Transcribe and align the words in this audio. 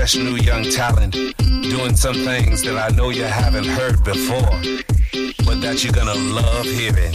fresh 0.00 0.16
new 0.16 0.36
young 0.36 0.62
talent 0.62 1.12
doing 1.68 1.94
some 1.94 2.14
things 2.24 2.62
that 2.62 2.74
I 2.74 2.88
know 2.96 3.10
you 3.10 3.24
haven't 3.24 3.66
heard 3.66 4.02
before, 4.02 4.56
but 5.44 5.60
that 5.60 5.84
you're 5.84 5.92
gonna 5.92 6.14
love 6.14 6.64
hearing. 6.64 7.12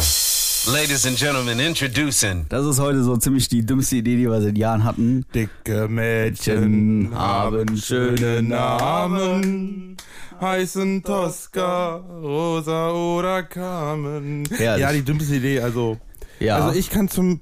Ladies 0.72 1.08
and 1.08 1.18
gentlemen, 1.18 1.60
introducing. 1.60 2.46
Das 2.48 2.64
ist 2.64 2.80
heute 2.80 3.04
so 3.04 3.18
ziemlich 3.18 3.48
die 3.48 3.66
dümmste 3.66 3.96
Idee, 3.96 4.18
die 4.18 4.30
wir 4.30 4.40
seit 4.40 4.56
Jahren 4.56 4.84
hatten. 4.84 5.26
Dicke 5.34 5.88
Mädchen 5.88 7.10
haben 7.16 7.76
schöne 7.76 8.44
Namen, 8.44 9.98
heißen 10.40 11.02
Tosca, 11.02 11.96
Rosa 11.96 12.92
oder 12.92 13.42
Carmen. 13.42 14.48
Herrlich. 14.52 14.82
Ja, 14.82 14.92
die 14.92 15.02
dümmste 15.02 15.34
Idee, 15.34 15.60
also. 15.60 15.98
Ja. 16.40 16.58
Also 16.58 16.78
ich 16.78 16.92
kann 16.92 17.10
zum. 17.10 17.42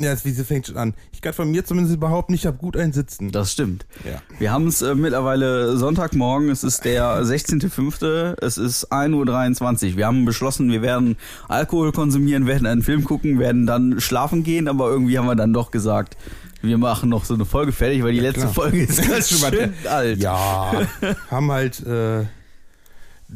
Ja, 0.00 0.12
das 0.12 0.24
Wiese 0.24 0.44
fängt 0.44 0.66
schon 0.66 0.78
an. 0.78 0.94
Ich 1.12 1.20
kann 1.20 1.34
von 1.34 1.50
mir 1.50 1.62
zumindest 1.64 2.00
behaupten, 2.00 2.32
ich 2.32 2.46
habe 2.46 2.56
gut 2.56 2.74
ein 2.74 2.92
Sitzen. 2.92 3.32
Das 3.32 3.52
stimmt. 3.52 3.84
Ja. 4.04 4.22
Wir 4.38 4.50
haben 4.50 4.66
es 4.66 4.80
äh, 4.80 4.94
mittlerweile 4.94 5.76
Sonntagmorgen, 5.76 6.48
es 6.48 6.64
ist 6.64 6.86
der 6.86 7.22
16.05., 7.22 8.40
es 8.40 8.56
ist 8.56 8.90
1.23 8.90 9.90
Uhr. 9.90 9.96
Wir 9.98 10.06
haben 10.06 10.24
beschlossen, 10.24 10.70
wir 10.72 10.80
werden 10.80 11.16
Alkohol 11.48 11.92
konsumieren, 11.92 12.46
werden 12.46 12.66
einen 12.66 12.82
Film 12.82 13.04
gucken, 13.04 13.38
werden 13.38 13.66
dann 13.66 14.00
schlafen 14.00 14.42
gehen, 14.42 14.68
aber 14.68 14.88
irgendwie 14.88 15.18
haben 15.18 15.26
wir 15.26 15.36
dann 15.36 15.52
doch 15.52 15.70
gesagt, 15.70 16.16
wir 16.62 16.78
machen 16.78 17.10
noch 17.10 17.24
so 17.24 17.34
eine 17.34 17.44
Folge 17.44 17.72
fertig, 17.72 18.02
weil 18.02 18.12
die 18.12 18.20
letzte 18.20 18.42
klar. 18.42 18.54
Folge 18.54 18.82
ist 18.82 19.06
ganz 19.08 19.28
schön 19.28 19.74
alt. 19.86 20.18
Ja, 20.18 20.72
haben 21.30 21.50
halt. 21.50 21.84
Äh, 21.86 22.24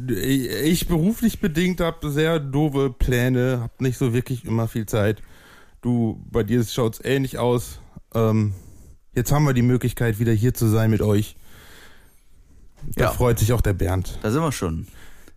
ich 0.07 0.89
beruflich 0.89 1.39
bedingt 1.39 1.79
habe 1.79 2.11
sehr 2.11 2.39
doofe 2.39 2.89
Pläne, 2.89 3.59
habe 3.61 3.73
nicht 3.79 3.97
so 3.97 4.13
wirklich 4.13 4.43
immer 4.43 4.67
viel 4.67 4.85
Zeit. 4.85 5.21
Du, 5.85 6.19
bei 6.31 6.41
dir 6.41 6.63
schaut's 6.63 6.99
ähnlich 7.03 7.37
aus. 7.37 7.79
Ähm, 8.15 8.53
jetzt 9.13 9.31
haben 9.31 9.43
wir 9.45 9.53
die 9.53 9.61
Möglichkeit, 9.61 10.17
wieder 10.17 10.31
hier 10.33 10.51
zu 10.51 10.65
sein 10.65 10.89
mit 10.89 11.03
euch. 11.03 11.35
Da 12.95 13.03
Ja. 13.05 13.11
freut 13.11 13.37
sich 13.37 13.53
auch 13.53 13.61
der 13.61 13.73
Bernd. 13.73 14.17
Da 14.23 14.31
sind 14.31 14.41
wir 14.41 14.51
schon. 14.51 14.87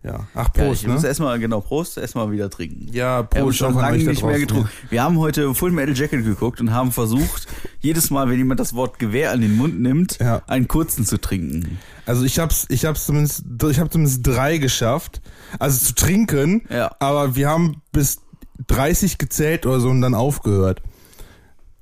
Ja. 0.01 0.27
Ach, 0.33 0.49
Ja, 0.55 0.63
Prost, 0.63 0.81
ich 0.81 0.87
muss 0.87 1.03
ne? 1.03 1.07
erstmal, 1.09 1.37
genau, 1.37 1.61
Prost, 1.61 1.99
erstmal 1.99 2.31
wieder 2.31 2.49
trinken. 2.49 2.87
Ja, 2.91 3.21
Prost 3.21 3.59
schon 3.59 3.75
lange 3.75 3.99
nicht 3.99 4.23
mehr 4.23 4.39
getrunken. 4.39 4.69
Wir 4.89 5.03
haben 5.03 5.19
heute 5.19 5.53
Full 5.53 5.69
Metal 5.71 5.95
Jacket 5.95 6.25
geguckt 6.25 6.59
und 6.61 6.71
haben 6.73 6.91
versucht, 6.91 7.45
jedes 7.79 8.09
Mal, 8.09 8.27
wenn 8.27 8.37
jemand 8.39 8.59
das 8.59 8.73
Wort 8.73 8.97
Gewehr 8.97 9.31
an 9.31 9.41
den 9.41 9.55
Mund 9.55 9.79
nimmt, 9.79 10.17
Ja. 10.17 10.41
einen 10.47 10.67
kurzen 10.67 11.05
zu 11.05 11.21
trinken. 11.21 11.77
Also 12.07 12.23
ich 12.23 12.39
hab's, 12.39 12.65
ich 12.69 12.85
hab's 12.85 13.05
zumindest, 13.05 13.43
ich 13.69 13.77
habe 13.79 13.91
zumindest 13.91 14.25
drei 14.25 14.57
geschafft. 14.57 15.21
Also 15.59 15.85
zu 15.85 15.93
trinken. 15.93 16.63
Ja. 16.71 16.95
Aber 16.99 17.35
wir 17.35 17.49
haben 17.49 17.83
bis 17.91 18.21
30 18.67 19.17
gezählt 19.17 19.65
oder 19.65 19.79
so 19.79 19.89
und 19.89 20.01
dann 20.01 20.13
aufgehört. 20.13 20.81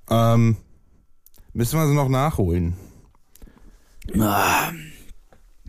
Ähm, 0.10 0.58
müssen 1.54 1.80
wir 1.80 1.88
sie 1.88 1.96
noch 1.96 2.10
nachholen. 2.10 2.76
Ah, 4.20 4.72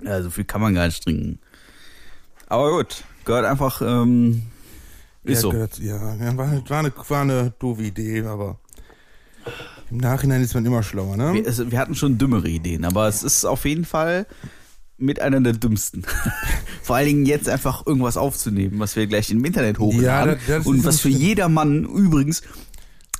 ja, 0.02 0.22
so 0.22 0.30
viel 0.30 0.44
kann 0.44 0.60
man 0.60 0.74
gar 0.74 0.86
nicht 0.86 1.02
trinken. 1.02 1.40
Aber 2.46 2.70
gut, 2.70 3.04
gehört 3.24 3.44
einfach, 3.44 3.82
ähm, 3.82 4.42
ist 5.24 5.36
ja, 5.36 5.40
so. 5.40 5.50
Gehört, 5.50 5.78
ja, 5.78 6.00
war, 6.36 6.68
war, 6.68 6.78
eine, 6.78 6.92
war 6.96 7.22
eine 7.22 7.52
doofe 7.58 7.82
Idee, 7.82 8.22
aber 8.22 8.58
im 9.90 9.98
Nachhinein 9.98 10.42
ist 10.42 10.54
man 10.54 10.64
immer 10.64 10.82
schlauer, 10.82 11.16
ne? 11.16 11.34
Wir, 11.34 11.46
es, 11.46 11.70
wir 11.70 11.78
hatten 11.78 11.94
schon 11.94 12.18
dümmere 12.18 12.48
Ideen, 12.48 12.84
aber 12.84 13.08
es 13.08 13.22
ist 13.22 13.44
auf 13.44 13.64
jeden 13.64 13.84
Fall 13.84 14.26
mit 14.98 15.20
einer 15.20 15.40
der 15.40 15.52
dümmsten. 15.54 16.04
Vor 16.82 16.96
allen 16.96 17.06
Dingen 17.06 17.26
jetzt 17.26 17.48
einfach 17.48 17.86
irgendwas 17.86 18.16
aufzunehmen, 18.16 18.78
was 18.78 18.96
wir 18.96 19.06
gleich 19.06 19.30
im 19.30 19.44
Internet 19.44 19.78
hochladen. 19.78 20.02
Ja, 20.02 20.26
das- 20.26 20.38
das 20.46 20.66
und 20.66 20.84
was 20.84 21.00
für 21.00 21.08
jedermann 21.08 21.84
übrigens 21.84 22.42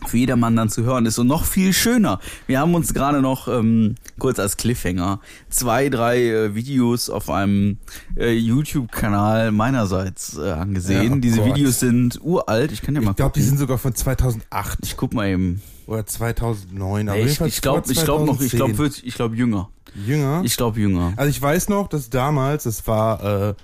für 0.08 0.18
jedermann 0.18 0.56
dann 0.56 0.68
zu 0.68 0.82
hören 0.82 1.06
ist 1.06 1.18
und 1.18 1.26
noch 1.26 1.44
viel 1.44 1.72
schöner. 1.72 2.20
Wir 2.46 2.60
haben 2.60 2.74
uns 2.74 2.94
gerade 2.94 3.20
noch 3.20 3.48
ähm, 3.48 3.94
kurz 4.18 4.38
als 4.38 4.56
Cliffhanger 4.56 5.20
zwei, 5.50 5.88
drei 5.88 6.24
äh, 6.24 6.54
Videos 6.54 7.10
auf 7.10 7.30
einem 7.30 7.78
äh, 8.16 8.32
YouTube-Kanal 8.32 9.52
meinerseits 9.52 10.36
äh, 10.38 10.50
angesehen. 10.50 11.10
Ja, 11.10 11.16
oh 11.16 11.20
Diese 11.20 11.40
Gott. 11.40 11.46
Videos 11.46 11.80
sind 11.80 12.20
uralt. 12.22 12.72
Ich 12.72 12.82
kann 12.82 12.94
ja 12.94 13.00
mal 13.00 13.10
Ich 13.10 13.16
glaube, 13.16 13.34
die 13.34 13.42
sind 13.42 13.58
sogar 13.58 13.78
von 13.78 13.94
2008 13.94 14.78
ich 14.82 14.96
guck 14.96 15.14
mal 15.14 15.28
eben. 15.28 15.62
oder 15.86 16.06
2009. 16.06 17.08
aber 17.08 17.18
Nee, 17.18 17.24
ich 17.26 17.60
glaube, 17.60 17.90
ich 17.90 18.04
glaube 18.04 18.26
noch, 18.26 18.40
ich 18.40 18.52
glaube, 18.52 18.74
2010. 18.74 19.08
ich 19.08 19.14
glaube 19.14 19.36
jünger. 19.36 19.68
Jünger. 20.06 20.42
Ich 20.44 20.56
glaube 20.56 20.80
jünger. 20.80 21.12
Also 21.16 21.30
ich 21.30 21.40
weiß 21.40 21.68
noch, 21.68 21.88
dass 21.88 22.10
damals, 22.10 22.64
das 22.64 22.86
war 22.86 23.50
äh, 23.50 23.54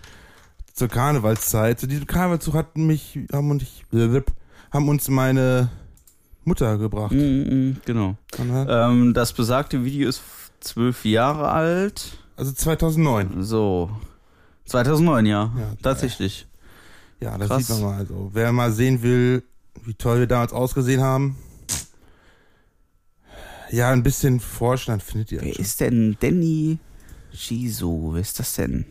zur 0.72 0.88
Karnevalszeit, 0.88 1.78
zu 1.78 1.86
diesem 1.86 2.06
Karnevalszug 2.06 2.54
hatten 2.54 2.86
mich, 2.86 3.18
haben 3.32 3.50
und 3.50 3.62
ich, 3.62 3.84
haben 4.72 4.88
uns 4.88 5.08
meine 5.08 5.70
Mutter 6.46 6.78
gebracht. 6.78 7.12
Mm, 7.12 7.18
mm, 7.70 7.76
genau. 7.84 8.16
Ähm, 8.38 9.14
das 9.14 9.32
besagte 9.32 9.84
Video 9.84 10.08
ist 10.08 10.22
zwölf 10.60 11.04
Jahre 11.04 11.48
alt. 11.50 12.18
Also 12.36 12.52
2009. 12.52 13.42
So. 13.42 13.90
2009, 14.66 15.26
ja. 15.26 15.52
Ja, 15.58 15.72
Tatsächlich. 15.82 16.46
Ja, 17.20 17.38
das 17.38 17.48
Krass. 17.48 17.66
sieht 17.66 17.76
man 17.76 17.82
mal. 17.82 17.98
Also, 17.98 18.30
wer 18.32 18.52
mal 18.52 18.72
sehen 18.72 19.02
will, 19.02 19.42
wie 19.84 19.94
toll 19.94 20.20
wir 20.20 20.26
damals 20.26 20.52
ausgesehen 20.52 21.02
haben. 21.02 21.36
Ja, 23.70 23.90
ein 23.90 24.02
bisschen 24.02 24.40
dann 24.86 25.00
findet 25.00 25.32
ihr 25.32 25.40
Wer 25.42 25.54
schon. 25.54 25.64
ist 25.64 25.80
denn 25.80 26.16
Danny 26.20 26.78
Jiso? 27.32 28.10
Wer 28.12 28.20
ist 28.20 28.38
das 28.38 28.54
denn? 28.54 28.86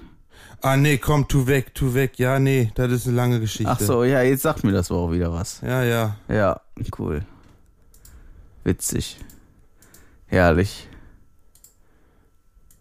Ah, 0.62 0.78
nee, 0.78 0.98
komm, 0.98 1.28
tu 1.28 1.48
weg, 1.48 1.74
tu 1.74 1.94
weg. 1.94 2.18
Ja, 2.20 2.40
nee, 2.40 2.72
das 2.76 2.92
ist 2.92 3.08
eine 3.08 3.16
lange 3.16 3.40
Geschichte. 3.40 3.72
Ach 3.72 3.80
so, 3.80 4.04
ja, 4.04 4.22
jetzt 4.22 4.44
sagt 4.44 4.64
mir 4.64 4.72
das 4.72 4.92
auch 4.92 5.12
wieder 5.12 5.32
was. 5.34 5.62
Ja, 5.62 5.84
ja. 5.84 6.18
Ja, 6.28 6.60
cool. 6.98 7.26
Witzig. 8.64 9.18
Herrlich. 10.28 10.88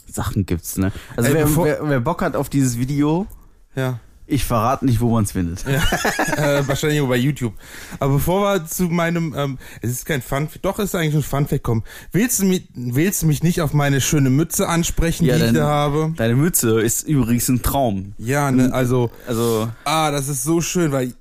Sachen 0.06 0.44
gibt's, 0.46 0.76
ne? 0.76 0.92
Also 1.16 1.30
Ey, 1.30 1.34
wer, 1.36 1.56
wer, 1.56 1.88
wer 1.88 2.00
Bock 2.00 2.22
hat 2.22 2.36
auf 2.36 2.50
dieses 2.50 2.78
Video, 2.78 3.26
Ja. 3.74 3.98
ich 4.26 4.44
verrate 4.44 4.84
nicht, 4.84 5.00
wo 5.00 5.10
man's 5.10 5.32
findet. 5.32 5.64
äh, 6.36 6.68
wahrscheinlich 6.68 6.98
nur 6.98 7.08
bei 7.08 7.16
YouTube. 7.16 7.54
Aber 7.98 8.14
bevor 8.14 8.42
wir 8.42 8.66
zu 8.66 8.84
meinem, 8.84 9.34
ähm, 9.34 9.58
es 9.80 9.90
ist 9.90 10.04
kein 10.04 10.20
Fun, 10.20 10.48
doch 10.60 10.78
es 10.78 10.90
ist 10.90 10.94
eigentlich 10.94 11.14
ein 11.14 11.22
Funfact 11.22 11.62
kommen. 11.62 11.82
Willst 12.12 12.40
du 12.40 12.44
mich, 12.44 12.68
willst 12.74 13.22
du 13.22 13.26
mich 13.26 13.42
nicht 13.42 13.62
auf 13.62 13.72
meine 13.72 14.02
schöne 14.02 14.28
Mütze 14.28 14.68
ansprechen, 14.68 15.24
Ja, 15.24 15.36
die 15.36 15.40
ich 15.40 15.46
dann- 15.46 15.54
da 15.54 15.66
habe? 15.66 16.12
Deine 16.16 16.36
Mütze 16.36 16.80
ist 16.82 17.08
übrigens 17.08 17.48
ein 17.48 17.62
Traum. 17.62 18.12
Ja, 18.18 18.50
ne, 18.50 18.70
also, 18.72 19.10
Also, 19.26 19.70
ah, 19.84 20.10
das 20.10 20.28
ist 20.28 20.42
so 20.44 20.60
schön, 20.60 20.92
weil 20.92 21.14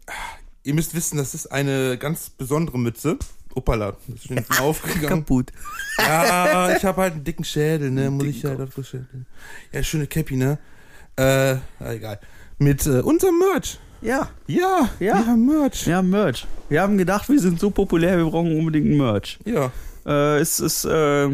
ihr 0.64 0.74
müsst 0.74 0.94
wissen, 0.94 1.16
das 1.18 1.34
ist 1.34 1.50
eine 1.50 1.98
ganz 1.98 2.30
besondere 2.30 2.78
Mütze. 2.78 3.18
Uppala, 3.56 3.96
das 4.08 4.16
ist 4.16 4.28
schon 4.28 4.44
aufgegangen. 4.60 5.20
kaputt. 5.22 5.52
Ja, 5.98 6.76
ich 6.76 6.84
habe 6.86 7.02
halt 7.02 7.14
einen 7.14 7.24
dicken 7.24 7.44
Schädel, 7.44 7.92
ne, 7.92 8.10
muss 8.10 8.26
ich 8.26 8.44
halt 8.46 8.60
auf 8.62 8.74
das 8.76 8.88
Schädel. 8.88 9.26
Ja, 9.72 9.84
schöne 9.84 10.08
Cappy, 10.08 10.36
ne? 10.36 10.58
Äh, 11.18 11.24
ah, 11.80 11.92
egal. 11.92 12.20
Mit 12.58 12.86
äh, 12.86 13.00
unserem 13.02 13.40
Merch. 13.40 13.80
Ja, 14.02 14.30
Ja, 14.48 14.90
Ja. 15.00 15.14
wir 15.20 15.28
haben 15.28 15.46
Merch. 15.46 15.86
wir 15.88 15.96
haben 15.98 16.10
Merch. 16.10 16.48
Wir 16.70 16.82
haben 16.82 16.98
gedacht, 16.98 17.30
wir 17.30 17.40
sind 17.40 17.60
so 17.60 17.70
populär, 17.70 18.18
wir 18.18 18.26
brauchen 18.26 18.58
unbedingt 18.58 18.88
ein 18.88 18.98
Merch. 18.98 19.38
Ja. 19.46 19.72
Äh, 20.06 20.40
es 20.40 20.60
ist, 20.60 20.86
äh, 20.86 21.30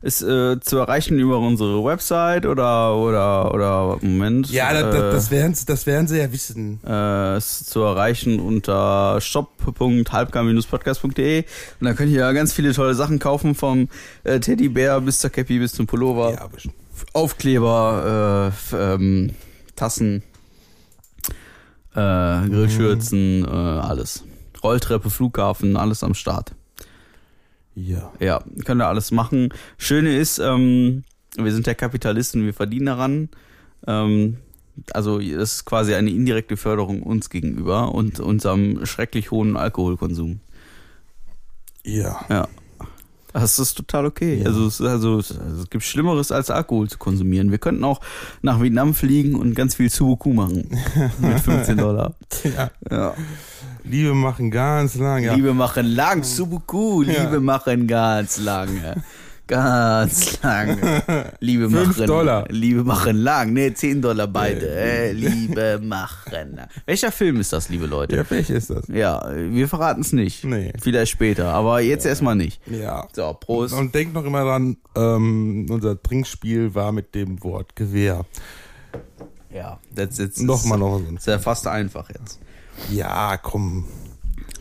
ist 0.00 0.22
äh, 0.22 0.60
zu 0.60 0.78
erreichen 0.78 1.18
über 1.18 1.38
unsere 1.38 1.82
Website 1.84 2.46
oder, 2.46 2.94
oder, 2.96 3.52
oder, 3.52 3.98
Moment. 4.00 4.48
Ja, 4.50 4.72
das, 4.72 4.94
äh, 4.94 5.10
das, 5.10 5.30
werden, 5.32 5.54
sie- 5.54 5.66
das 5.66 5.86
werden 5.86 6.06
sie 6.06 6.18
ja 6.18 6.32
wissen. 6.32 6.80
äh, 6.86 7.36
ist 7.38 7.68
zu 7.70 7.80
erreichen 7.80 8.38
unter 8.40 9.20
shop.halbgar-podcast.de 9.20 11.44
und 11.80 11.84
da 11.84 11.92
könnt 11.94 12.10
ihr 12.12 12.20
ja 12.20 12.32
ganz 12.32 12.52
viele 12.52 12.72
tolle 12.72 12.94
Sachen 12.94 13.18
kaufen 13.18 13.54
vom 13.54 13.88
äh, 14.24 14.40
Teddybär 14.40 15.00
bis 15.00 15.18
zur 15.18 15.30
Cappy 15.30 15.58
bis 15.58 15.72
zum 15.72 15.86
Pullover. 15.86 16.32
Ja. 16.32 16.48
Aufkleber, 17.12 18.52
äh, 18.72 18.76
ähm, 18.76 19.30
Tassen, 19.76 20.22
äh, 21.94 22.48
Grillschürzen, 22.48 23.44
äh, 23.44 23.48
alles. 23.48 24.24
Rolltreppe, 24.62 25.10
Flughafen, 25.10 25.76
alles 25.76 26.02
am 26.02 26.14
Start. 26.14 26.52
Ja. 27.78 28.12
Ja, 28.18 28.42
könnt 28.64 28.82
ihr 28.82 28.88
alles 28.88 29.10
machen. 29.10 29.50
Schöne 29.76 30.16
ist, 30.16 30.38
ähm, 30.38 31.04
wir 31.36 31.52
sind 31.52 31.66
ja 31.66 31.74
Kapitalisten, 31.74 32.44
wir 32.44 32.54
verdienen 32.54 32.86
daran. 32.86 33.28
Ähm, 33.86 34.38
also 34.92 35.20
es 35.20 35.54
ist 35.54 35.64
quasi 35.64 35.94
eine 35.94 36.10
indirekte 36.10 36.56
Förderung 36.56 37.02
uns 37.02 37.30
gegenüber 37.30 37.94
und 37.94 38.20
unserem 38.20 38.84
schrecklich 38.86 39.30
hohen 39.30 39.56
Alkoholkonsum. 39.56 40.40
Ja. 41.84 42.24
Ja. 42.28 42.48
Das 43.32 43.58
ist 43.58 43.74
total 43.74 44.06
okay. 44.06 44.40
Ja. 44.40 44.46
Also, 44.46 44.66
es, 44.66 44.80
also, 44.80 45.18
es, 45.18 45.38
also 45.38 45.62
es 45.62 45.70
gibt 45.70 45.84
Schlimmeres 45.84 46.32
als 46.32 46.50
Alkohol 46.50 46.88
zu 46.88 46.98
konsumieren. 46.98 47.50
Wir 47.50 47.58
könnten 47.58 47.84
auch 47.84 48.00
nach 48.42 48.60
Vietnam 48.60 48.94
fliegen 48.94 49.34
und 49.34 49.54
ganz 49.54 49.74
viel 49.74 49.90
Sudoku 49.90 50.32
machen. 50.32 50.68
Mit 51.20 51.40
15 51.40 51.76
Dollar. 51.76 52.14
ja. 52.44 52.70
Ja. 52.90 53.14
Liebe 53.88 54.14
machen 54.14 54.50
ganz 54.50 54.94
lang, 54.96 55.22
ja. 55.22 55.34
Liebe 55.34 55.54
machen 55.54 55.86
lang, 55.86 56.22
Sudoku. 56.22 57.02
Ja. 57.02 57.24
Liebe 57.24 57.40
machen 57.40 57.86
ganz 57.86 58.38
lange. 58.38 59.02
Ganz 59.48 60.42
lang. 60.42 60.78
Liebe 61.40 61.70
machen. 61.70 62.06
Dollar. 62.06 62.46
Liebe 62.50 62.84
machen 62.84 63.16
lang. 63.16 63.54
Nee, 63.54 63.72
10 63.72 64.02
Dollar 64.02 64.26
beide. 64.26 64.68
Äh, 64.68 65.12
Liebe 65.12 65.80
machen. 65.82 66.60
Welcher 66.84 67.10
Film 67.10 67.40
ist 67.40 67.54
das, 67.54 67.70
liebe 67.70 67.86
Leute? 67.86 68.16
Ja, 68.16 68.30
welch 68.30 68.50
ist 68.50 68.68
das? 68.68 68.86
Ja, 68.88 69.26
wir 69.34 69.66
verraten 69.66 70.02
es 70.02 70.12
nicht. 70.12 70.44
Nee. 70.44 70.74
Vielleicht 70.78 71.12
später, 71.12 71.54
aber 71.54 71.80
jetzt 71.80 72.04
erstmal 72.04 72.36
nicht. 72.36 72.60
Ja. 72.66 73.08
So, 73.12 73.34
Prost. 73.40 73.72
Und 73.72 73.94
denkt 73.94 74.12
noch 74.12 74.26
immer 74.26 74.44
dran, 74.44 74.76
ähm, 74.94 75.64
unser 75.70 76.00
Trinkspiel 76.00 76.74
war 76.74 76.92
mit 76.92 77.14
dem 77.14 77.42
Wort 77.42 77.74
Gewehr. 77.74 78.26
ja, 79.50 79.80
das 79.94 80.18
jetzt 80.18 80.42
Nochmal 80.42 80.78
noch 80.78 80.98
so 80.98 81.06
ein. 81.08 81.16
Ist 81.16 81.26
ja 81.26 81.38
fast 81.38 81.66
einfach 81.66 82.10
jetzt. 82.10 82.38
Ja, 82.90 83.36
komm. 83.36 83.84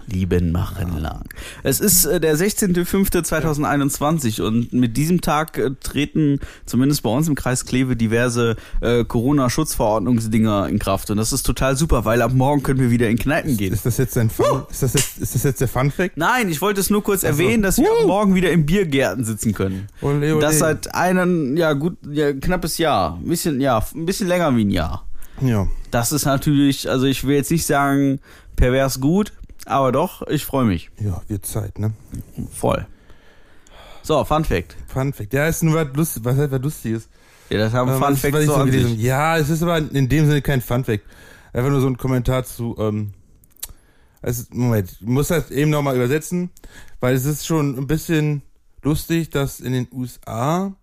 Lieben 0.09 0.53
machen 0.53 0.97
lang. 0.99 1.27
Es 1.63 1.81
ist 1.81 2.05
äh, 2.05 2.21
der 2.21 2.37
16.05.2021 2.37 4.41
und 4.41 4.71
mit 4.71 4.95
diesem 4.95 5.19
Tag 5.19 5.57
äh, 5.57 5.71
treten 5.81 6.39
zumindest 6.65 7.03
bei 7.03 7.09
uns 7.09 7.27
im 7.27 7.35
Kreis 7.35 7.65
Kleve 7.65 7.97
diverse 7.97 8.55
äh, 8.79 9.03
Corona-Schutzverordnungsdinger 9.03 10.69
in 10.69 10.79
Kraft 10.79 11.11
und 11.11 11.17
das 11.17 11.33
ist 11.33 11.43
total 11.43 11.75
super, 11.75 12.05
weil 12.05 12.21
ab 12.21 12.31
morgen 12.33 12.63
können 12.63 12.79
wir 12.79 12.89
wieder 12.89 13.09
in 13.09 13.17
Kneipen 13.17 13.57
gehen. 13.57 13.73
Ist 13.73 13.85
das 13.85 13.97
jetzt 13.97 14.17
ein 14.17 14.29
Fun, 14.29 14.63
ist 14.71 14.81
das 14.81 14.93
jetzt, 14.93 15.17
ist 15.17 15.35
das 15.35 15.43
jetzt 15.43 15.59
der 15.59 15.67
Fun 15.67 15.91
Fact? 15.91 16.15
Nein, 16.15 16.47
ich 16.47 16.61
wollte 16.61 16.79
es 16.79 16.89
nur 16.89 17.03
kurz 17.03 17.23
erwähnen, 17.23 17.61
dass 17.61 17.77
wir 17.77 17.91
ab 17.91 18.05
morgen 18.05 18.33
wieder 18.33 18.51
in 18.51 18.65
Biergärten 18.65 19.25
sitzen 19.25 19.53
können. 19.53 19.87
Ole, 20.01 20.35
ole. 20.35 20.41
Das 20.41 20.59
seit 20.59 20.95
einem, 20.95 21.57
ja 21.57 21.73
gut, 21.73 21.97
ja, 22.09 22.31
knappes 22.31 22.77
Jahr. 22.77 23.17
Ein 23.17 23.27
bisschen, 23.27 23.59
ja, 23.59 23.83
ein 23.93 24.05
bisschen 24.05 24.29
länger 24.29 24.55
wie 24.55 24.63
ein 24.63 24.71
Jahr. 24.71 25.05
Ja. 25.41 25.67
Das 25.91 26.11
ist 26.11 26.25
natürlich, 26.25 26.89
also 26.89 27.05
ich 27.05 27.23
will 27.25 27.35
jetzt 27.35 27.51
nicht 27.51 27.65
sagen 27.65 28.19
pervers 28.55 28.99
gut, 28.99 29.33
aber 29.65 29.91
doch, 29.91 30.25
ich 30.27 30.45
freue 30.45 30.65
mich. 30.65 30.89
Ja, 30.99 31.21
wird 31.27 31.45
Zeit, 31.45 31.79
ne? 31.79 31.93
Voll. 32.51 32.85
So, 34.03 34.23
Fun 34.23 34.45
Fact. 34.45 34.75
Fun 34.87 35.13
Fact. 35.13 35.33
Ja, 35.33 35.47
ist 35.47 35.63
nur 35.63 35.75
was 35.75 35.95
lustig, 35.95 36.23
was 36.25 36.37
halt 36.37 36.51
was 36.51 36.61
Lustiges. 36.61 37.09
Ja, 37.49 37.57
das 37.59 37.73
haben 37.73 37.91
Ähm, 37.91 37.99
Fun 37.99 38.15
Facts 38.15 38.45
so 38.45 38.55
an 38.55 38.71
sich. 38.71 38.97
Ja, 38.97 39.37
es 39.37 39.49
ist 39.49 39.61
aber 39.61 39.77
in 39.77 40.09
dem 40.09 40.25
Sinne 40.27 40.41
kein 40.41 40.61
Fun 40.61 40.83
Fact. 40.83 41.03
Einfach 41.53 41.69
nur 41.69 41.81
so 41.81 41.87
ein 41.87 41.97
Kommentar 41.97 42.43
zu, 42.43 42.75
ähm, 42.79 43.13
also, 44.21 44.43
Moment, 44.51 44.91
ich 44.99 45.07
muss 45.07 45.27
das 45.27 45.51
eben 45.51 45.71
nochmal 45.71 45.95
übersetzen, 45.95 46.49
weil 46.99 47.15
es 47.15 47.25
ist 47.25 47.45
schon 47.45 47.77
ein 47.77 47.87
bisschen 47.87 48.41
lustig, 48.81 49.29
dass 49.29 49.59
in 49.59 49.73
den 49.73 49.87
USA 49.91 50.73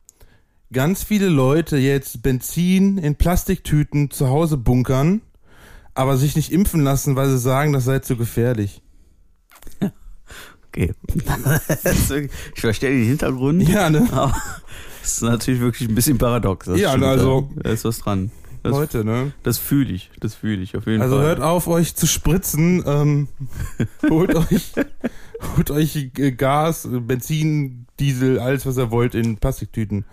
ganz 0.74 1.02
viele 1.02 1.28
Leute 1.28 1.78
jetzt 1.78 2.22
Benzin 2.22 2.98
in 2.98 3.14
Plastiktüten 3.16 4.10
zu 4.10 4.28
Hause 4.28 4.58
bunkern, 4.58 5.22
aber 5.94 6.16
sich 6.18 6.36
nicht 6.36 6.52
impfen 6.52 6.82
lassen, 6.82 7.16
weil 7.16 7.30
sie 7.30 7.38
sagen, 7.38 7.72
das 7.72 7.84
sei 7.84 8.00
zu 8.00 8.16
gefährlich. 8.16 8.82
Okay. 10.68 10.92
ich 12.54 12.60
verstehe 12.60 12.90
den 12.90 13.06
Hintergrund. 13.06 13.66
Ja, 13.68 13.88
ne? 13.90 14.08
Aber 14.10 14.36
es 15.02 15.12
ist 15.14 15.22
natürlich 15.22 15.60
wirklich 15.60 15.88
ein 15.88 15.94
bisschen 15.94 16.18
paradox. 16.18 16.66
das 16.66 16.78
Ja, 16.80 16.90
stimmt, 16.90 17.04
also- 17.04 17.48
Da 17.56 17.70
ist 17.70 17.84
was 17.84 17.98
dran. 17.98 18.30
Das, 18.64 18.72
Leute, 18.72 19.04
ne? 19.04 19.32
das 19.42 19.58
fühle 19.58 19.92
ich. 19.92 20.10
Das 20.20 20.34
fühle 20.34 20.62
ich 20.62 20.74
auf 20.74 20.86
jeden 20.86 21.02
Also 21.02 21.16
Fall. 21.16 21.26
hört 21.26 21.40
auf, 21.42 21.68
euch 21.68 21.94
zu 21.96 22.06
spritzen. 22.06 22.82
Ähm, 22.86 23.28
holt 24.08 24.34
euch, 24.34 24.72
holt 25.54 25.70
euch 25.70 26.10
Gas, 26.38 26.88
Benzin, 26.90 27.86
Diesel, 28.00 28.38
alles 28.40 28.64
was 28.64 28.78
ihr 28.78 28.90
wollt 28.90 29.14
in 29.14 29.36
Plastiktüten 29.36 30.06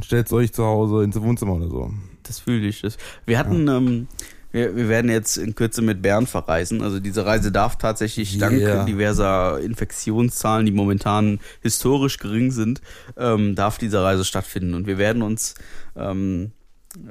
und 0.00 0.06
stellt 0.06 0.28
es 0.28 0.32
euch 0.32 0.50
zu 0.50 0.64
Hause 0.64 1.04
ins 1.04 1.20
Wohnzimmer 1.20 1.52
oder 1.52 1.68
so. 1.68 1.92
Das 2.22 2.38
fühle 2.38 2.66
ich. 2.66 2.80
Das. 2.80 2.96
Wir 3.26 3.38
hatten, 3.38 3.68
ähm, 3.68 4.08
wir, 4.50 4.74
wir 4.74 4.88
werden 4.88 5.10
jetzt 5.10 5.36
in 5.36 5.54
Kürze 5.54 5.82
mit 5.82 6.00
Bern 6.00 6.26
verreisen. 6.26 6.80
Also 6.80 7.00
diese 7.00 7.26
Reise 7.26 7.52
darf 7.52 7.76
tatsächlich 7.76 8.38
dank 8.38 8.58
Yeah. 8.58 8.86
diverser 8.86 9.60
Infektionszahlen, 9.60 10.64
die 10.64 10.72
momentan 10.72 11.38
historisch 11.60 12.16
gering 12.16 12.50
sind, 12.50 12.80
ähm, 13.18 13.54
darf 13.56 13.76
diese 13.76 14.02
Reise 14.02 14.24
stattfinden. 14.24 14.72
Und 14.72 14.86
wir 14.86 14.96
werden 14.96 15.20
uns 15.20 15.54
ähm, 15.96 16.52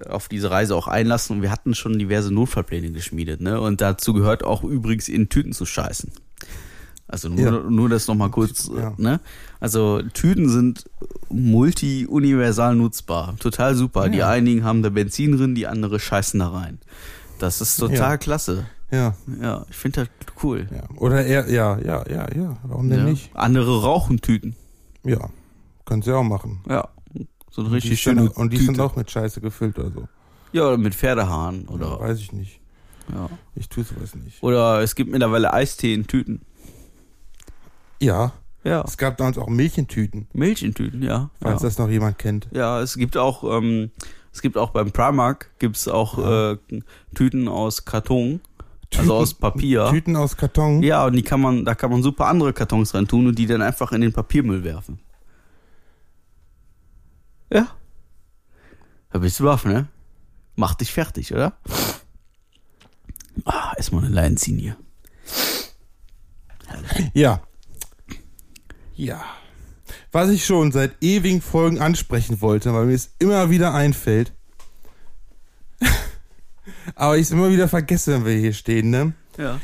auf 0.09 0.27
diese 0.27 0.49
Reise 0.49 0.75
auch 0.75 0.87
einlassen. 0.87 1.35
Und 1.35 1.41
wir 1.43 1.51
hatten 1.51 1.75
schon 1.75 1.99
diverse 1.99 2.33
Notfallpläne 2.33 2.89
geschmiedet. 2.89 3.39
Ne? 3.39 3.61
Und 3.61 3.81
dazu 3.81 4.13
gehört 4.13 4.43
auch 4.43 4.63
übrigens 4.63 5.09
in 5.09 5.29
Tüten 5.29 5.53
zu 5.53 5.67
scheißen. 5.67 6.11
Also 7.11 7.27
nur, 7.27 7.39
Ja. 7.39 7.51
nur 7.69 7.89
das 7.89 8.07
nochmal 8.07 8.29
kurz, 8.29 8.69
Ja. 8.75 8.93
ne? 8.97 9.19
Also 9.59 10.01
Tüten 10.13 10.47
sind 10.47 10.85
multi-universal 11.29 12.75
nutzbar. 12.75 13.35
Total 13.39 13.75
super. 13.75 14.09
Die 14.09 14.19
Ja. 14.19 14.29
einigen 14.29 14.63
haben 14.63 14.83
da 14.83 14.89
Benzin 14.89 15.35
drin, 15.37 15.55
die 15.55 15.67
andere 15.67 15.99
scheißen 15.99 16.39
da 16.39 16.49
rein. 16.49 16.79
Das 17.39 17.61
ist 17.61 17.77
total 17.77 18.17
klasse. 18.17 18.65
Ja, 18.91 19.15
Ja, 19.41 19.65
ich 19.69 19.75
finde 19.75 20.01
das 20.01 20.33
cool. 20.43 20.67
Oder 20.97 21.25
eher, 21.25 21.49
ja, 21.49 21.77
ja, 21.79 22.03
ja, 22.09 22.27
ja. 22.35 22.57
Warum 22.63 22.89
denn 22.89 23.05
nicht? 23.05 23.29
Andere 23.35 23.81
rauchen 23.81 24.19
Tüten. 24.21 24.55
Ja, 25.03 25.29
können 25.85 26.01
sie 26.01 26.11
auch 26.15 26.23
machen. 26.23 26.59
Ja. 26.67 26.87
So 27.51 27.61
eine 27.61 27.69
Die 27.69 27.75
richtig 27.75 27.91
ist 27.93 28.05
dann- 28.07 28.17
schöne 28.17 28.29
und 28.31 28.51
die 28.53 28.57
Tüte. 28.57 28.71
sind 28.71 28.79
auch 28.79 28.95
mit 28.95 29.09
Scheiße 29.09 29.41
gefüllt 29.41 29.77
oder 29.79 29.91
so. 29.91 30.07
Ja, 30.53 30.67
oder 30.67 30.77
mit 30.77 30.95
Pferdehaaren 30.95 31.67
oder 31.67 31.99
weiß 31.99 32.19
ich 32.19 32.31
nicht. 32.33 32.59
ja. 33.13 33.29
Ich 33.55 33.69
tue 33.69 33.83
sowas 33.83 34.15
nicht. 34.15 34.41
Oder 34.43 34.81
es 34.81 34.93
gibt 34.95 35.11
mittlerweile 35.11 35.51
Eistee 35.53 35.93
in 35.93 36.05
Tüten. 36.07 36.41
Ja, 38.01 38.33
Ja. 38.63 38.83
es 38.85 38.97
gab 38.97 39.17
damals 39.17 39.37
auch 39.37 39.47
Milch 39.47 39.77
in 39.77 39.87
Tüten, 39.87 40.27
Milch 40.33 40.63
in 40.63 40.73
Tüten, 40.73 41.01
ja. 41.03 41.29
falls 41.41 41.61
ja. 41.61 41.67
das 41.67 41.77
noch 41.77 41.89
jemand 41.89 42.17
kennt. 42.17 42.47
Ja, 42.51 42.81
es 42.81 42.95
gibt 42.95 43.17
auch, 43.17 43.43
ähm, 43.43 43.91
es 44.31 44.41
gibt 44.41 44.57
auch 44.57 44.71
beim 44.71 44.91
Primark 44.91 45.51
gibt's 45.59 45.87
auch 45.87 46.17
Ja. 46.17 46.51
äh, 46.53 46.57
Tüten 47.15 47.47
aus 47.47 47.85
Karton, 47.85 48.41
also 48.97 49.15
aus 49.15 49.33
Papier. 49.33 49.89
Tüten 49.89 50.15
aus 50.15 50.37
Karton. 50.37 50.81
Ja, 50.83 51.05
und 51.05 51.13
die 51.13 51.23
kann 51.23 51.41
man, 51.41 51.65
da 51.65 51.75
kann 51.75 51.91
man 51.91 52.03
super 52.03 52.27
andere 52.27 52.53
Kartons 52.53 52.93
rein 52.93 53.07
tun 53.07 53.27
und 53.27 53.37
die 53.37 53.45
dann 53.45 53.61
einfach 53.61 53.91
in 53.91 54.01
den 54.01 54.13
Papiermüll 54.13 54.63
werfen. 54.63 54.99
Ja. 57.51 57.67
Da 59.11 59.19
bist 59.19 59.39
du 59.39 59.43
baff, 59.45 59.65
ne? 59.65 59.87
Mach 60.55 60.75
dich 60.75 60.91
fertig, 60.91 61.33
oder? 61.33 61.53
Ah, 63.45 63.73
erstmal 63.77 64.05
eine 64.05 64.35
hier. 64.37 64.75
Ja. 67.13 67.41
Ja. 68.99 69.23
Was 70.11 70.29
ich 70.29 70.45
schon 70.45 70.73
seit 70.73 71.01
ewigen 71.01 71.41
Folgen 71.41 71.79
ansprechen 71.79 72.41
wollte, 72.41 72.73
weil 72.73 72.85
mir 72.85 72.93
es 72.93 73.11
immer 73.17 73.49
wieder 73.49 73.73
einfällt. 73.73 74.33
Aber 76.95 77.15
ich 77.15 77.21
es 77.21 77.31
immer 77.31 77.49
wieder 77.49 77.69
vergesse, 77.69 78.13
wenn 78.13 78.25
wir 78.25 78.33
hier 78.33 78.51
stehen, 78.51 78.89
ne? 78.89 79.13
Ja. 79.37 79.61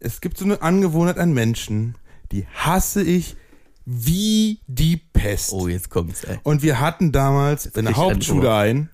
Es 0.00 0.22
gibt 0.22 0.38
so 0.38 0.46
eine 0.46 0.62
Angewohnheit 0.62 1.18
an 1.18 1.34
Menschen, 1.34 1.96
die 2.32 2.46
hasse 2.54 3.02
ich 3.02 3.36
wie 3.84 4.60
die 4.66 4.96
Pest. 4.96 5.52
Oh, 5.52 5.68
jetzt 5.68 5.90
kommt's, 5.90 6.24
ey. 6.24 6.38
Und 6.42 6.62
wir 6.62 6.80
hatten 6.80 7.12
damals 7.12 7.66
in 7.66 7.84
der 7.84 7.94
Hauptschule 7.94 8.54
einen, 8.54 8.88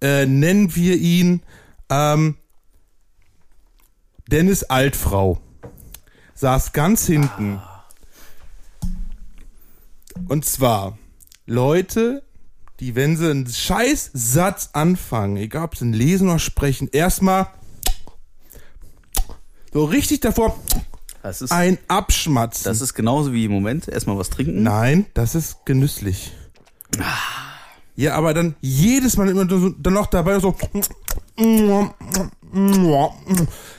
äh, 0.00 0.26
nennen 0.26 0.76
wir 0.76 0.96
ihn 0.96 1.42
ähm, 1.90 2.36
Dennis 4.28 4.62
Altfrau. 4.62 5.40
Saß 6.34 6.72
ganz 6.72 7.06
hinten. 7.06 7.60
Und 10.30 10.44
zwar 10.44 10.96
Leute, 11.44 12.22
die, 12.78 12.94
wenn 12.94 13.16
sie 13.16 13.28
einen 13.28 13.48
scheiß 13.48 14.10
Satz 14.12 14.70
anfangen, 14.74 15.36
egal 15.36 15.64
ob 15.64 15.76
sie 15.76 15.86
ihn 15.86 15.92
lesen 15.92 16.28
oder 16.28 16.38
sprechen, 16.38 16.88
erstmal 16.92 17.48
so 19.72 19.86
richtig 19.86 20.20
davor 20.20 20.56
Das 21.24 21.42
ist, 21.42 21.50
ein 21.50 21.78
Abschmatzen. 21.88 22.62
das 22.62 22.80
ist 22.80 22.94
genauso 22.94 23.32
wie 23.32 23.46
im 23.46 23.50
Moment. 23.50 23.88
Erstmal 23.88 24.18
was 24.18 24.30
trinken. 24.30 24.62
Nein, 24.62 25.06
das 25.14 25.34
ist 25.34 25.66
genüsslich. 25.66 26.30
Ja, 27.96 28.14
aber 28.14 28.32
dann 28.32 28.54
jedes 28.60 29.16
Mal 29.16 29.30
immer 29.30 29.50
so, 29.50 29.70
dann 29.70 29.94
noch 29.94 30.06
dabei 30.06 30.38
so. 30.38 30.54
Denke 31.36 32.32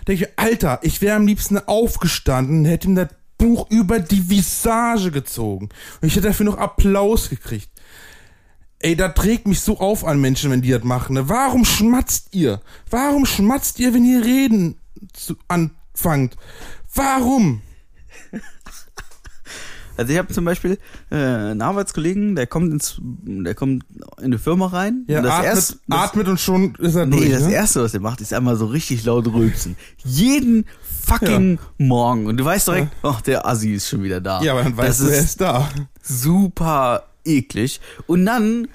ich, 0.05 0.27
Alter, 0.36 0.79
ich 0.81 1.00
wäre 1.00 1.15
am 1.15 1.25
liebsten 1.25 1.60
aufgestanden, 1.60 2.65
hätte 2.65 2.89
ihm 2.89 2.96
das 2.96 3.08
Buch 3.41 3.65
über 3.71 4.00
die 4.00 4.29
Visage 4.29 5.10
gezogen. 5.10 5.69
Und 6.00 6.07
ich 6.07 6.15
hätte 6.15 6.27
dafür 6.27 6.45
noch 6.45 6.60
Applaus 6.60 7.27
gekriegt. 7.27 7.69
Ey, 8.77 8.95
da 8.95 9.10
trägt 9.10 9.48
mich 9.48 9.62
so 9.62 9.79
auf 9.79 10.05
an 10.05 10.21
Menschen, 10.21 10.51
wenn 10.51 10.62
die 10.62 10.69
das 10.69 10.83
machen. 10.83 11.15
Ne? 11.15 11.27
Warum 11.27 11.65
schmatzt 11.65 12.36
ihr? 12.36 12.62
Warum 12.89 13.25
schmatzt 13.25 13.79
ihr, 13.79 13.95
wenn 13.95 14.05
ihr 14.05 14.24
reden 14.24 14.77
zu, 15.13 15.36
anfangt? 15.48 16.38
Warum? 16.93 17.62
Also 20.01 20.13
ich 20.13 20.17
habe 20.17 20.34
zum 20.34 20.46
Beispiel 20.46 20.79
äh, 21.12 21.15
einen 21.15 21.62
Arbeitskollegen, 21.62 22.36
der 22.36 22.48
kommt 22.48 22.72
ins, 22.72 23.00
der 23.00 23.53
kommt 23.53 23.86
in 24.17 24.25
eine 24.25 24.39
Firma 24.39 24.67
rein. 24.67 25.05
Ja, 25.08 25.20
und 25.20 25.25
das 25.25 25.34
atmet, 25.34 25.46
erste, 25.46 25.75
das, 25.88 26.00
atmet 26.00 26.27
und 26.27 26.39
schon 26.39 26.75
ist 26.75 26.96
er 26.96 27.05
nee, 27.05 27.17
durch. 27.17 27.31
das 27.31 27.43
ne? 27.43 27.53
erste, 27.53 27.84
was 27.84 27.93
er 27.93 28.00
macht, 28.00 28.20
ist 28.22 28.34
einmal 28.34 28.55
so 28.55 28.65
richtig 28.65 29.05
laut 29.05 29.27
rülpsen. 29.27 29.75
Jeden 30.03 30.65
fucking 31.05 31.60
Morgen. 31.77 32.25
Und 32.25 32.38
du 32.38 32.46
weißt 32.46 32.67
direkt, 32.67 32.91
ach, 33.03 33.22
der 33.22 33.46
Assi 33.46 33.74
ist 33.74 33.89
schon 33.89 34.01
wieder 34.01 34.22
da. 34.22 34.41
Ja, 34.41 34.53
aber 34.53 34.63
dann 34.63 34.75
weißt 34.75 35.01
das 35.01 35.08
du, 35.08 35.13
er 35.13 35.20
ist 35.22 35.41
da. 35.41 35.70
super 36.01 37.03
eklig. 37.24 37.79
Und 38.08 38.25
dann 38.25 38.67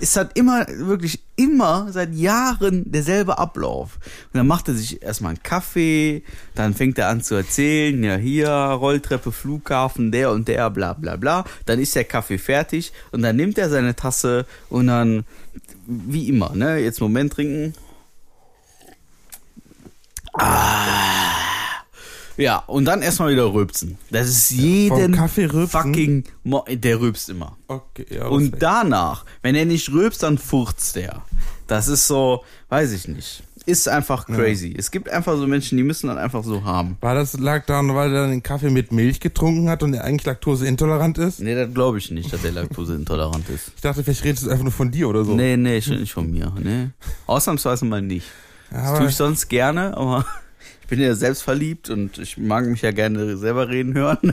ist 0.00 0.16
halt 0.16 0.36
immer, 0.36 0.66
wirklich 0.68 1.20
immer 1.36 1.92
seit 1.92 2.14
Jahren 2.14 2.90
derselbe 2.90 3.38
Ablauf. 3.38 3.98
Und 4.32 4.38
dann 4.38 4.46
macht 4.46 4.68
er 4.68 4.74
sich 4.74 5.02
erstmal 5.02 5.30
einen 5.30 5.42
Kaffee, 5.42 6.22
dann 6.54 6.74
fängt 6.74 6.98
er 6.98 7.08
an 7.08 7.22
zu 7.22 7.34
erzählen, 7.34 8.02
ja 8.02 8.16
hier, 8.16 8.50
Rolltreppe, 8.50 9.32
Flughafen, 9.32 10.12
der 10.12 10.30
und 10.30 10.48
der, 10.48 10.70
bla 10.70 10.92
bla 10.92 11.16
bla. 11.16 11.44
Dann 11.66 11.78
ist 11.78 11.94
der 11.94 12.04
Kaffee 12.04 12.38
fertig 12.38 12.92
und 13.12 13.22
dann 13.22 13.36
nimmt 13.36 13.58
er 13.58 13.70
seine 13.70 13.96
Tasse 13.96 14.46
und 14.68 14.86
dann, 14.86 15.24
wie 15.86 16.28
immer, 16.28 16.54
ne, 16.54 16.78
jetzt 16.78 17.00
Moment 17.00 17.32
trinken. 17.32 17.74
Ah. 20.34 21.37
Ja, 22.38 22.58
und 22.68 22.84
dann 22.84 23.02
erstmal 23.02 23.32
wieder 23.32 23.52
rülpsen. 23.52 23.98
Das 24.10 24.28
ist 24.28 24.50
jeden 24.52 25.14
fucking 25.68 26.24
Mo 26.44 26.64
der 26.70 27.00
rülpst 27.00 27.28
immer. 27.28 27.56
Okay, 27.66 28.06
ja. 28.10 28.26
Und 28.28 28.62
danach, 28.62 29.24
wenn 29.42 29.56
er 29.56 29.64
nicht 29.66 29.90
rülpst, 29.92 30.22
dann 30.22 30.38
furzt 30.38 30.96
er. 30.96 31.22
Das 31.66 31.88
ist 31.88 32.06
so, 32.06 32.44
weiß 32.68 32.92
ich 32.92 33.08
nicht. 33.08 33.42
Ist 33.66 33.86
einfach 33.86 34.24
crazy. 34.24 34.74
Es 34.78 34.90
gibt 34.90 35.10
einfach 35.10 35.36
so 35.36 35.46
Menschen, 35.46 35.76
die 35.76 35.82
müssen 35.84 36.06
dann 36.06 36.16
einfach 36.16 36.42
so 36.42 36.64
haben. 36.64 36.96
War 37.02 37.14
das 37.14 37.38
lag 37.38 37.66
daran, 37.66 37.94
weil 37.94 38.14
er 38.14 38.26
den 38.28 38.42
Kaffee 38.42 38.70
mit 38.70 38.92
Milch 38.92 39.20
getrunken 39.20 39.68
hat 39.68 39.82
und 39.82 39.92
er 39.92 40.04
eigentlich 40.04 40.24
laktoseintolerant 40.24 41.18
ist? 41.18 41.40
Nee, 41.40 41.54
das 41.54 41.74
glaube 41.74 41.98
ich 41.98 42.10
nicht, 42.10 42.32
dass 42.32 42.40
der 42.40 42.52
laktoseintolerant 42.52 43.46
ist. 43.50 43.72
Ich 43.76 43.82
dachte, 43.82 44.02
vielleicht 44.02 44.24
redest 44.24 44.46
du 44.46 44.50
einfach 44.50 44.62
nur 44.64 44.72
von 44.72 44.90
dir 44.90 45.06
oder 45.08 45.22
so. 45.24 45.34
Nee, 45.34 45.58
nee, 45.58 45.82
stimmt 45.82 46.00
nicht 46.00 46.14
von 46.14 46.30
mir. 46.30 46.50
Nee. 46.58 46.88
Ausnahmsweise 47.26 47.84
mal 47.84 48.00
nicht. 48.00 48.26
Das 48.70 48.84
Aber- 48.84 48.98
tue 49.00 49.08
ich 49.08 49.16
sonst 49.16 49.48
gerne, 49.48 49.94
aber 49.96 50.24
ich 50.82 50.88
bin 50.88 51.00
ja 51.00 51.14
selbst 51.14 51.42
verliebt 51.42 51.90
und 51.90 52.18
ich 52.18 52.38
mag 52.38 52.66
mich 52.66 52.82
ja 52.82 52.90
gerne 52.92 53.36
selber 53.36 53.68
reden 53.68 53.94
hören. 53.94 54.32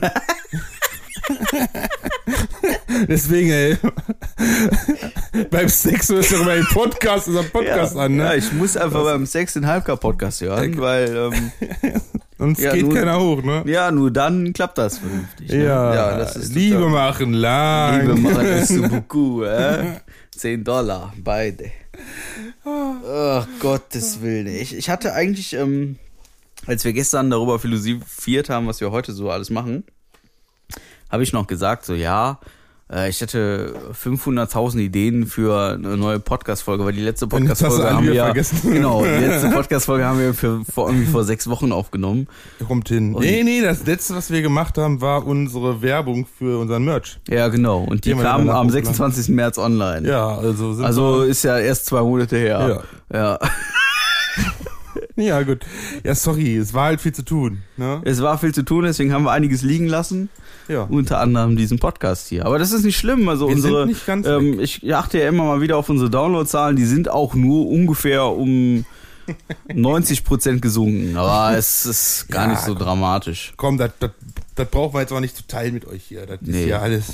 Deswegen, 3.08 3.50
ey. 3.50 3.76
Beim 5.50 5.68
Sex 5.68 6.08
hörst 6.08 6.30
du 6.32 6.36
doch 6.36 6.44
mal 6.44 6.56
den 6.56 6.66
Podcast, 6.66 7.28
unseren 7.28 7.50
Podcast 7.50 7.94
ja, 7.94 8.02
an, 8.02 8.16
ne? 8.16 8.24
ja, 8.24 8.34
ich 8.34 8.52
muss 8.52 8.76
einfach 8.76 9.04
beim 9.04 9.26
Sex 9.26 9.56
in 9.56 9.66
Halbgar 9.66 9.96
Podcast 9.96 10.40
hören, 10.40 10.78
weil 10.78 11.30
ähm, 12.38 12.52
es 12.52 12.58
ja, 12.60 12.72
geht 12.72 12.86
nun- 12.86 12.94
keiner 12.94 13.20
hoch, 13.20 13.42
ne? 13.42 13.62
ja, 13.66 13.90
nur 13.90 14.10
dann 14.10 14.52
klappt 14.52 14.78
das 14.78 14.98
vernünftig. 14.98 15.50
Ne? 15.50 15.64
Ja, 15.64 16.16
das 16.16 16.36
ist 16.36 16.54
Liebe 16.54 16.76
total- 16.76 16.90
machen 16.90 17.32
lang. 17.34 18.00
Liebe 18.00 18.20
machen 18.20 18.46
es 18.46 18.68
zu 18.68 18.82
beaucoup, 18.82 19.44
äh? 19.44 19.84
10 20.36 20.64
Dollar, 20.64 21.12
beide. 21.22 21.70
Ach, 22.64 23.46
Gottes 23.58 24.20
Willen. 24.22 24.48
Ich, 24.48 24.76
ich 24.76 24.90
hatte 24.90 25.14
eigentlich, 25.14 25.54
ähm, 25.54 25.98
als 26.66 26.84
wir 26.84 26.92
gestern 26.92 27.30
darüber 27.30 27.58
philosophiert 27.58 28.48
haben, 28.50 28.66
was 28.66 28.80
wir 28.80 28.90
heute 28.90 29.12
so 29.12 29.30
alles 29.30 29.50
machen, 29.50 29.84
habe 31.10 31.22
ich 31.22 31.32
noch 31.32 31.46
gesagt, 31.46 31.84
so 31.84 31.94
ja, 31.94 32.40
äh, 32.92 33.08
ich 33.08 33.20
hätte 33.20 33.74
500.000 33.92 34.78
Ideen 34.78 35.26
für 35.26 35.72
eine 35.74 35.96
neue 35.96 36.20
Podcast-Folge, 36.20 36.84
weil 36.84 36.92
die 36.92 37.00
letzte 37.02 37.26
Podcast-Folge 37.26 37.90
haben 37.90 38.06
wir 38.06 38.14
ja, 38.14 38.24
vergessen. 38.26 38.60
genau, 38.72 39.02
die 39.02 39.08
letzte 39.24 39.50
Podcast-Folge 39.50 40.04
haben 40.04 40.20
wir 40.20 40.34
für, 40.34 40.64
vor, 40.64 40.88
irgendwie 40.88 41.06
vor 41.06 41.24
sechs 41.24 41.48
Wochen 41.48 41.72
aufgenommen. 41.72 42.28
Kommt 42.66 42.88
hin. 42.88 43.14
Und- 43.14 43.22
Nee, 43.22 43.42
nee, 43.42 43.60
das 43.60 43.86
letzte, 43.86 44.14
was 44.14 44.30
wir 44.30 44.40
gemacht 44.42 44.78
haben, 44.78 45.00
war 45.00 45.26
unsere 45.26 45.82
Werbung 45.82 46.26
für 46.26 46.60
unseren 46.60 46.84
Merch. 46.84 47.18
Ja, 47.28 47.48
genau. 47.48 47.80
Und 47.82 48.04
die 48.04 48.12
kam 48.12 48.42
am 48.42 48.48
hochladen. 48.48 48.70
26. 48.70 49.28
März 49.34 49.58
online. 49.58 50.08
Ja, 50.08 50.36
also 50.38 50.74
sind 50.74 50.84
Also 50.84 51.22
ist 51.22 51.42
ja 51.42 51.58
erst 51.58 51.86
zwei 51.86 52.02
Monate 52.02 52.36
her. 52.36 52.84
Ja. 53.12 53.38
wir, 53.38 53.38
ja 55.16 55.42
gut. 55.42 55.60
Ja, 56.04 56.14
sorry, 56.14 56.56
es 56.56 56.72
war 56.74 56.84
halt 56.86 57.00
viel 57.00 57.12
zu 57.12 57.24
tun, 57.24 57.62
ne? 57.76 58.00
Es 58.04 58.20
war 58.22 58.38
viel 58.38 58.54
zu 58.54 58.62
tun, 58.62 58.84
deswegen 58.84 59.12
haben 59.12 59.24
wir 59.24 59.32
einiges 59.32 59.62
liegen 59.62 59.86
lassen. 59.86 60.28
Ja. 60.68 60.82
Unter 60.82 61.20
anderem 61.20 61.56
diesen 61.56 61.78
Podcast 61.78 62.28
hier. 62.28 62.44
Aber 62.44 62.58
das 62.58 62.72
ist 62.72 62.84
nicht 62.84 62.96
schlimm. 62.96 63.28
Also 63.28 63.48
Wir 63.48 63.54
unsere, 63.54 63.88
ähm, 64.24 64.58
ich 64.58 64.92
achte 64.94 65.18
ja 65.20 65.28
immer 65.28 65.44
mal 65.44 65.60
wieder 65.60 65.76
auf 65.76 65.88
unsere 65.88 66.10
Downloadzahlen. 66.10 66.76
Die 66.76 66.84
sind 66.86 67.08
auch 67.08 67.34
nur 67.34 67.68
ungefähr 67.68 68.24
um 68.26 68.84
90 69.72 70.24
Prozent 70.24 70.62
gesunken. 70.62 71.16
Aber 71.16 71.56
es 71.56 71.86
ist 71.86 72.26
gar 72.28 72.46
Ja, 72.46 72.50
nicht 72.52 72.62
so 72.62 72.74
komm. 72.74 72.82
dramatisch. 72.82 73.52
Komm, 73.56 73.78
das, 73.78 73.92
das, 74.00 74.10
das 74.56 74.68
brauchen 74.68 74.94
wir 74.94 75.00
jetzt 75.02 75.12
auch 75.12 75.20
nicht 75.20 75.36
zu 75.36 75.46
teilen 75.46 75.74
mit 75.74 75.86
euch 75.86 76.02
hier. 76.04 76.26
Das 76.26 76.40
ist 76.42 76.48
Nee. 76.48 76.66
ja 76.66 76.80
alles. 76.80 77.12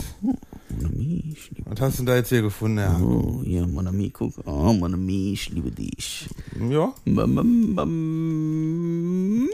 Mon 0.76 0.86
ami, 0.86 1.24
ich 1.32 1.50
liebe, 1.50 1.70
Was 1.70 1.80
hast 1.80 1.94
du 1.94 2.02
denn 2.02 2.06
da 2.06 2.16
jetzt 2.16 2.28
hier 2.30 2.42
gefunden? 2.42 2.78
Ja. 2.78 2.98
oh, 3.00 3.42
ja, 3.44 3.66
Mon 3.66 3.86
ami, 3.86 4.10
guck. 4.10 4.34
Oh, 4.46 4.72
Mon 4.72 4.94
ami, 4.94 5.32
ich 5.32 5.50
liebe 5.50 5.70
dich. 5.70 6.28
ja. 6.70 6.92
Bam, 7.04 7.34
bam, 7.34 7.74
bam. 7.76 9.48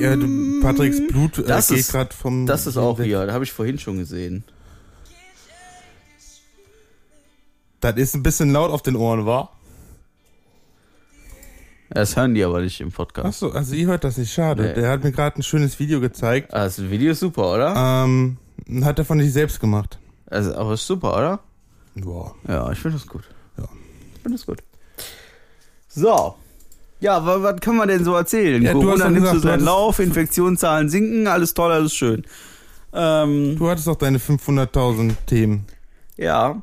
ja 0.00 0.16
du, 0.16 0.60
Patricks 0.60 1.06
Blut 1.08 1.38
äh, 1.38 1.42
Das 1.44 1.68
geht 1.68 1.88
gerade 1.88 2.14
vom. 2.14 2.46
Das 2.46 2.66
ist 2.66 2.76
auch 2.76 3.00
hier. 3.00 3.26
Da 3.26 3.32
habe 3.32 3.44
ich 3.44 3.52
vorhin 3.52 3.78
schon 3.78 3.98
gesehen. 3.98 4.44
Das 7.80 7.96
ist 7.96 8.14
ein 8.14 8.22
bisschen 8.22 8.50
laut 8.50 8.70
auf 8.70 8.82
den 8.82 8.96
Ohren, 8.96 9.26
war? 9.26 9.52
Das 11.90 12.16
hören 12.16 12.34
die 12.34 12.42
aber 12.42 12.60
nicht 12.62 12.80
im 12.80 12.90
Podcast. 12.90 13.26
Achso, 13.26 13.50
also 13.50 13.74
ihr 13.74 13.86
hört 13.86 14.02
das 14.02 14.16
nicht, 14.18 14.32
schade. 14.32 14.62
Nee. 14.64 14.74
Der 14.74 14.90
hat 14.90 15.04
mir 15.04 15.12
gerade 15.12 15.38
ein 15.38 15.42
schönes 15.42 15.78
Video 15.78 16.00
gezeigt. 16.00 16.52
Ah, 16.52 16.64
das 16.64 16.90
Video 16.90 17.12
ist 17.12 17.20
super, 17.20 17.54
oder? 17.54 18.04
Ähm, 18.04 18.38
hat 18.82 18.98
er 18.98 19.04
von 19.04 19.20
sich 19.20 19.32
selbst 19.32 19.60
gemacht. 19.60 19.98
Also, 20.28 20.54
aber 20.54 20.74
ist 20.74 20.86
super, 20.86 21.16
oder? 21.16 21.40
Boah. 21.94 22.34
Ja, 22.48 22.70
ich 22.72 22.78
finde 22.78 22.98
das 22.98 23.06
gut. 23.06 23.24
Ja. 23.56 23.64
Ich 24.14 24.22
finde 24.22 24.38
das 24.38 24.46
gut. 24.46 24.62
So. 25.88 26.34
Ja, 27.00 27.24
wa- 27.24 27.42
was 27.42 27.60
können 27.60 27.76
wir 27.78 27.86
denn 27.86 28.04
so 28.04 28.14
erzählen? 28.14 28.62
Ja, 28.62 28.72
du 28.72 28.80
hast 28.80 28.86
Corona 29.00 29.04
nimmt 29.10 29.22
gesagt, 29.24 29.42
so 29.42 29.48
seinen 29.48 29.64
Lauf, 29.64 29.98
Infektionszahlen 29.98 30.88
sinken, 30.88 31.26
alles 31.26 31.54
toll, 31.54 31.70
alles 31.72 31.94
schön. 31.94 32.24
Ähm, 32.92 33.56
Du 33.58 33.68
hattest 33.68 33.86
doch 33.86 33.96
deine 33.96 34.18
500.000 34.18 35.14
Themen. 35.26 35.66
ja. 36.16 36.60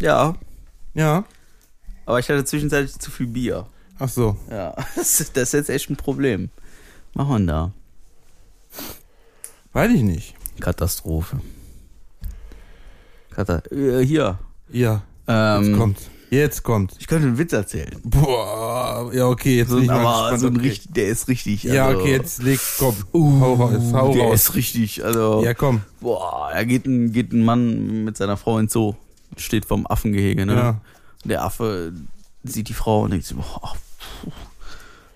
Ja. 0.00 0.34
Ja. 0.94 1.24
Aber 2.06 2.18
ich 2.20 2.28
hatte 2.28 2.44
zwischenzeitlich 2.44 2.96
zu 2.98 3.10
viel 3.10 3.26
Bier. 3.26 3.66
Ach 3.98 4.08
so. 4.08 4.36
Ja. 4.50 4.74
Das 4.96 5.20
ist, 5.20 5.36
das 5.36 5.48
ist 5.48 5.52
jetzt 5.54 5.70
echt 5.70 5.90
ein 5.90 5.96
Problem. 5.96 6.50
Macht 7.14 7.28
man 7.30 7.46
da? 7.46 7.72
Weiß 9.72 9.90
ich 9.92 10.02
nicht. 10.02 10.34
Katastrophe. 10.60 11.40
Kata 13.30 13.62
äh, 13.70 14.04
hier. 14.04 14.38
Ja. 14.70 15.02
Ähm, 15.26 15.62
Jetzt 15.64 15.78
kommt's. 15.78 16.02
Jetzt 16.30 16.62
kommt's. 16.62 16.96
Ich 16.98 17.06
könnte 17.06 17.26
einen 17.28 17.38
Witz 17.38 17.52
erzählen. 17.52 17.96
Boah. 18.04 19.10
Ja, 19.14 19.26
okay, 19.28 19.56
jetzt 19.58 19.70
So, 19.70 19.78
mal 19.78 19.90
aber 19.90 20.30
gespannt. 20.32 20.40
so 20.40 20.46
ein 20.48 20.56
okay. 20.56 20.68
richtig, 20.68 20.92
der 20.92 21.06
ist 21.08 21.28
richtig. 21.28 21.62
Ja, 21.62 21.86
also, 21.86 22.00
okay, 22.00 22.10
jetzt 22.12 22.42
leg, 22.42 22.60
komm. 22.78 22.94
Uh, 23.14 23.40
hau 23.40 23.54
raus, 23.54 23.82
hau 23.92 24.12
der 24.12 24.24
raus. 24.24 24.34
ist 24.34 24.54
richtig, 24.54 25.04
also. 25.04 25.42
Ja, 25.42 25.54
komm. 25.54 25.80
Boah, 26.00 26.50
da 26.52 26.64
geht 26.64 26.86
ein, 26.86 27.12
geht 27.12 27.32
ein 27.32 27.44
Mann 27.44 28.04
mit 28.04 28.16
seiner 28.18 28.36
Frau 28.36 28.58
ins 28.58 28.72
Zoo. 28.74 28.94
Steht 29.38 29.64
vom 29.64 29.86
Affengehege, 29.86 30.44
ne? 30.44 30.54
Ja. 30.54 30.80
Der 31.24 31.44
Affe 31.44 31.92
sieht 32.44 32.68
die 32.68 32.74
Frau 32.74 33.02
und 33.02 33.10
denkt 33.12 33.24
sich, 33.26 33.36
boah, 33.36 33.74
puh. 34.22 34.30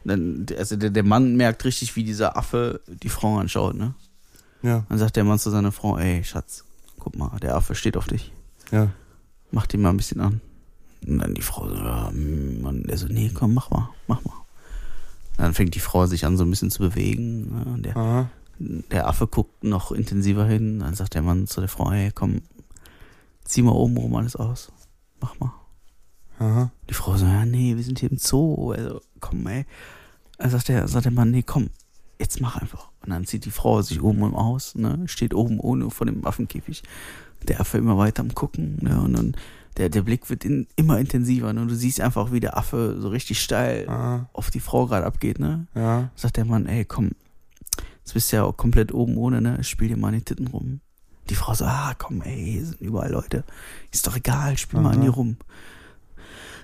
Dann, 0.04 0.46
also 0.58 0.76
der, 0.76 0.90
der 0.90 1.02
Mann 1.04 1.36
merkt 1.36 1.64
richtig, 1.64 1.94
wie 1.96 2.04
dieser 2.04 2.36
Affe 2.36 2.80
die 2.86 3.08
Frau 3.10 3.36
anschaut, 3.38 3.74
ne? 3.74 3.94
Ja, 4.62 4.84
Dann 4.88 4.98
sagt 4.98 5.16
der 5.16 5.24
Mann 5.24 5.38
zu 5.38 5.50
seiner 5.50 5.72
Frau, 5.72 5.98
ey, 5.98 6.22
Schatz, 6.24 6.64
guck 6.98 7.16
mal, 7.16 7.36
der 7.40 7.56
Affe 7.56 7.74
steht 7.74 7.96
auf 7.96 8.06
dich. 8.06 8.32
ja. 8.70 8.88
Mach 9.54 9.66
den 9.66 9.82
mal 9.82 9.90
ein 9.90 9.98
bisschen 9.98 10.20
an. 10.22 10.40
Und 11.06 11.18
dann 11.18 11.34
die 11.34 11.42
Frau 11.42 11.68
so, 11.68 11.74
ja, 11.74 12.10
mm, 12.10 12.64
und 12.64 12.88
er 12.88 12.96
so, 12.96 13.06
nee, 13.06 13.30
komm, 13.34 13.52
mach 13.52 13.68
mal, 13.68 13.90
mach 14.06 14.24
mal. 14.24 14.32
Dann 15.36 15.52
fängt 15.52 15.74
die 15.74 15.80
Frau 15.80 16.06
sich 16.06 16.24
an, 16.24 16.38
so 16.38 16.44
ein 16.44 16.48
bisschen 16.50 16.70
zu 16.70 16.78
bewegen. 16.78 17.54
Ne? 17.54 17.64
Und 17.66 17.82
der, 17.84 17.96
Aha. 17.96 18.30
der 18.58 19.08
Affe 19.08 19.26
guckt 19.26 19.62
noch 19.62 19.92
intensiver 19.92 20.46
hin. 20.46 20.78
Dann 20.78 20.94
sagt 20.94 21.12
der 21.14 21.20
Mann 21.20 21.46
zu 21.48 21.60
der 21.60 21.68
Frau, 21.68 21.90
ey, 21.92 22.12
komm, 22.14 22.40
zieh 23.44 23.60
mal 23.60 23.72
oben 23.72 23.96
rum 23.98 24.14
alles 24.16 24.36
aus. 24.36 24.72
Mach 25.20 25.38
mal. 25.38 25.52
Aha. 26.38 26.70
Die 26.88 26.94
Frau 26.94 27.16
so, 27.18 27.26
ja, 27.26 27.44
nee, 27.44 27.76
wir 27.76 27.82
sind 27.82 27.98
hier 27.98 28.10
im 28.10 28.16
Zoo. 28.16 28.72
Also, 28.72 29.02
komm, 29.20 29.46
ey. 29.48 29.66
Dann 30.38 30.48
sagt 30.50 30.68
der, 30.68 30.88
sagt 30.88 31.04
der 31.04 31.12
Mann, 31.12 31.30
nee, 31.30 31.42
komm, 31.42 31.68
jetzt 32.22 32.40
mach 32.40 32.56
einfach. 32.56 32.88
Und 33.02 33.10
dann 33.10 33.24
zieht 33.26 33.44
die 33.44 33.50
Frau 33.50 33.82
sich 33.82 34.00
oben 34.02 34.22
rum 34.22 34.34
aus, 34.34 34.74
ne, 34.74 35.02
steht 35.06 35.34
oben 35.34 35.60
ohne 35.60 35.90
vor 35.90 36.06
dem 36.06 36.24
Affenkäfig. 36.24 36.82
Der 37.48 37.60
Affe 37.60 37.78
immer 37.78 37.98
weiter 37.98 38.22
am 38.22 38.34
Gucken, 38.34 38.78
ne, 38.80 39.00
und 39.00 39.12
dann, 39.14 39.36
der, 39.76 39.88
der 39.88 40.02
Blick 40.02 40.30
wird 40.30 40.44
in, 40.44 40.66
immer 40.76 40.98
intensiver, 40.98 41.52
ne, 41.52 41.60
und 41.62 41.68
du 41.68 41.74
siehst 41.74 42.00
einfach, 42.00 42.32
wie 42.32 42.40
der 42.40 42.56
Affe 42.56 42.96
so 43.00 43.08
richtig 43.08 43.42
steil 43.42 43.88
Aha. 43.88 44.28
auf 44.32 44.50
die 44.50 44.60
Frau 44.60 44.86
gerade 44.86 45.04
abgeht, 45.04 45.40
ne. 45.40 45.66
Ja. 45.74 46.10
Sagt 46.14 46.36
der 46.36 46.44
Mann, 46.44 46.66
ey, 46.66 46.84
komm, 46.84 47.10
jetzt 47.98 48.14
bist 48.14 48.30
du 48.30 48.36
ja 48.36 48.44
auch 48.44 48.56
komplett 48.56 48.94
oben 48.94 49.16
ohne, 49.16 49.42
ne, 49.42 49.62
spiel 49.64 49.88
dir 49.88 49.96
mal 49.96 50.08
an 50.08 50.14
die 50.14 50.22
Titten 50.22 50.46
rum. 50.46 50.80
Die 51.28 51.34
Frau 51.34 51.54
so, 51.54 51.64
ah, 51.64 51.94
komm, 51.98 52.22
ey, 52.22 52.52
hier 52.52 52.66
sind 52.66 52.80
überall 52.80 53.10
Leute. 53.10 53.44
Ist 53.90 54.06
doch 54.06 54.16
egal, 54.16 54.56
spiel 54.58 54.80
mal 54.80 54.90
an 54.90 54.98
Aha. 54.98 55.04
dir 55.04 55.10
rum. 55.10 55.36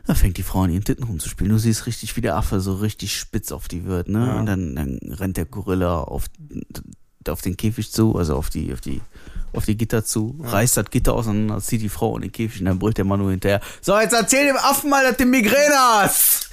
Da 0.08 0.14
fängt 0.14 0.38
die 0.38 0.42
Frau 0.42 0.62
an 0.62 0.70
ihren 0.70 0.84
Titten 0.84 1.04
rumzuspielen. 1.04 1.52
Du 1.52 1.58
siehst 1.58 1.84
richtig, 1.84 2.16
wie 2.16 2.22
der 2.22 2.34
Affe 2.34 2.60
so 2.60 2.76
richtig 2.76 3.14
spitz 3.14 3.52
auf 3.52 3.68
die 3.68 3.84
wird, 3.84 4.08
ne? 4.08 4.26
Ja. 4.26 4.38
Und 4.38 4.46
dann, 4.46 4.74
dann 4.74 4.98
rennt 5.02 5.36
der 5.36 5.44
Gorilla 5.44 6.00
auf, 6.00 6.24
auf 7.28 7.42
den 7.42 7.58
Käfig 7.58 7.92
zu, 7.92 8.16
also 8.16 8.34
auf 8.34 8.48
die, 8.48 8.72
auf 8.72 8.80
die, 8.80 9.02
auf 9.52 9.66
die 9.66 9.76
Gitter 9.76 10.06
zu, 10.06 10.40
reißt 10.42 10.78
das 10.78 10.90
Gitter 10.90 11.12
auseinander, 11.12 11.60
zieht 11.60 11.82
die 11.82 11.90
Frau 11.90 12.16
in 12.16 12.22
den 12.22 12.32
Käfig 12.32 12.60
und 12.60 12.64
dann 12.64 12.78
brüllt 12.78 12.96
der 12.96 13.04
Mann 13.04 13.20
nur 13.20 13.32
hinterher. 13.32 13.60
So, 13.82 14.00
jetzt 14.00 14.14
erzähl 14.14 14.46
dem 14.46 14.56
Affen 14.56 14.88
mal, 14.88 15.04
dass 15.04 15.18
du 15.18 15.26
Migräne 15.26 15.76
hast! 15.76 16.48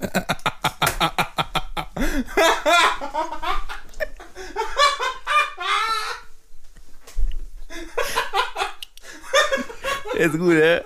Ist 10.18 10.38
gut, 10.38 10.54
ne? 10.54 10.84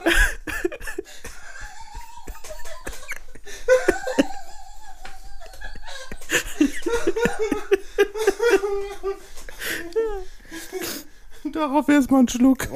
Darauf 11.53 11.89
erstmal 11.89 12.21
einen 12.21 12.29
Schluck. 12.29 12.69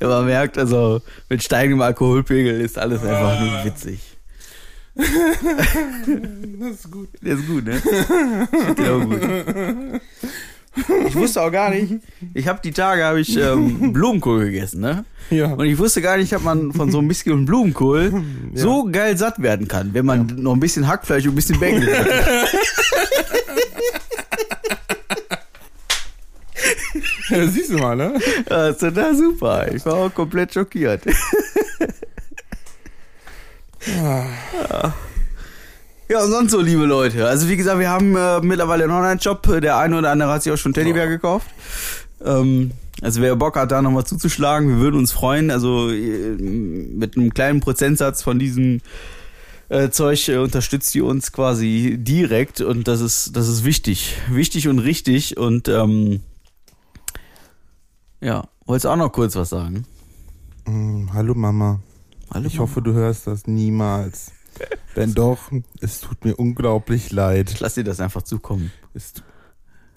Ja, 0.00 0.08
man 0.08 0.26
merkt, 0.26 0.58
also 0.58 1.00
mit 1.28 1.42
steigendem 1.42 1.80
Alkoholpegel 1.80 2.60
ist 2.60 2.76
alles 2.78 3.02
einfach 3.04 3.40
nur 3.40 3.64
witzig. 3.64 4.00
Das 4.94 5.06
ist 6.70 6.90
gut. 6.90 7.08
Der 7.22 7.34
ist 7.34 7.46
gut, 7.46 7.64
ne? 7.64 7.80
Find 7.80 8.78
den 8.78 8.88
auch 8.88 9.04
gut. 9.04 10.00
Ich 11.06 11.14
wusste 11.14 11.42
auch 11.42 11.52
gar 11.52 11.68
nicht. 11.70 11.94
Ich 12.32 12.48
habe 12.48 12.60
die 12.64 12.72
Tage 12.72 13.04
habe 13.04 13.20
ich 13.20 13.36
ähm, 13.36 13.92
Blumenkohl 13.92 14.46
gegessen, 14.46 14.80
ne? 14.80 15.04
Ja. 15.30 15.52
Und 15.52 15.66
ich 15.66 15.76
wusste 15.78 16.00
gar 16.00 16.16
nicht, 16.16 16.32
dass 16.32 16.42
man 16.42 16.72
von 16.72 16.90
so 16.90 16.98
einem 16.98 17.08
bisschen 17.08 17.44
Blumenkohl 17.44 18.24
so 18.54 18.88
geil 18.90 19.16
satt 19.18 19.42
werden 19.42 19.68
kann, 19.68 19.92
wenn 19.92 20.06
man 20.06 20.26
noch 20.36 20.54
ein 20.54 20.60
bisschen 20.60 20.88
Hackfleisch 20.88 21.26
und 21.26 21.32
ein 21.32 21.36
bisschen 21.36 21.60
Bacon 21.60 21.86
hat. 21.86 22.06
ja, 27.30 27.46
siehst 27.48 27.70
du 27.70 27.78
mal, 27.78 27.96
ne? 27.96 28.14
Das 28.46 28.72
ist 28.72 28.80
total 28.80 29.14
super. 29.14 29.70
Ich 29.72 29.84
war 29.84 29.94
auch 29.94 30.14
komplett 30.14 30.54
schockiert. 30.54 31.02
Ja, 33.86 34.94
und 36.20 36.30
sonst 36.30 36.50
so, 36.50 36.60
liebe 36.60 36.84
Leute. 36.84 37.26
Also 37.26 37.48
wie 37.48 37.56
gesagt, 37.56 37.78
wir 37.78 37.90
haben 37.90 38.16
äh, 38.16 38.40
mittlerweile 38.40 38.84
einen 38.84 38.92
Online-Shop. 38.92 39.60
Der 39.60 39.78
eine 39.78 39.98
oder 39.98 40.10
andere 40.10 40.30
hat 40.32 40.42
sich 40.42 40.52
auch 40.52 40.56
schon 40.56 40.72
Teddybär 40.72 41.06
gekauft. 41.06 41.46
Ähm, 42.24 42.72
also 43.00 43.20
wer 43.20 43.34
Bock 43.36 43.56
hat, 43.56 43.70
da 43.70 43.82
nochmal 43.82 44.04
zuzuschlagen, 44.04 44.68
wir 44.68 44.76
würden 44.78 44.98
uns 44.98 45.12
freuen. 45.12 45.50
Also 45.50 45.90
äh, 45.90 46.36
mit 46.36 47.16
einem 47.16 47.32
kleinen 47.32 47.60
Prozentsatz 47.60 48.22
von 48.22 48.38
diesem 48.38 48.80
äh, 49.68 49.90
Zeug 49.90 50.28
äh, 50.28 50.36
unterstützt 50.36 50.94
ihr 50.94 51.04
uns 51.04 51.32
quasi 51.32 51.96
direkt 51.98 52.60
und 52.60 52.88
das 52.88 53.00
ist, 53.00 53.36
das 53.36 53.48
ist 53.48 53.64
wichtig. 53.64 54.16
Wichtig 54.30 54.68
und 54.68 54.78
richtig 54.80 55.36
und 55.36 55.68
ähm, 55.68 56.20
ja, 58.20 58.44
wolltest 58.66 58.84
du 58.84 58.88
auch 58.90 58.96
noch 58.96 59.10
kurz 59.12 59.34
was 59.34 59.48
sagen? 59.48 59.86
Mm, 60.66 61.06
hallo 61.12 61.34
Mama. 61.34 61.80
Hallo, 62.32 62.46
Ich 62.46 62.58
hoffe, 62.58 62.82
du 62.82 62.92
hörst 62.92 63.26
das 63.26 63.46
niemals. 63.46 64.32
Wenn 64.94 65.14
doch, 65.14 65.50
es 65.80 66.00
tut 66.00 66.24
mir 66.24 66.36
unglaublich 66.36 67.12
leid. 67.12 67.50
Ich 67.50 67.60
lass 67.60 67.74
dir 67.74 67.84
das 67.84 68.00
einfach 68.00 68.22
zukommen. 68.22 68.72
Es, 68.94 69.14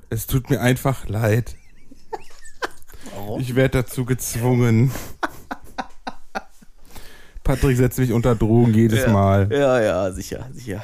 es 0.10 0.28
tut 0.28 0.50
mir 0.50 0.62
einfach 0.62 1.08
leid. 1.08 1.56
Warum? 3.14 3.42
Ich 3.42 3.56
werde 3.56 3.84
dazu 3.84 4.06
gezwungen. 4.06 4.92
Patrick 7.44 7.78
setzt 7.78 8.00
mich 8.00 8.12
unter 8.12 8.36
Drogen 8.36 8.74
jedes 8.74 9.02
ja. 9.02 9.12
Mal. 9.12 9.50
Ja, 9.52 9.82
ja, 9.82 10.12
sicher, 10.12 10.50
sicher. 10.54 10.84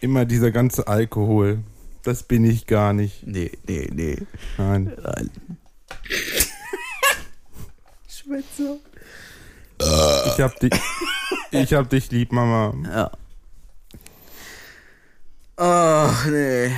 Immer 0.00 0.24
dieser 0.24 0.50
ganze 0.50 0.88
Alkohol. 0.88 1.58
Das 2.02 2.22
bin 2.22 2.44
ich 2.44 2.66
gar 2.66 2.92
nicht. 2.92 3.26
Nee, 3.26 3.52
nee, 3.68 3.88
nee. 3.92 4.16
Nein. 4.58 4.92
Nein. 5.02 5.30
So. 8.56 8.78
Ich 9.80 10.40
hab 10.40 10.58
dich. 10.60 10.72
Ich 11.52 11.72
hab 11.74 11.90
dich 11.90 12.12
lieb, 12.12 12.30
Mama. 12.30 12.72
Ja. 12.84 13.10
Ach, 15.56 16.26
nee. 16.26 16.70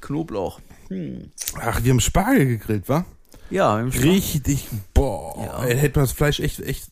Knoblauch. 0.00 0.58
Hm. 0.88 1.32
Ach, 1.60 1.84
wir 1.84 1.90
haben 1.90 2.00
Spargel 2.00 2.46
gegrillt, 2.46 2.88
wa? 2.88 3.04
Ja, 3.50 3.78
im 3.78 3.92
Schrank. 3.92 4.04
Richtig. 4.06 4.68
Boah. 4.94 5.34
Ja. 5.44 5.64
Ey, 5.64 5.76
hätte 5.76 5.98
man 5.98 6.06
das 6.06 6.12
Fleisch 6.12 6.40
echt, 6.40 6.60
echt. 6.60 6.88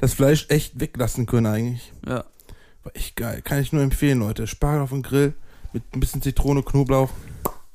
Das 0.00 0.14
Fleisch 0.14 0.46
echt 0.48 0.80
weglassen 0.80 1.26
können 1.26 1.46
eigentlich. 1.46 1.92
Ja. 2.06 2.24
War 2.82 2.96
echt 2.96 3.16
geil. 3.16 3.42
Kann 3.42 3.60
ich 3.60 3.72
nur 3.72 3.82
empfehlen, 3.82 4.20
Leute. 4.20 4.46
Spargel 4.46 4.80
auf 4.80 4.90
dem 4.90 5.02
Grill 5.02 5.34
mit 5.72 5.82
ein 5.94 6.00
bisschen 6.00 6.22
Zitrone, 6.22 6.62
Knoblauch, 6.62 7.10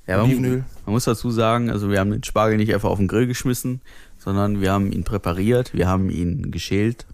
ja 0.08 0.18
man, 0.18 0.26
Olivenöl. 0.26 0.66
man 0.86 0.94
muss 0.94 1.06
dazu 1.06 1.32
sagen, 1.32 1.70
also 1.70 1.90
wir 1.90 2.00
haben 2.00 2.12
den 2.12 2.24
Spargel 2.24 2.58
nicht 2.58 2.74
einfach 2.74 2.90
auf 2.90 2.98
den 2.98 3.08
Grill 3.08 3.28
geschmissen, 3.28 3.82
sondern 4.24 4.62
wir 4.62 4.72
haben 4.72 4.92
ihn 4.92 5.04
präpariert, 5.04 5.74
wir 5.74 5.88
haben 5.88 6.10
ihn 6.10 6.52
geschält 6.52 7.06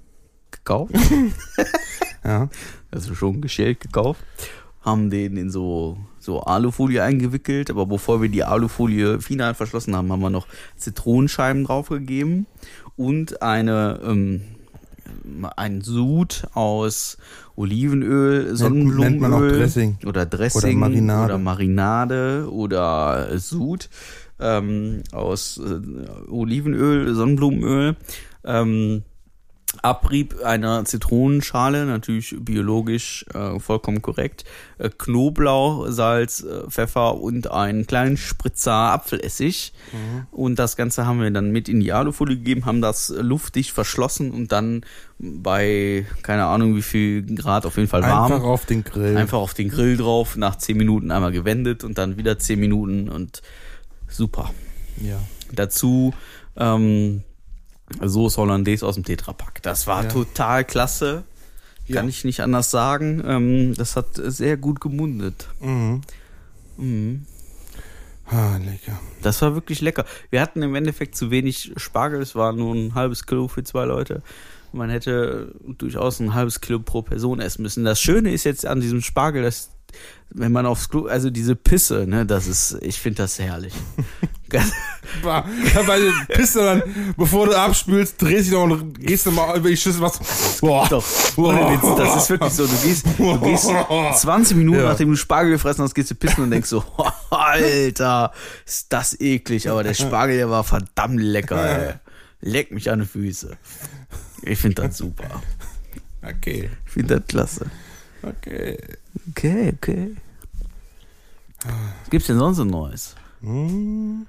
gekauft. 0.52 0.94
Ja. 2.22 2.50
also 2.92 3.16
schon 3.16 3.40
geschält 3.40 3.80
gekauft, 3.80 4.22
haben 4.82 5.10
den 5.10 5.38
in 5.38 5.50
so, 5.50 5.98
so 6.20 6.42
Alufolie 6.42 7.02
eingewickelt, 7.02 7.70
aber 7.70 7.86
bevor 7.86 8.22
wir 8.22 8.28
die 8.28 8.44
Alufolie 8.44 9.22
final 9.22 9.54
verschlossen 9.54 9.96
haben, 9.96 10.12
haben 10.12 10.20
wir 10.22 10.30
noch 10.30 10.46
Zitronenscheiben 10.76 11.64
draufgegeben 11.64 12.46
und 12.98 13.42
eine, 13.42 14.02
ähm, 14.04 14.42
ein 15.56 15.80
Sud 15.80 16.44
aus 16.54 17.18
Olivenöl, 17.56 18.56
Sonnenblumenöl 18.56 19.10
nennt 19.10 19.22
man 19.22 19.34
auch 19.34 19.40
Dressing. 19.40 19.98
oder 20.06 20.26
Dressing 20.26 20.72
Oder 20.72 20.90
Marinade. 20.90 21.26
oder 21.26 21.38
Marinade 21.38 22.48
oder 22.52 23.40
Sud 23.40 23.90
ähm, 24.40 25.04
aus 25.12 25.58
äh, 25.58 26.30
Olivenöl, 26.30 27.14
Sonnenblumenöl. 27.14 27.96
Ähm, 28.44 29.04
Abrieb 29.84 30.44
einer 30.44 30.84
Zitronenschale, 30.84 31.86
natürlich 31.86 32.36
biologisch 32.40 33.24
äh, 33.36 33.60
vollkommen 33.60 34.02
korrekt, 34.02 34.44
äh, 34.80 34.90
Knoblauch, 34.90 35.88
Salz, 35.90 36.42
äh, 36.42 36.68
Pfeffer 36.70 37.18
und 37.22 37.52
einen 37.52 37.86
kleinen 37.86 38.18
Spritzer 38.18 38.74
Apfelessig. 38.74 39.74
Und 40.32 40.58
das 40.58 40.76
Ganze 40.76 41.06
haben 41.06 41.22
wir 41.22 41.30
dann 41.30 41.52
mit 41.52 41.70
in 41.70 41.80
die 41.82 41.94
Alufolie 41.94 42.38
gegeben, 42.38 42.66
haben 42.66 42.82
das 42.82 43.14
luftdicht 43.16 43.72
verschlossen 43.72 44.32
und 44.32 44.52
dann 44.52 44.82
bei, 45.20 46.06
keine 46.24 46.46
Ahnung 46.46 46.76
wie 46.76 46.82
viel 46.82 47.22
Grad, 47.36 47.68
auf 47.68 47.78
jeden 47.78 47.90
Fall 47.90 48.02
warm, 48.02 48.32
Einfach 48.32 48.46
auf 48.46 48.66
den 48.66 48.84
Grill. 48.84 49.18
einfach 49.18 49.38
auf 49.38 49.54
den 49.54 49.70
Grill 49.70 49.98
drauf, 49.98 50.36
nach 50.36 50.56
10 50.56 50.78
Minuten 50.78 51.12
einmal 51.12 51.32
gewendet 51.32 51.84
und 51.84 51.98
dann 52.00 52.18
wieder 52.18 52.40
10 52.40 52.60
Minuten 52.60 53.08
und 53.08 53.44
super. 54.10 54.52
Ja. 55.02 55.20
Dazu 55.54 56.14
ähm, 56.58 57.24
Soße 58.02 58.38
Hollandaise 58.40 58.86
aus 58.86 58.96
dem 58.96 59.04
Tetrapack. 59.04 59.64
Das 59.64 59.88
war 59.88 60.04
Ja. 60.04 60.10
total 60.10 60.64
klasse. 60.66 61.24
Kann 61.88 62.06
Ja. 62.06 62.10
ich 62.10 62.24
nicht 62.24 62.42
anders 62.42 62.70
sagen. 62.70 63.24
Ähm, 63.26 63.74
das 63.76 63.96
hat 63.96 64.10
sehr 64.14 64.58
gut 64.58 64.80
gemundet. 64.80 65.48
Mhm. 65.60 66.02
Mhm. 66.78 67.26
Ah, 68.28 68.58
lecker. 68.58 69.00
Das 69.24 69.42
war 69.42 69.56
wirklich 69.56 69.82
lecker. 69.82 70.06
Wir 70.30 70.40
hatten 70.42 70.62
im 70.62 70.76
Endeffekt 70.76 71.16
zu 71.16 71.32
wenig 71.32 71.72
Spargel. 71.78 72.22
Es 72.22 72.36
war 72.36 72.54
nur 72.54 72.76
ein 72.76 72.94
halbes 72.94 73.26
Kilo 73.26 73.48
für 73.48 73.64
zwei 73.64 73.86
Leute. 73.86 74.22
Man 74.72 74.92
hätte 74.92 75.56
durchaus 75.80 76.20
ein 76.20 76.36
halbes 76.36 76.62
Kilo 76.62 76.78
pro 76.80 77.02
Person 77.02 77.40
essen 77.42 77.64
müssen. 77.64 77.84
Das 77.86 78.00
Schöne 78.00 78.32
ist 78.32 78.44
jetzt 78.44 78.68
an 78.68 78.82
diesem 78.82 79.02
Spargel, 79.02 79.42
dass 79.42 79.72
wenn 80.32 80.52
man 80.52 80.66
aufs 80.66 80.90
Klo, 80.90 81.08
also 81.08 81.30
diese 81.30 81.56
Pisse, 81.56 82.06
ne, 82.08 82.26
das 82.26 82.48
ist, 82.48 82.78
ich 82.82 83.00
finde 83.00 83.24
das 83.24 83.40
herrlich. 83.40 83.74
Weil 85.24 86.02
du 86.02 86.12
du 86.38 86.60
dann, 86.60 86.84
bevor 87.18 87.48
du 87.48 87.58
abspülst, 87.58 88.22
drehst 88.22 88.46
dich 88.48 88.54
noch 88.54 88.64
und 88.64 89.00
gehst 89.00 89.26
du 89.26 89.32
mal 89.32 89.58
über 89.58 89.70
die 89.70 89.78
Schüssel 89.78 90.02
was. 90.02 90.60
Boah. 90.62 90.88
Doch, 90.90 91.06
ohne 91.36 91.60
Witz, 91.72 91.96
das 91.98 92.24
ist 92.24 92.30
wirklich 92.30 92.54
so. 92.54 92.66
Du 92.66 92.76
gehst, 92.78 93.06
du 93.18 93.40
gehst 93.42 93.68
20 94.22 94.58
Minuten, 94.58 94.80
Ja. 94.80 94.86
nachdem 94.90 95.10
du 95.10 95.16
Spargel 95.16 95.52
gefressen 95.54 95.84
hast, 95.84 95.94
gehst 95.94 96.12
du 96.12 96.16
pissen 96.16 96.44
und 96.44 96.52
denkst 96.52 96.70
so, 96.70 96.84
Alter, 97.30 98.32
ist 98.66 98.88
das 98.92 99.20
eklig. 99.20 99.70
Aber 99.70 99.84
der 99.84 99.94
Spargel, 99.94 100.38
der 100.38 100.50
war 100.50 100.64
verdammt 100.64 101.20
lecker, 101.20 101.90
ey. 101.90 101.94
Leck 102.42 102.72
mich 102.72 102.90
an 102.90 103.02
die 103.02 103.06
Füße. 103.06 103.58
Ich 104.44 104.60
finde 104.60 104.84
das 104.84 104.98
super. 104.98 105.42
Okay. 106.22 106.70
Ich 106.86 106.92
finde 106.94 107.20
das 107.20 107.28
klasse. 107.28 107.66
Okay. 108.22 108.78
Okay, 109.32 109.74
okay. 109.78 110.16
Was 111.64 112.10
gibt's 112.10 112.28
denn 112.28 112.38
sonst 112.40 112.58
so 112.58 112.64
Neues? 112.64 113.16
Hm. 113.42 114.26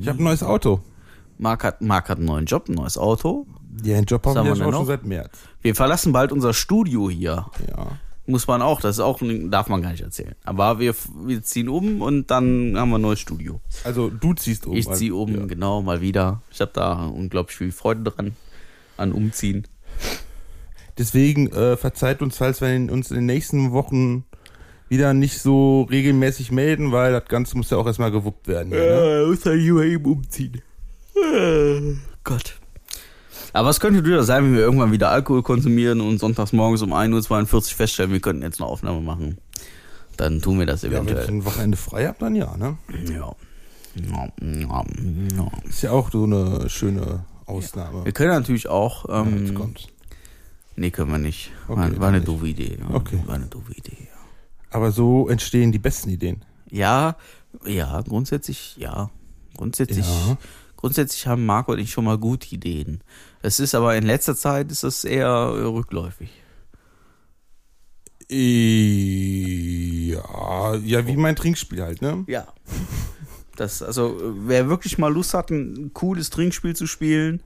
Ich 0.00 0.08
habe 0.08 0.18
ein 0.18 0.24
neues 0.24 0.42
Auto. 0.42 0.80
Marc 1.38 1.62
hat, 1.64 1.80
Marc 1.80 2.08
hat 2.08 2.18
einen 2.18 2.26
neuen 2.26 2.46
Job, 2.46 2.68
ein 2.68 2.74
neues 2.74 2.98
Auto. 2.98 3.46
Ja, 3.84 3.96
einen 3.96 4.06
Job 4.06 4.26
haben 4.26 4.44
wir 4.44 4.54
denn 4.54 4.72
schon 4.72 4.86
seit 4.86 5.04
März. 5.04 5.38
Wir 5.62 5.74
verlassen 5.74 6.12
bald 6.12 6.32
unser 6.32 6.52
Studio 6.52 7.08
hier. 7.08 7.46
Ja. 7.68 7.98
Muss 8.26 8.46
man 8.46 8.60
auch, 8.60 8.80
das 8.80 8.96
ist 8.96 9.00
auch, 9.00 9.22
ein- 9.22 9.50
darf 9.50 9.68
man 9.68 9.80
gar 9.80 9.92
nicht 9.92 10.02
erzählen. 10.02 10.34
Aber 10.44 10.80
wir, 10.80 10.94
wir 11.24 11.42
ziehen 11.42 11.68
um 11.68 12.02
und 12.02 12.30
dann 12.30 12.74
haben 12.76 12.90
wir 12.90 12.98
ein 12.98 13.02
neues 13.02 13.20
Studio. 13.20 13.60
Also 13.84 14.10
du 14.10 14.34
ziehst 14.34 14.66
um. 14.66 14.74
Ich 14.76 14.90
ziehe 14.92 15.14
um, 15.14 15.34
Ja. 15.34 15.46
genau, 15.46 15.80
mal 15.80 16.00
wieder. 16.00 16.42
Ich 16.50 16.60
habe 16.60 16.72
da 16.74 17.06
unglaublich 17.06 17.56
viel 17.56 17.72
Freude 17.72 18.02
dran, 18.10 18.36
an 18.96 19.12
Umziehen. 19.12 19.66
Deswegen 20.98 21.50
äh, 21.52 21.76
verzeiht 21.76 22.22
uns, 22.22 22.36
falls 22.36 22.60
wir 22.60 22.68
in, 22.74 22.90
uns 22.90 23.10
in 23.10 23.16
den 23.18 23.26
nächsten 23.26 23.72
Wochen 23.72 24.24
wieder 24.88 25.14
nicht 25.14 25.38
so 25.40 25.82
regelmäßig 25.82 26.50
melden, 26.50 26.92
weil 26.92 27.12
das 27.12 27.26
Ganze 27.26 27.56
muss 27.56 27.70
ja 27.70 27.76
auch 27.76 27.86
erstmal 27.86 28.10
gewuppt 28.10 28.48
werden. 28.48 28.72
Hier, 28.72 28.80
ne? 28.80 29.26
muss 29.28 29.44
halt 29.46 29.60
hier 29.60 29.76
eben 29.82 30.04
umziehen. 30.04 30.60
Gott. 32.24 32.58
Aber 33.52 33.70
es 33.70 33.80
könnte 33.80 34.02
durchaus 34.02 34.26
sein, 34.26 34.44
wenn 34.44 34.54
wir 34.54 34.60
irgendwann 34.60 34.92
wieder 34.92 35.10
Alkohol 35.10 35.42
konsumieren 35.42 36.00
und 36.00 36.18
sonntags 36.18 36.52
morgens 36.52 36.82
um 36.82 36.92
1.42 36.92 37.54
Uhr 37.54 37.62
feststellen, 37.62 38.12
wir 38.12 38.20
könnten 38.20 38.42
jetzt 38.42 38.60
eine 38.60 38.68
Aufnahme 38.68 39.00
machen. 39.00 39.38
dann 40.16 40.40
tun 40.42 40.58
wir 40.58 40.66
das 40.66 40.82
Ja, 40.82 40.90
wenn 40.90 41.04
ich 41.04 41.10
eventuell. 41.12 41.28
ein 41.28 41.44
Wochenende 41.44 41.76
frei 41.76 42.06
habe, 42.06 42.16
dann 42.20 42.34
ja, 42.34 42.56
ne? 42.56 42.76
Ja. 43.10 43.34
Ja, 43.94 44.28
ja, 44.42 44.84
ja. 45.36 45.50
Ist 45.68 45.82
ja 45.82 45.90
auch 45.92 46.10
so 46.10 46.24
eine 46.24 46.68
schöne 46.68 47.24
Ausnahme. 47.46 48.04
Wir 48.04 48.12
können 48.12 48.30
natürlich 48.30 48.68
auch. 48.68 49.08
Ja, 49.08 49.24
jetzt 49.24 49.48
Ähm, 49.50 49.54
kommt's. 49.54 49.88
Nee, 50.78 50.90
können 50.90 51.10
wir 51.12 51.18
nicht. 51.18 51.50
Okay, 51.68 51.80
war, 51.80 52.00
war 52.00 52.08
eine 52.08 52.18
nicht. 52.18 52.28
doofe 52.28 52.48
Idee. 52.48 52.78
Okay. 52.92 53.20
War 53.26 53.34
eine 53.34 53.46
doofe 53.46 53.72
Idee. 53.74 53.96
Ja. 54.00 54.18
Aber 54.70 54.92
so 54.92 55.28
entstehen 55.28 55.72
die 55.72 55.78
besten 55.78 56.10
Ideen. 56.10 56.44
Ja, 56.70 57.16
ja, 57.66 58.00
grundsätzlich, 58.02 58.76
ja. 58.76 59.10
Grundsätzlich, 59.56 60.06
Ja. 60.06 60.36
grundsätzlich 60.76 61.26
haben 61.26 61.44
Marco 61.46 61.72
und 61.72 61.78
ich 61.78 61.90
schon 61.90 62.04
mal 62.04 62.18
gute 62.18 62.54
Ideen. 62.54 63.00
Es 63.42 63.58
ist 63.60 63.74
aber 63.74 63.96
in 63.96 64.04
letzter 64.04 64.36
Zeit 64.36 64.70
ist 64.70 64.84
das 64.84 65.04
eher 65.04 65.30
rückläufig. 65.52 66.30
Ja, 70.10 70.74
ja, 70.76 71.06
wie 71.06 71.16
mein 71.16 71.36
Trinkspiel 71.36 71.82
halt, 71.82 72.02
ne? 72.02 72.24
Ja. 72.26 72.46
Das, 73.56 73.82
also, 73.82 74.16
wer 74.44 74.68
wirklich 74.68 74.98
mal 74.98 75.12
Lust 75.12 75.34
hat, 75.34 75.50
ein 75.50 75.92
cooles 75.94 76.30
Trinkspiel 76.30 76.76
zu 76.76 76.86
spielen, 76.86 77.42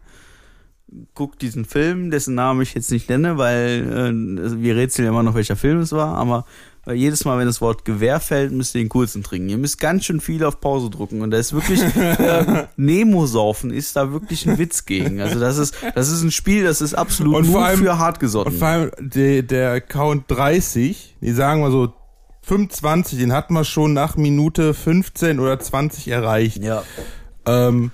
guckt 1.15 1.43
diesen 1.43 1.65
Film, 1.65 2.11
dessen 2.11 2.35
Namen 2.35 2.61
ich 2.63 2.75
jetzt 2.75 2.91
nicht 2.91 3.09
nenne, 3.09 3.39
weil 3.39 4.51
äh, 4.53 4.63
wir 4.63 4.77
rätseln 4.77 5.05
ja 5.07 5.11
immer 5.11 5.23
noch, 5.23 5.35
welcher 5.35 5.57
Film 5.57 5.79
es 5.81 5.93
war, 5.93 6.15
aber 6.17 6.45
äh, 6.87 6.93
jedes 6.95 7.25
Mal, 7.25 7.39
wenn 7.39 7.47
das 7.47 7.61
Wort 7.61 7.85
Gewehr 7.85 8.19
fällt, 8.21 8.53
müsst 8.53 8.75
ihr 8.75 8.81
den 8.83 8.89
kurzen 8.89 9.23
trinken. 9.23 9.49
Ihr 9.49 9.59
müsst 9.59 9.79
ganz 9.81 10.05
schön 10.05 10.21
viel 10.21 10.45
auf 10.45 10.61
Pause 10.61 10.91
drücken 10.91 11.23
und 11.23 11.31
da 11.31 11.39
ist 11.39 11.53
wirklich, 11.53 11.81
äh, 11.97 12.67
Nemo-Saufen 12.77 13.71
ist 13.71 13.97
da 13.97 14.13
wirklich 14.13 14.47
ein 14.49 14.59
Witz 14.59 14.85
gegen. 14.85 15.21
Also 15.21 15.39
das 15.41 15.59
ist, 15.59 15.75
das 15.95 16.09
ist 16.11 16.23
ein 16.23 16.31
Spiel, 16.31 16.65
das 16.65 16.81
ist 16.81 16.95
absolut 16.95 17.37
Und 17.37 17.47
nur 17.51 17.65
allem- 17.65 17.79
für 17.79 17.93
Und 17.93 17.99
hartgesotten. 17.99 18.53
vor 18.59 18.69
allem 18.69 18.91
der, 18.99 19.43
der 19.43 19.81
Count 19.81 20.25
30, 20.29 21.17
die 21.21 21.33
sagen 21.33 21.63
wir 21.63 21.71
so 21.71 21.93
25, 22.43 23.19
den 23.19 23.33
hatten 23.33 23.55
wir 23.55 23.65
schon 23.65 23.93
nach 23.93 24.17
Minute 24.17 24.75
15 24.75 25.39
oder 25.39 25.59
20 25.61 26.09
erreicht. 26.09 26.59
Ja. 26.63 26.83
Ähm, 27.47 27.85
Ja. 27.85 27.91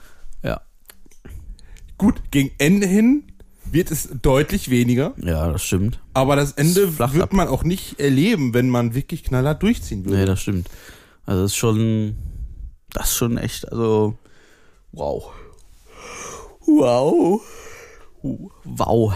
Gut, 1.99 2.31
gegen 2.31 2.51
Ende 2.59 2.87
hin 2.87 3.25
wird 3.71 3.91
es 3.91 4.09
deutlich 4.23 4.71
weniger, 4.71 5.13
Ja, 5.19 5.53
das 5.53 5.63
stimmt. 5.63 6.01
aber 6.15 6.37
das 6.37 6.53
Ende 6.53 6.89
flacht 6.89 7.13
wird 7.15 7.25
ab. 7.25 7.33
man 7.35 7.49
auch 7.49 7.65
nicht 7.65 8.01
erleben, 8.01 8.55
wenn 8.55 8.71
man 8.71 8.95
wirklich 8.95 9.25
knallhart 9.25 9.63
durchziehen 9.63 10.05
würde. 10.07 10.19
Nee, 10.21 10.25
das 10.27 10.41
stimmt. 10.41 10.71
Also 11.27 11.43
das 11.43 11.51
ist 11.51 11.57
schon, 11.57 12.17
das 12.95 13.09
ist 13.11 13.17
schon 13.17 13.37
echt, 13.37 13.71
also 13.71 14.17
wow. 14.93 15.31
Wow. 16.67 17.43
Wow. 18.65 19.15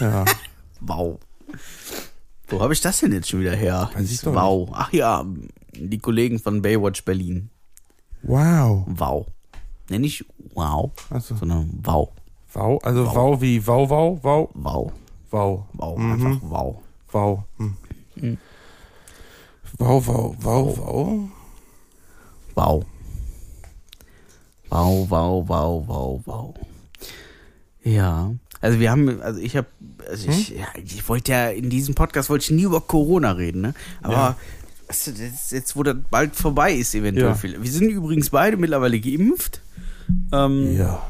ja. 0.00 0.24
Wow. 0.80 1.18
Wo 2.48 2.60
habe 2.60 2.72
ich 2.74 2.80
das 2.80 3.00
denn 3.00 3.12
jetzt 3.12 3.28
schon 3.30 3.40
wieder 3.40 3.56
her? 3.56 3.90
Wow. 4.24 4.68
Ach 4.72 4.92
ja, 4.92 5.24
die 5.74 5.98
Kollegen 5.98 6.38
von 6.38 6.62
Baywatch 6.62 7.02
Berlin. 7.04 7.50
Wow. 8.22 8.84
Wow. 8.88 9.26
Nenn 9.88 10.00
nicht 10.00 10.24
wow, 10.54 10.90
Also, 11.10 11.36
sondern 11.36 11.70
wow. 11.84 12.10
wow, 12.52 12.80
also 12.82 13.06
wow, 13.06 13.40
wie 13.40 13.64
wow, 13.66 13.88
wow, 13.88 14.18
wow, 14.22 14.50
Wow. 14.54 14.92
wow. 15.30 15.66
Wow. 15.74 15.98
Mhm. 15.98 16.12
Einfach 16.12 16.40
wow. 16.50 16.82
Wow. 17.12 17.42
Hm. 17.58 17.76
Mhm. 18.16 18.38
Wow, 19.78 20.06
wow, 20.06 20.36
wow, 20.40 20.78
wow. 20.78 21.28
Wow. 22.54 22.84
Wow, 24.70 25.06
wow, 25.10 25.44
wow, 25.48 25.84
wow, 25.86 26.22
wow. 26.26 26.54
Ja. 27.84 28.32
Also 28.60 28.80
wir 28.80 28.90
haben, 28.90 29.20
also 29.20 29.38
ich 29.38 29.56
habe, 29.56 29.68
also 30.08 30.28
ich, 30.28 30.48
Hm? 30.50 30.58
ja, 30.58 30.66
ich 30.82 31.08
wollte 31.08 31.30
ja 31.32 31.50
in 31.50 31.70
diesem 31.70 31.94
Podcast 31.94 32.30
wollte 32.30 32.44
ich 32.44 32.50
nie 32.50 32.62
über 32.62 32.80
Corona 32.80 33.32
reden, 33.32 33.60
ne? 33.60 33.74
Aber 34.02 34.12
Ja. 34.14 34.36
Du, 34.88 35.10
jetzt, 35.10 35.52
jetzt, 35.52 35.76
wo 35.76 35.82
das 35.82 35.96
bald 36.10 36.36
vorbei 36.36 36.72
ist, 36.74 36.94
eventuell 36.94 37.28
Ja. 37.28 37.34
viel. 37.34 37.60
Wir 37.62 37.70
sind 37.70 37.88
übrigens 37.90 38.30
beide 38.30 38.56
mittlerweile 38.56 39.00
geimpft. 39.00 39.60
Ähm, 40.32 40.76
Ja. 40.76 41.02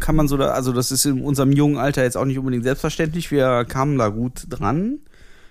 Kann 0.00 0.14
man 0.16 0.28
so 0.28 0.36
da, 0.36 0.52
also 0.52 0.72
das 0.72 0.92
ist 0.92 1.04
in 1.04 1.20
unserem 1.22 1.52
jungen 1.52 1.78
Alter 1.78 2.04
jetzt 2.04 2.16
auch 2.16 2.24
nicht 2.24 2.38
unbedingt 2.38 2.62
selbstverständlich. 2.64 3.30
Wir 3.30 3.64
kamen 3.64 3.98
da 3.98 4.08
gut 4.08 4.44
dran. 4.48 4.98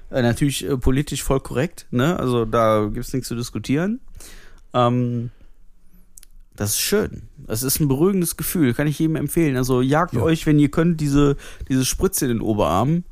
Äh, 0.10 0.22
natürlich 0.22 0.64
äh, 0.68 0.78
politisch 0.78 1.24
voll 1.24 1.40
korrekt, 1.42 1.88
ne? 1.92 2.18
Also 2.20 2.46
da 2.46 2.90
gibt's 2.94 3.12
nichts 3.14 3.28
zu 3.28 3.36
diskutieren. 3.36 4.00
Ähm, 4.74 5.30
das 6.56 6.72
ist 6.72 6.80
schön. 6.82 7.24
Es 7.48 7.64
ist 7.64 7.80
ein 7.80 7.88
beruhigendes 7.88 8.38
Gefühl, 8.38 8.74
kann 8.74 8.88
ich 8.88 8.98
jedem 9.00 9.16
empfehlen. 9.18 9.58
Also 9.58 9.82
jagt 9.82 10.14
Ja. 10.14 10.22
euch, 10.22 10.46
wenn 10.46 10.58
ihr 10.60 10.70
könnt, 10.70 11.02
diese, 11.02 11.36
diese 11.68 11.84
Spritze 11.84 12.26
in 12.26 12.30
den 12.30 12.42
Oberarm. 12.42 13.04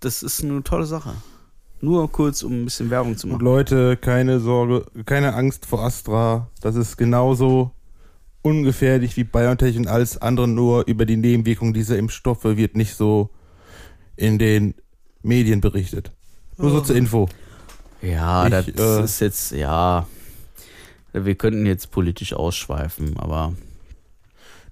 Das 0.00 0.22
ist 0.22 0.42
eine 0.44 0.62
tolle 0.62 0.86
Sache. 0.86 1.14
Nur 1.80 2.10
kurz, 2.10 2.42
um 2.42 2.52
ein 2.52 2.64
bisschen 2.64 2.90
Werbung 2.90 3.16
zu 3.16 3.26
Und 3.26 3.34
machen. 3.34 3.44
Leute, 3.44 3.96
keine 3.96 4.40
Sorge, 4.40 4.86
keine 5.04 5.34
Angst 5.34 5.66
vor 5.66 5.82
Astra. 5.82 6.50
Das 6.60 6.74
ist 6.74 6.96
genauso 6.96 7.72
ungefährlich 8.42 9.16
wie 9.16 9.24
BioNTech 9.24 9.76
und 9.76 9.88
alles 9.88 10.18
andere, 10.18 10.48
nur 10.48 10.86
über 10.86 11.04
die 11.04 11.16
Nebenwirkungen 11.16 11.74
dieser 11.74 11.98
Impfstoffe 11.98 12.44
wird 12.44 12.76
nicht 12.76 12.94
so 12.94 13.30
in 14.16 14.38
den 14.38 14.74
Medien 15.22 15.60
berichtet. 15.60 16.12
Nur 16.56 16.70
so 16.70 16.80
zur 16.80 16.96
Info. 16.96 17.28
Ja, 18.00 18.46
Ich, 18.46 18.74
das 18.74 18.98
äh, 18.98 19.04
ist 19.04 19.20
jetzt, 19.20 19.52
ja. 19.52 20.06
Wir 21.12 21.34
könnten 21.34 21.66
jetzt 21.66 21.90
politisch 21.90 22.34
ausschweifen, 22.34 23.16
aber 23.18 23.54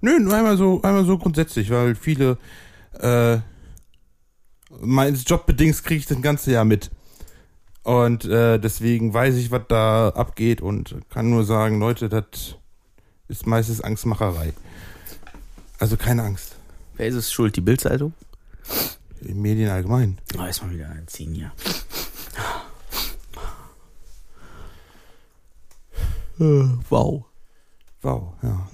Nö, 0.04 0.18
nur 0.20 0.34
einmal 0.34 0.58
so, 0.58 0.82
einmal 0.82 1.06
so 1.06 1.16
grundsätzlich, 1.16 1.70
weil 1.70 1.94
viele, 1.94 2.36
äh, 3.00 3.38
meines 4.80 5.24
Jobbedingt 5.26 5.82
kriege 5.84 6.00
ich 6.00 6.06
das 6.06 6.20
ganze 6.20 6.52
Jahr 6.52 6.64
mit. 6.64 6.90
Und 7.82 8.24
äh, 8.24 8.58
deswegen 8.58 9.12
weiß 9.12 9.36
ich, 9.36 9.50
was 9.50 9.62
da 9.68 10.08
abgeht 10.08 10.62
und 10.62 10.96
kann 11.10 11.28
nur 11.30 11.44
sagen, 11.44 11.78
Leute, 11.78 12.08
das 12.08 12.56
ist 13.28 13.46
meistens 13.46 13.82
Angstmacherei. 13.82 14.54
Also 15.78 15.96
keine 15.96 16.22
Angst. 16.22 16.56
wer 16.96 17.06
ist 17.06 17.14
es 17.14 17.32
schuld? 17.32 17.56
Die 17.56 17.60
Bildzeitung? 17.60 18.14
Die 19.20 19.34
Medien 19.34 19.70
allgemein. 19.70 20.18
Oh, 20.38 20.42
erstmal 20.44 20.72
wieder 20.72 20.88
einziehen 20.88 21.34
hier. 21.34 21.52
Wow. 26.38 27.24
Wow, 28.02 28.34
ja. 28.42 28.68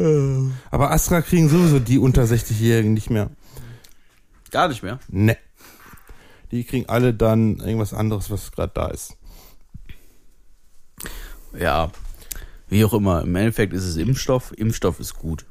Aber 0.71 0.91
Astra 0.91 1.21
kriegen 1.23 1.49
sowieso 1.49 1.79
die 1.79 1.99
unter 1.99 2.25
60-Jährigen 2.25 2.95
nicht 2.95 3.11
mehr. 3.11 3.31
Gar 4.51 4.69
nicht 4.69 4.83
mehr. 4.83 4.99
Ne. 5.09 5.37
Die 6.51 6.65
kriegen 6.65 6.89
alle 6.89 7.15
dann 7.15 7.59
irgendwas 7.61 7.95
anderes, 7.95 8.31
was 8.31 8.51
gerade 8.53 8.73
da 8.75 8.89
ist. 8.89 9.17
Ja. 11.59 11.91
Wie 12.69 12.85
auch 12.85 12.93
immer. 12.95 13.23
Im 13.23 13.35
Endeffekt 13.37 13.73
ist 13.73 13.85
es 13.85 13.97
Impfstoff. 13.97 14.53
Impfstoff 14.57 15.01
ist 15.01 15.15
gut. 15.19 15.45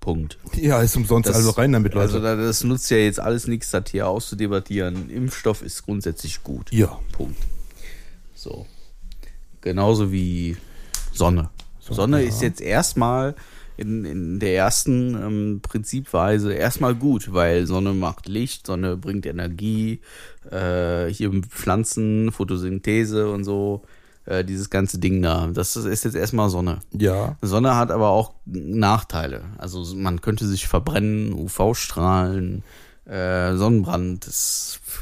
Punkt. 0.00 0.38
Ja, 0.54 0.82
ist 0.82 0.96
umsonst, 0.96 1.28
Das- 1.28 1.36
also 1.36 1.50
rein 1.50 1.72
damit, 1.72 1.94
Leute. 1.94 2.06
Also 2.06 2.20
da- 2.20 2.36
das 2.36 2.62
nutzt 2.62 2.90
ja 2.90 2.98
jetzt 2.98 3.20
alles 3.20 3.46
nichts, 3.46 3.70
das 3.70 3.84
hier 3.90 4.06
auszudebattieren. 4.08 5.08
Impfstoff 5.08 5.62
ist 5.62 5.84
grundsätzlich 5.84 6.42
gut. 6.42 6.70
ja. 6.72 6.98
Punkt. 7.12 7.38
So. 8.34 8.66
Genauso 9.62 10.12
wie 10.12 10.58
Sonne. 11.12 11.48
Sonne 11.80 12.20
ja. 12.22 12.28
ist 12.28 12.42
jetzt 12.42 12.60
erstmal 12.60 13.34
in, 13.78 14.04
in 14.04 14.38
der 14.40 14.54
ersten 14.56 15.14
ähm, 15.14 15.60
Prinzipweise 15.62 16.52
erstmal 16.52 16.94
gut, 16.94 17.32
weil 17.32 17.66
Sonne 17.66 17.94
macht 17.94 18.28
Licht, 18.28 18.66
Sonne 18.66 18.96
bringt 18.98 19.24
Energie, 19.24 20.00
äh, 20.50 21.06
hier 21.12 21.30
Pflanzen, 21.48 22.32
Photosynthese 22.32 23.30
und 23.30 23.44
so, 23.44 23.82
äh, 24.26 24.44
dieses 24.44 24.70
ganze 24.70 24.98
Ding 24.98 25.22
da. 25.22 25.48
Das 25.52 25.76
ist, 25.76 26.04
jetzt 26.04 26.16
erstmal 26.16 26.50
Sonne. 26.50 26.80
Ja. 26.92 27.36
Sonne 27.42 27.76
hat 27.76 27.90
aber 27.90 28.08
auch 28.10 28.32
Nachteile. 28.46 29.42
Also 29.58 29.84
man 29.96 30.20
könnte 30.20 30.46
sich 30.46 30.66
verbrennen, 30.66 31.32
UV-Strahlen, 31.32 32.62
äh, 33.06 33.54
Sonnenbrand, 33.54 34.26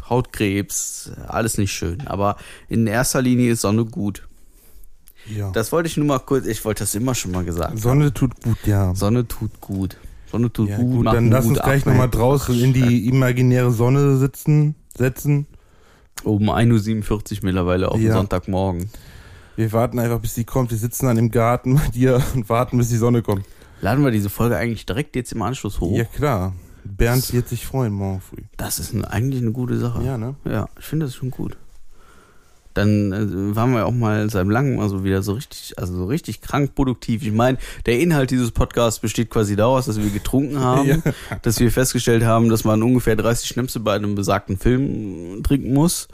Hautkrebs, 0.09 1.13
alles 1.29 1.59
nicht 1.59 1.73
schön. 1.73 2.07
Aber 2.07 2.37
in 2.69 2.87
erster 2.87 3.23
Linie 3.23 3.53
ist 3.53 3.61
Sonne 3.61 3.85
gut. 3.85 4.27
Ja. 5.27 5.51
Das 5.53 5.71
wollte 5.71 5.89
ich 5.89 5.97
nur 5.97 6.07
mal 6.07 6.19
kurz, 6.19 6.47
ich 6.47 6.65
wollte 6.65 6.83
das 6.83 6.95
immer 6.95 7.15
schon 7.15 7.31
mal 7.31 7.45
gesagt. 7.45 7.79
Sonne 7.79 8.13
tut 8.13 8.41
gut, 8.43 8.59
ja. 8.67 8.93
Sonne 8.95 9.29
tut 9.29 9.61
gut. 9.61 9.97
Sonne 10.31 10.53
tut 10.53 10.71
Ja, 10.71 10.79
gut. 10.79 10.91
gut, 10.91 11.07
dann 11.07 11.31
lass 11.31 11.45
uns 11.47 11.61
gleich 11.61 11.85
nochmal 11.85 12.09
draußen 12.11 12.59
in 12.59 12.73
die 12.73 13.07
imaginäre 13.07 13.71
Sonne 13.71 14.17
sitzen, 14.17 14.75
setzen. 14.99 15.47
Um 16.25 16.51
1.47 16.51 17.39
Uhr 17.39 17.45
mittlerweile 17.45 17.91
auf 17.91 18.01
Ja. 18.01 18.13
Sonntagmorgen. 18.15 18.89
Wir 19.57 19.73
warten 19.73 19.99
einfach, 19.99 20.21
bis 20.21 20.35
die 20.35 20.45
kommt. 20.45 20.71
Wir 20.71 20.79
sitzen 20.79 21.07
dann 21.07 21.19
im 21.19 21.31
Garten 21.31 21.75
bei 21.77 21.89
dir 21.89 22.23
und 22.35 22.49
warten, 22.49 22.79
bis 22.79 22.89
die 22.89 22.97
Sonne 22.97 23.23
kommt. 23.23 23.45
Laden 23.81 24.05
wir 24.05 24.11
diese 24.13 24.31
Folge 24.31 24.57
eigentlich 24.57 24.87
direkt 24.87 25.17
jetzt 25.17 25.33
im 25.33 25.43
Anschluss 25.43 25.81
hoch? 25.81 25.97
Ja, 25.97 26.05
klar. 26.05 26.53
Bernd 26.85 27.33
wird 27.33 27.49
sich 27.49 27.67
freuen 27.67 27.93
morgen 27.93 28.21
früh. 28.21 28.43
Das 28.57 28.79
ist 28.79 28.95
eine, 28.95 29.09
eigentlich 29.11 29.43
eine 29.43 29.53
gute 29.53 29.77
Sache. 29.79 30.03
Ja, 30.05 30.19
ne? 30.19 30.35
Ja, 30.45 30.69
ich 30.79 30.85
finde 30.85 31.07
das 31.07 31.15
schon 31.15 31.31
gut. 31.31 31.57
Dann 32.75 33.13
äh, 33.13 33.55
waren 33.57 33.73
wir 33.73 33.87
auch 33.87 33.93
mal 33.93 34.29
seit 34.31 34.47
langem 34.47 34.77
mal 34.77 34.89
so 34.89 35.05
wieder 35.05 35.23
so 35.23 35.33
richtig, 35.33 35.75
also 35.79 35.95
so 35.95 36.05
richtig 36.07 36.41
krank 36.41 36.75
produktiv. 36.75 37.23
Ich 37.23 37.33
meine, 37.33 37.59
der 37.87 38.01
Inhalt 38.01 38.31
dieses 38.31 38.51
Podcasts 38.51 39.01
besteht 39.01 39.31
quasi 39.31 39.57
daraus, 39.57 39.87
dass 39.87 40.01
wir 40.03 40.11
getrunken 40.11 40.59
haben, 40.61 40.89
Ja. 40.89 40.99
dass 41.43 41.61
wir 41.61 41.71
festgestellt 41.71 42.25
haben, 42.25 42.49
dass 42.49 42.65
man 42.65 42.83
ungefähr 42.83 43.17
30 43.17 43.49
Schnäpse 43.49 43.81
bei 43.81 43.95
einem 43.95 44.15
besagten 44.15 44.57
Film 44.59 45.43
trinken 45.43 45.73
muss. 45.75 46.09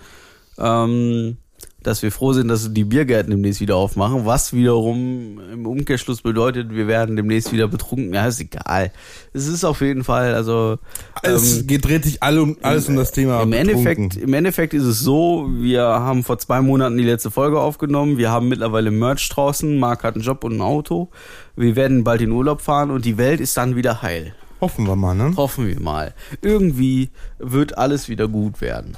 Ähm, 0.59 1.37
dass 1.83 2.03
wir 2.03 2.11
froh 2.11 2.33
sind, 2.33 2.49
dass 2.49 2.73
die 2.73 2.85
Biergärten 2.85 3.31
demnächst 3.31 3.61
wieder 3.61 3.77
aufmachen, 3.77 4.27
was 4.27 4.53
wiederum 4.53 5.41
im 5.53 5.67
Umkehrschluss 5.67 6.23
bedeutet, 6.23 6.75
wir 6.75 6.89
werden 6.89 7.15
demnächst 7.15 7.53
wieder 7.53 7.69
betrunken. 7.69 8.13
Ja, 8.13 8.27
ist 8.27 8.41
egal. 8.41 8.91
Es 9.33 9.47
ist 9.47 9.65
auf 9.65 9.81
jeden 9.81 10.03
Fall, 10.03 10.35
also 10.35 10.79
Es 11.23 11.67
geht, 11.67 11.85
dreht 11.85 12.05
sich 12.05 12.23
alle 12.23 12.43
um, 12.43 12.57
alles 12.63 12.89
um 12.89 12.97
das 12.97 13.13
Thema 13.13 13.43
im 13.43 13.51
betrunken. 13.51 13.77
Endeffekt, 13.77 14.17
Im 14.17 14.35
Endeffekt 14.35 14.75
ist 14.75 14.85
es 14.85 15.01
so, 15.01 15.49
wir 15.51 15.83
haben 15.83 16.25
vor 16.25 16.39
zwei 16.39 16.61
Monaten 16.61 16.97
die 16.97 17.05
letzte 17.05 17.31
Folge 17.31 17.61
aufgenommen. 17.61 18.19
Wir 18.19 18.31
haben 18.31 18.49
mittlerweile 18.49 18.91
Merch 18.91 19.29
draußen. 19.29 19.79
Marc 19.79 20.03
hat 20.03 20.15
einen 20.17 20.25
Job 20.25 20.43
und 20.43 20.57
ein 20.57 20.61
Auto. 20.61 21.11
Wir 21.55 21.77
werden 21.77 22.03
bald 22.03 22.21
in 22.21 22.33
Urlaub 22.33 22.61
fahren 22.61 22.91
und 22.91 23.05
die 23.05 23.19
Welt 23.19 23.41
ist 23.41 23.57
dann 23.57 23.77
wieder 23.77 24.03
heil. 24.03 24.35
Hoffen 24.61 24.87
wir 24.89 24.97
mal, 24.97 25.15
ne? 25.15 25.33
Hoffen 25.37 25.69
wir 25.69 25.81
mal. 25.81 26.13
Irgendwie 26.43 27.11
wird 27.39 27.79
alles 27.79 28.09
wieder 28.09 28.27
gut 28.27 28.61
werden. 28.61 28.97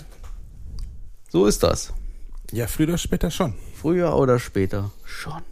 So 1.29 1.45
ist 1.45 1.63
das. 1.63 1.93
Ja, 2.53 2.67
früher 2.67 2.89
oder 2.89 2.99
später 2.99 3.31
schon. 3.31 3.55
Früher 3.81 4.15
oder 4.17 4.39
später 4.39 4.91
schon. 5.05 5.43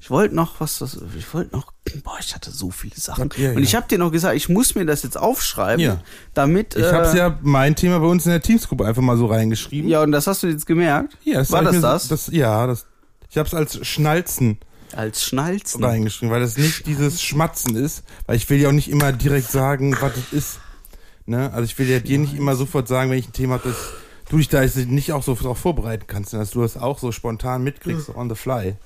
Ich 0.00 0.10
wollte 0.10 0.34
noch 0.34 0.58
was, 0.60 0.78
das, 0.78 0.98
ich 1.16 1.32
wollte 1.32 1.54
noch, 1.54 1.72
boah, 2.04 2.16
ich 2.20 2.34
hatte 2.34 2.50
so 2.50 2.70
viele 2.70 2.96
Sachen. 2.96 3.30
Ja, 3.36 3.50
ja. 3.50 3.56
Und 3.56 3.62
ich 3.62 3.74
habe 3.76 3.86
dir 3.88 3.98
noch 3.98 4.10
gesagt, 4.10 4.34
ich 4.36 4.48
muss 4.48 4.74
mir 4.74 4.84
das 4.84 5.02
jetzt 5.04 5.16
aufschreiben, 5.16 5.84
Ja. 5.84 6.00
damit. 6.34 6.74
Ich 6.74 6.82
äh, 6.82 6.92
hab's 6.92 7.14
ja 7.14 7.38
mein 7.42 7.76
Thema 7.76 8.00
bei 8.00 8.06
uns 8.06 8.24
in 8.26 8.32
der 8.32 8.42
Teamsgruppe 8.42 8.84
einfach 8.84 9.02
mal 9.02 9.16
so 9.16 9.26
reingeschrieben. 9.26 9.88
Ja, 9.88 10.02
und 10.02 10.10
das 10.12 10.26
hast 10.26 10.42
du 10.42 10.48
jetzt 10.48 10.66
gemerkt? 10.66 11.16
Ja, 11.24 11.38
das 11.38 11.52
War 11.52 11.62
das 11.62 11.74
mir 11.76 11.80
das? 11.80 12.08
das? 12.08 12.26
Ja, 12.28 12.66
das. 12.66 12.86
Ich 13.30 13.38
hab's 13.38 13.54
als 13.54 13.86
Schnalzen 13.86 14.58
Als 14.94 15.24
Schnalzen. 15.24 15.82
reingeschrieben, 15.84 16.32
weil 16.34 16.40
das 16.40 16.58
nicht 16.58 16.84
dieses 16.86 17.22
Schmatzen 17.22 17.76
ist, 17.76 18.02
weil 18.26 18.36
ich 18.36 18.50
will 18.50 18.58
ja 18.60 18.68
auch 18.68 18.72
nicht 18.72 18.90
immer 18.90 19.12
direkt 19.12 19.50
sagen, 19.50 19.96
was 20.00 20.12
es 20.16 20.32
ist. 20.36 20.58
Ne? 21.26 21.50
Also 21.52 21.62
ich 21.64 21.78
will 21.78 21.88
ja 21.88 22.00
dir 22.00 22.18
nicht 22.18 22.34
immer 22.34 22.56
sofort 22.56 22.88
sagen, 22.88 23.10
wenn 23.10 23.18
ich 23.18 23.28
ein 23.28 23.32
Thema 23.32 23.54
habe, 23.54 23.68
dass 23.68 23.76
du 24.32 24.38
dich 24.38 24.48
da 24.48 24.64
nicht 24.86 25.12
auch 25.12 25.22
so 25.22 25.34
darauf 25.34 25.58
vorbereiten 25.58 26.06
kannst, 26.06 26.32
dass 26.32 26.52
du 26.52 26.62
das 26.62 26.78
auch 26.78 26.98
so 26.98 27.12
spontan 27.12 27.62
mitkriegst, 27.62 28.06
so 28.06 28.16
on 28.16 28.30
the 28.30 28.34
fly. 28.34 28.76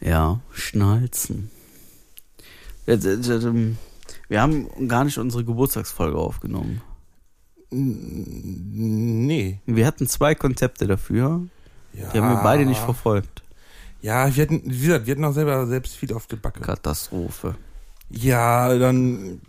Ja, 0.00 0.40
Schnalzen. 0.50 1.50
Jetzt, 2.86 3.04
jetzt, 3.04 3.28
jetzt, 3.28 3.44
ähm, 3.44 3.76
Wir 4.28 4.40
haben 4.40 4.88
gar 4.88 5.04
nicht 5.04 5.18
unsere 5.18 5.44
Geburtstagsfolge 5.44 6.16
aufgenommen. 6.16 6.80
Nee. 7.70 9.60
Wir 9.66 9.86
hatten 9.86 10.06
zwei 10.06 10.34
Konzepte 10.34 10.86
dafür. 10.86 11.42
Ja. 11.92 12.10
Die 12.10 12.18
haben 12.18 12.30
wir 12.30 12.42
beide 12.42 12.64
nicht 12.64 12.80
verfolgt. 12.80 13.42
Ja, 14.00 14.34
wir 14.34 14.42
hatten, 14.42 14.62
wie 14.64 14.86
gesagt, 14.86 15.06
wir 15.06 15.12
hatten 15.14 15.24
auch 15.24 15.32
selber 15.32 15.66
selbst 15.66 15.96
viel 15.96 16.12
auf 16.12 16.26
die 16.26 16.36
Backe. 16.36 16.60
Katastrophe. 16.60 17.56
Ja, 18.10 18.76
dann 18.78 19.40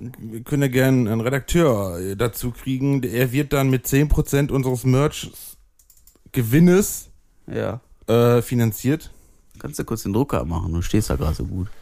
können 0.45 0.61
wir 0.63 0.69
gerne 0.69 1.11
einen 1.11 1.21
Redakteur 1.21 2.15
dazu 2.15 2.49
kriegen. 2.51 3.03
Er 3.03 3.31
wird 3.31 3.53
dann 3.53 3.69
mit 3.69 3.85
10% 3.85 4.49
unseres 4.51 4.83
Merch-Gewinnes 4.85 7.09
Ja. 7.47 7.79
äh, 8.07 8.41
finanziert. 8.41 9.11
Kannst 9.59 9.77
du 9.79 9.83
kurz 9.85 10.03
den 10.03 10.11
Drucker 10.13 10.43
machen? 10.45 10.73
Du 10.73 10.81
stehst 10.81 11.09
da 11.09 11.15
gerade 11.15 11.35
so 11.35 11.45
gut. 11.45 11.67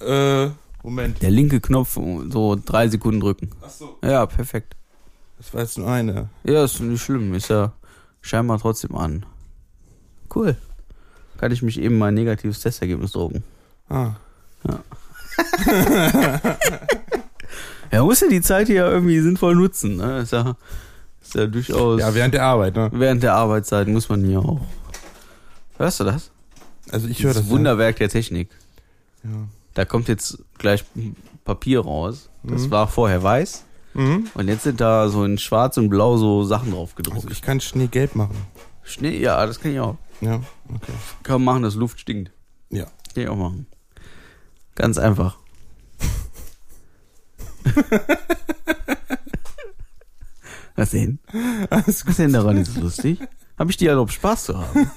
Äh, 0.00 0.50
Moment. 0.82 1.22
Der 1.22 1.30
linke 1.30 1.60
Knopf 1.60 1.94
so 1.94 2.56
drei 2.64 2.88
Sekunden 2.88 3.20
drücken. 3.20 3.50
Achso, 3.62 3.96
Ja, 4.02 4.26
perfekt. 4.26 4.74
das 5.38 5.54
war 5.54 5.60
jetzt 5.62 5.78
nur 5.78 5.88
eine. 5.88 6.28
Ja, 6.44 6.64
ist 6.64 6.80
nicht 6.80 7.00
schlimm. 7.02 7.32
Ist 7.34 7.48
ja 7.48 7.72
scheinbar 8.20 8.58
trotzdem 8.58 8.96
an. 8.96 9.24
Cool. 10.34 10.56
Kann 11.38 11.52
ich 11.52 11.62
mich 11.62 11.78
eben 11.80 11.98
mein 11.98 12.14
negatives 12.14 12.60
Testergebnis 12.60 13.12
drucken. 13.12 13.44
Ah. 13.88 14.14
Ja, 14.66 14.80
muss 18.00 18.20
ja 18.20 18.28
die 18.28 18.40
Zeit 18.42 18.66
hier 18.68 18.86
irgendwie 18.86 19.20
sinnvoll 19.20 19.54
nutzen. 19.54 19.96
Ne? 19.96 20.18
Ist, 20.18 20.32
ja, 20.32 20.56
ist 21.22 21.34
ja 21.34 21.46
durchaus. 21.46 22.00
Ja, 22.00 22.14
während 22.14 22.34
der 22.34 22.44
Arbeit, 22.44 22.76
ne? 22.76 22.90
während 22.92 23.22
der 23.22 23.34
Arbeitszeit 23.34 23.88
muss 23.88 24.08
man 24.08 24.24
hier 24.24 24.40
auch. 24.40 24.60
Hörst 25.78 26.00
du 26.00 26.04
das? 26.04 26.30
Also 26.90 27.08
ich 27.08 27.22
höre 27.22 27.34
das 27.34 27.42
das. 27.42 27.50
Wunderwerk 27.50 27.96
der 27.96 28.08
Technik. 28.08 28.50
Ja. 29.24 29.30
Da 29.74 29.84
kommt 29.84 30.08
jetzt 30.08 30.38
gleich 30.58 30.84
Papier 31.44 31.80
raus. 31.80 32.30
Das 32.42 32.66
Mhm. 32.66 32.70
war 32.70 32.88
vorher 32.88 33.22
weiß. 33.22 33.64
Mhm. 33.94 34.28
Und 34.34 34.48
jetzt 34.48 34.62
sind 34.62 34.80
da 34.80 35.08
so 35.08 35.24
in 35.24 35.38
schwarz 35.38 35.76
und 35.78 35.88
blau 35.88 36.16
so 36.16 36.44
Sachen 36.44 36.70
drauf 36.70 36.94
Also 36.96 37.10
gedruckt. 37.10 37.32
ich 37.32 37.42
kann 37.42 37.60
Schnee 37.60 37.88
gelb 37.88 38.14
machen. 38.14 38.36
Schnee, 38.82 39.18
ja, 39.18 39.44
das 39.44 39.60
kann 39.60 39.72
ich 39.72 39.80
auch. 39.80 39.96
Ja, 40.20 40.36
okay. 40.72 40.92
Kann 41.24 41.42
man 41.42 41.54
machen, 41.54 41.62
dass 41.64 41.74
Luft 41.74 41.98
stinkt. 42.00 42.30
Ja. 42.70 42.84
Kann 43.14 43.24
ich 43.24 43.28
auch 43.28 43.36
machen. 43.36 43.66
Ganz 44.76 44.98
einfach. 44.98 45.38
Was 50.76 50.90
denn? 50.90 51.18
Was 51.70 52.04
denn 52.16 52.32
daran 52.32 52.58
ist 52.58 52.76
lustig? 52.76 53.18
Hab 53.58 53.70
ich 53.70 53.78
dir 53.78 53.90
erlaubt, 53.90 54.12
Spaß 54.12 54.44
zu 54.44 54.58
haben? 54.58 54.90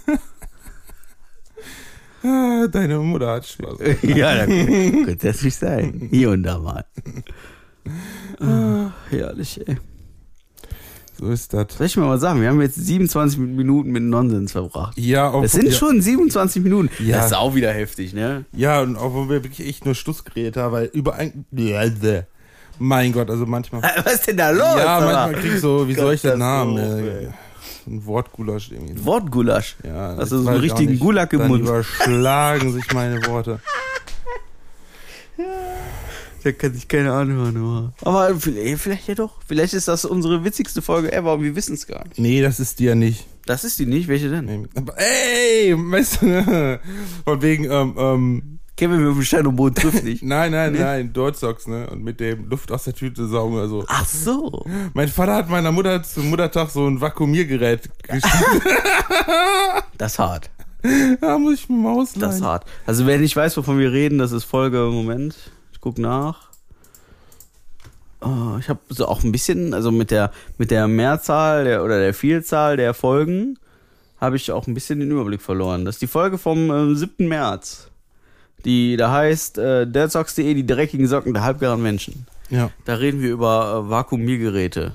Deine 2.72 3.00
Mutter 3.00 3.32
hat 3.32 3.48
Spaß. 3.48 3.78
ja, 4.02 4.36
da 4.36 4.46
könnte 4.46 5.16
das 5.16 5.42
nicht 5.42 5.56
sein. 5.56 6.10
Hier 6.12 6.32
und 6.32 6.44
da 6.44 6.60
mal. 6.60 6.86
Ah, 8.42 8.92
herrlich, 9.10 9.66
ey. 9.66 9.78
So 11.20 11.30
ist 11.30 11.54
das. 11.54 11.68
Soll 11.78 11.88
ich 11.88 11.98
mal 11.98 12.08
was 12.08 12.22
sagen? 12.22 12.40
Wir 12.42 12.48
haben 12.48 12.62
jetzt 12.62 12.76
27 12.76 13.40
Minuten 13.40 13.92
mit 13.92 14.04
Nonsens 14.04 14.54
verbracht. 14.54 14.98
Ja, 14.98 15.30
auch, 15.30 15.42
Das 15.42 15.52
sind 15.52 15.66
ja, 15.66 15.74
schon 15.74 16.02
27 16.02 16.64
Minuten. 16.64 16.90
Ja. 17.04 17.18
Das 17.18 17.26
ist 17.28 17.34
auch 17.34 17.56
wieder 17.56 17.74
heftig, 17.74 18.14
ne? 18.14 18.46
Ja, 18.54 18.80
und 18.80 18.96
obwohl 18.96 19.28
wir 19.28 19.44
wirklich 19.44 19.68
echt 19.68 19.84
nur 19.84 19.96
Schluss 19.96 20.24
geredet 20.24 20.56
haben, 20.56 20.72
weil 20.72 20.86
überall. 20.94 21.34
Ja, 21.52 21.82
Mein 22.78 23.12
Gott, 23.12 23.30
also 23.30 23.46
manchmal. 23.46 23.82
Was 24.06 24.14
ist 24.14 24.28
denn 24.28 24.38
da 24.38 24.52
los? 24.52 24.64
ja, 24.78 25.02
manchmal 25.02 25.34
krieg 25.34 25.56
ich 25.56 25.60
so, 25.60 25.86
wie 25.90 25.94
soll 25.94 26.14
ich 26.14 26.22
den 26.22 26.40
Namen? 26.40 26.78
Äh, 26.78 27.28
ein 27.86 28.06
Wortgulasch 28.06 28.72
irgendwie. 28.72 29.04
Wortgulasch. 29.04 29.76
Ja, 29.84 30.16
du 30.16 30.26
so 30.26 30.38
einen 30.38 30.48
auch 30.48 30.62
richtigen. 30.62 31.00
Gulag 31.00 31.34
im 31.34 31.48
Mund? 31.50 31.64
überschlagen 31.64 32.72
sich 32.72 32.94
meine 32.94 33.26
Worte. 33.26 33.60
Da 36.44 36.52
kann 36.52 36.74
sich 36.74 36.88
keiner 36.88 37.14
anhören. 37.14 37.94
Aber, 38.02 38.28
aber 38.28 38.40
vielleicht, 38.40 38.82
vielleicht 38.82 39.08
ja 39.08 39.16
doch. 39.16 39.40
Vielleicht 39.48 39.74
ist 39.74 39.88
das 39.88 40.06
unsere 40.06 40.44
witzigste 40.44 40.82
Folge 40.82 41.12
ever 41.12 41.34
und 41.34 41.44
wir 41.44 41.56
wissen 41.56 41.74
es 41.74 41.88
gar 41.88 42.04
nicht. 42.08 42.20
Nee, 42.20 42.42
das 42.42 42.60
ist 42.60 42.80
die 42.80 42.86
ja 42.86 42.96
nicht. 42.96 43.26
Das 43.46 43.64
ist 43.64 43.80
die 43.80 43.86
nicht. 43.86 44.08
Welche 44.08 44.30
denn? 44.30 44.46
Nee. 44.46 44.68
Aber, 44.76 44.94
ey, 44.98 45.74
weißt 45.76 46.22
du, 46.22 46.80
von 47.26 47.42
wegen, 47.42 47.66
ähm, 47.66 47.96
ähm, 47.98 48.60
Kevin 48.80 49.14
mit 49.14 49.32
dem 49.34 49.56
Boden 49.58 49.76
trifft 49.76 50.04
nicht. 50.06 50.24
nein, 50.24 50.54
nein, 50.54 50.72
nein, 50.72 51.12
Dortsocks, 51.12 51.68
ne, 51.68 51.90
und 51.90 52.02
mit 52.02 52.22
dem 52.22 52.48
Luft 52.48 52.72
aus 52.72 52.86
der 52.86 52.94
Tüte 52.94 53.28
saugen 53.28 53.56
oder 53.56 53.68
so. 53.68 53.84
Ach 53.90 54.06
so. 54.08 54.66
Mein 54.94 55.10
Vater 55.10 55.36
hat 55.36 55.50
meiner 55.50 55.74
Mutter 55.74 56.02
zum 56.02 56.30
Muttertag 56.30 56.70
so 56.70 56.88
ein 56.88 57.02
Vakuumiergerät 57.02 57.90
geschickt. 58.04 58.28
Das 59.98 60.14
ist 60.14 60.20
hart. 60.20 60.50
da 61.20 61.38
muss 61.38 61.56
ich 61.56 61.68
mir 61.68 61.76
mal 61.76 61.92
ausleihen. 62.00 62.22
Das 62.22 62.36
ist 62.38 62.42
hart. 62.42 62.66
Also 62.86 63.06
wer 63.06 63.18
nicht 63.18 63.36
weiß, 63.36 63.58
wovon 63.58 63.80
wir 63.80 63.92
reden, 63.92 64.18
das 64.18 64.32
ist 64.32 64.46
Folge, 64.46 64.90
Moment, 64.94 65.36
ich 65.80 65.82
guck 65.82 65.98
nach. 65.98 66.50
Oh, 68.20 68.58
ich 68.60 68.68
habe 68.68 68.82
so 68.90 69.08
auch 69.08 69.24
ein 69.24 69.32
bisschen, 69.32 69.74
also 69.74 69.92
mit 69.92 70.12
der 70.12 70.34
mit 70.58 70.72
der 70.72 70.90
Mehrzahl 70.90 71.64
der, 71.64 71.86
oder 71.86 72.02
der 72.02 72.14
Vielzahl 72.14 72.76
der 72.76 72.94
Folgen 72.94 73.58
habe 74.20 74.36
ich 74.36 74.52
auch 74.52 74.68
ein 74.68 74.74
bisschen 74.74 75.00
den 75.00 75.10
Überblick 75.10 75.42
verloren. 75.42 75.86
Das 75.86 75.96
ist 75.96 76.02
die 76.02 76.08
Folge 76.08 76.38
vom 76.38 76.70
äh, 76.70 76.96
7. 76.96 77.30
März. 77.30 77.90
Die 78.66 78.98
da 78.98 79.10
heißt 79.10 79.58
äh, 79.58 79.88
derzocks.de, 79.88 80.54
die 80.54 80.68
dreckigen 80.68 81.08
Socken 81.08 81.34
der 81.34 81.44
halbgaren 81.44 81.82
Menschen. 81.82 82.28
Ja. 82.50 82.72
Da 82.84 82.96
reden 82.96 83.22
wir 83.22 83.32
über 83.32 83.86
äh, 83.86 83.90
Vakuumiergeräte. 83.90 84.94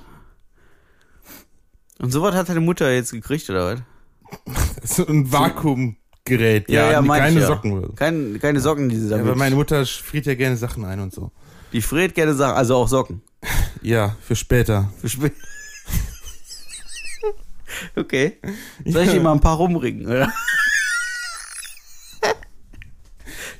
Und 1.98 2.10
sowas 2.10 2.34
hat 2.34 2.50
deine 2.50 2.60
Mutter 2.60 2.92
jetzt 2.92 3.12
gekriegt, 3.12 3.48
oder 3.48 3.72
was? 3.72 3.80
So 4.96 5.06
ein 5.06 5.32
Vakuumgerät. 6.28 6.70
Ja, 6.70 6.90
ja, 6.92 7.02
mein 7.02 7.20
keine 7.20 7.40
ja. 7.40 7.46
Socken. 7.46 7.82
so. 7.82 7.88
Keine, 7.92 8.60
Socken, 8.60 8.88
die 8.88 8.96
sie 8.96 9.04
Ja, 9.10 9.16
damit. 9.18 9.26
aber 9.26 9.36
meine 9.36 9.54
Mutter 9.54 9.84
friert 9.84 10.26
ja 10.26 10.34
gerne 10.34 10.56
Sachen 10.56 10.84
ein 10.84 11.00
und 11.00 11.12
so. 11.12 11.30
die 11.72 11.82
friert 11.82 12.14
gerne 12.14 12.34
Sachen, 12.34 12.56
also 12.56 12.76
auch 12.76 12.88
Socken. 12.88 13.22
Ja, 13.82 14.16
für 14.22 14.34
später. 14.34 14.90
Für 14.98 15.10
spät. 15.10 15.34
okay. 17.96 18.38
Soll 18.86 19.02
ich 19.02 19.14
ihm 19.14 19.22
mal 19.24 19.32
ein 19.32 19.40
paar 19.40 19.58
rumringen, 19.58 20.06
oder? 20.06 20.32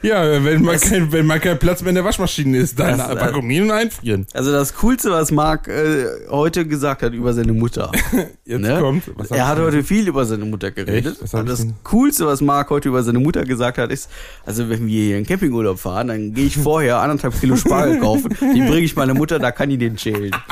Ja, 0.05 0.45
wenn 0.45 0.63
mal, 0.63 0.79
kein, 0.79 1.11
wenn 1.13 1.25
mal 1.25 1.41
kein 1.41 1.59
Platz 1.59 1.81
mehr 1.81 1.89
in 1.89 1.95
der 1.95 2.05
Waschmaschine 2.05 2.59
ist, 2.59 2.79
dann 2.79 2.99
Das, 2.99 3.09
äh, 3.11 3.19
vakuumieren 3.19 3.71
und 3.71 3.77
einfrieren. 3.77 4.27
Also 4.35 4.53
das 4.53 4.75
Coolste, 4.75 5.11
was 5.11 5.31
Marc 5.31 5.67
äh, 5.67 6.29
heute 6.29 6.67
gesagt 6.67 7.03
hat 7.03 7.15
über 7.15 7.33
seine 7.33 7.55
Mutter. 7.55 7.91
Jetzt 8.45 8.61
ne? 8.61 8.79
kommt. 8.81 9.05
er 9.31 9.49
hat 9.49 9.59
heute 9.59 9.83
viel 9.83 10.07
über 10.07 10.27
seine 10.27 10.45
Mutter 10.45 10.71
geredet. 10.73 11.17
Und 11.33 11.49
das? 11.49 11.67
Coolste, 11.85 12.27
was 12.27 12.43
Marc 12.43 12.69
heute 12.69 12.91
über 12.91 13.03
seine 13.03 13.19
Mutter 13.19 13.45
gesagt 13.45 13.79
hat, 13.79 13.91
ist, 13.91 14.11
also 14.45 14.69
wenn 14.69 14.87
wir 14.87 15.05
hier 15.05 15.17
in 15.17 15.25
Campingurlaub 15.25 15.79
fahren, 15.79 16.09
dann 16.09 16.35
gehe 16.35 16.47
ich 16.47 16.57
vorher 16.63 16.99
anderthalb 16.99 17.41
Kilo 17.41 17.57
Spargel 17.57 17.99
kaufen, 17.99 18.37
die 18.41 18.61
bringe 18.61 18.83
ich 18.83 18.95
meiner 18.97 19.15
Mutter, 19.15 19.39
da 19.39 19.53
kann 19.53 19.71
die 19.71 19.79
den 19.79 19.97
schälen. 19.97 20.37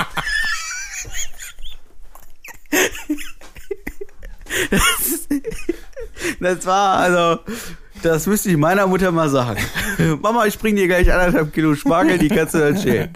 Das 6.40 6.66
war, 6.66 6.98
also, 6.98 7.40
das 8.02 8.26
müsste 8.26 8.50
ich 8.50 8.56
meiner 8.56 8.86
Mutter 8.86 9.10
mal 9.12 9.28
sagen. 9.28 9.60
Mama, 10.22 10.46
ich 10.46 10.58
bring 10.58 10.76
dir 10.76 10.86
gleich 10.88 11.12
anderthalb 11.12 11.52
Kilo 11.52 11.74
Spargel, 11.74 12.18
die 12.18 12.28
kannst 12.28 12.54
du 12.54 12.58
dann 12.58 12.76
schälen. 12.78 13.10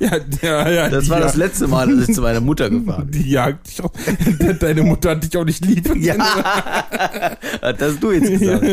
Ja, 0.00 0.10
Ja, 0.10 0.18
ja, 0.42 0.68
ja. 0.70 0.88
Das 0.88 1.08
war 1.08 1.20
das 1.20 1.32
jagt- 1.32 1.38
letzte 1.38 1.68
Mal, 1.68 1.94
dass 1.94 2.08
ich 2.08 2.14
zu 2.14 2.22
meiner 2.22 2.40
Mutter 2.40 2.68
gefahren 2.70 3.08
bin. 3.08 3.22
Die 3.22 3.30
jagt 3.30 3.68
dich 3.68 3.82
auch. 3.82 3.92
Deine 4.60 4.82
Mutter 4.82 5.10
hat 5.10 5.22
dich 5.22 5.36
auch 5.36 5.44
nicht 5.44 5.64
lieb. 5.64 5.88
Ja, 5.96 6.16
das 7.60 7.80
hast 7.92 8.02
du 8.02 8.10
jetzt 8.12 8.28
gesagt. 8.40 8.64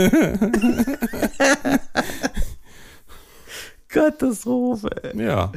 Katastrophe. 3.87 4.89
ey. 5.03 5.23
Ja. 5.25 5.51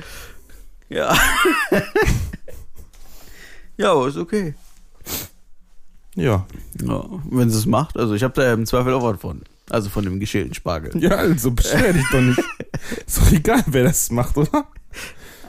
Ja. 0.88 1.16
ja, 3.77 3.92
aber 3.92 4.09
ist 4.09 4.16
okay. 4.18 4.55
Ja. 6.14 6.46
Ja, 6.83 7.05
wenn 7.31 7.51
sie 7.51 7.59
es 7.59 7.66
macht. 7.66 7.96
Also 7.96 8.14
ich 8.14 8.22
habe 8.22 8.35
da 8.35 8.44
ja 8.44 8.53
im 8.53 8.66
Zweifel 8.66 8.92
auch 8.92 9.03
was 9.03 9.20
von. 9.20 9.42
Also 9.70 9.88
von 9.88 10.05
dem 10.05 10.20
geschälten 10.20 10.55
Spargel. 10.55 10.92
Ja, 11.03 11.16
also 11.16 11.51
beschwer 11.51 11.92
dich 11.92 12.07
doch 12.11 12.20
nicht. 12.20 12.40
Ist 13.07 13.18
doch 13.18 13.33
egal, 13.33 13.62
wer 13.66 13.85
das 13.85 14.11
macht, 14.11 14.37
oder? 14.37 14.66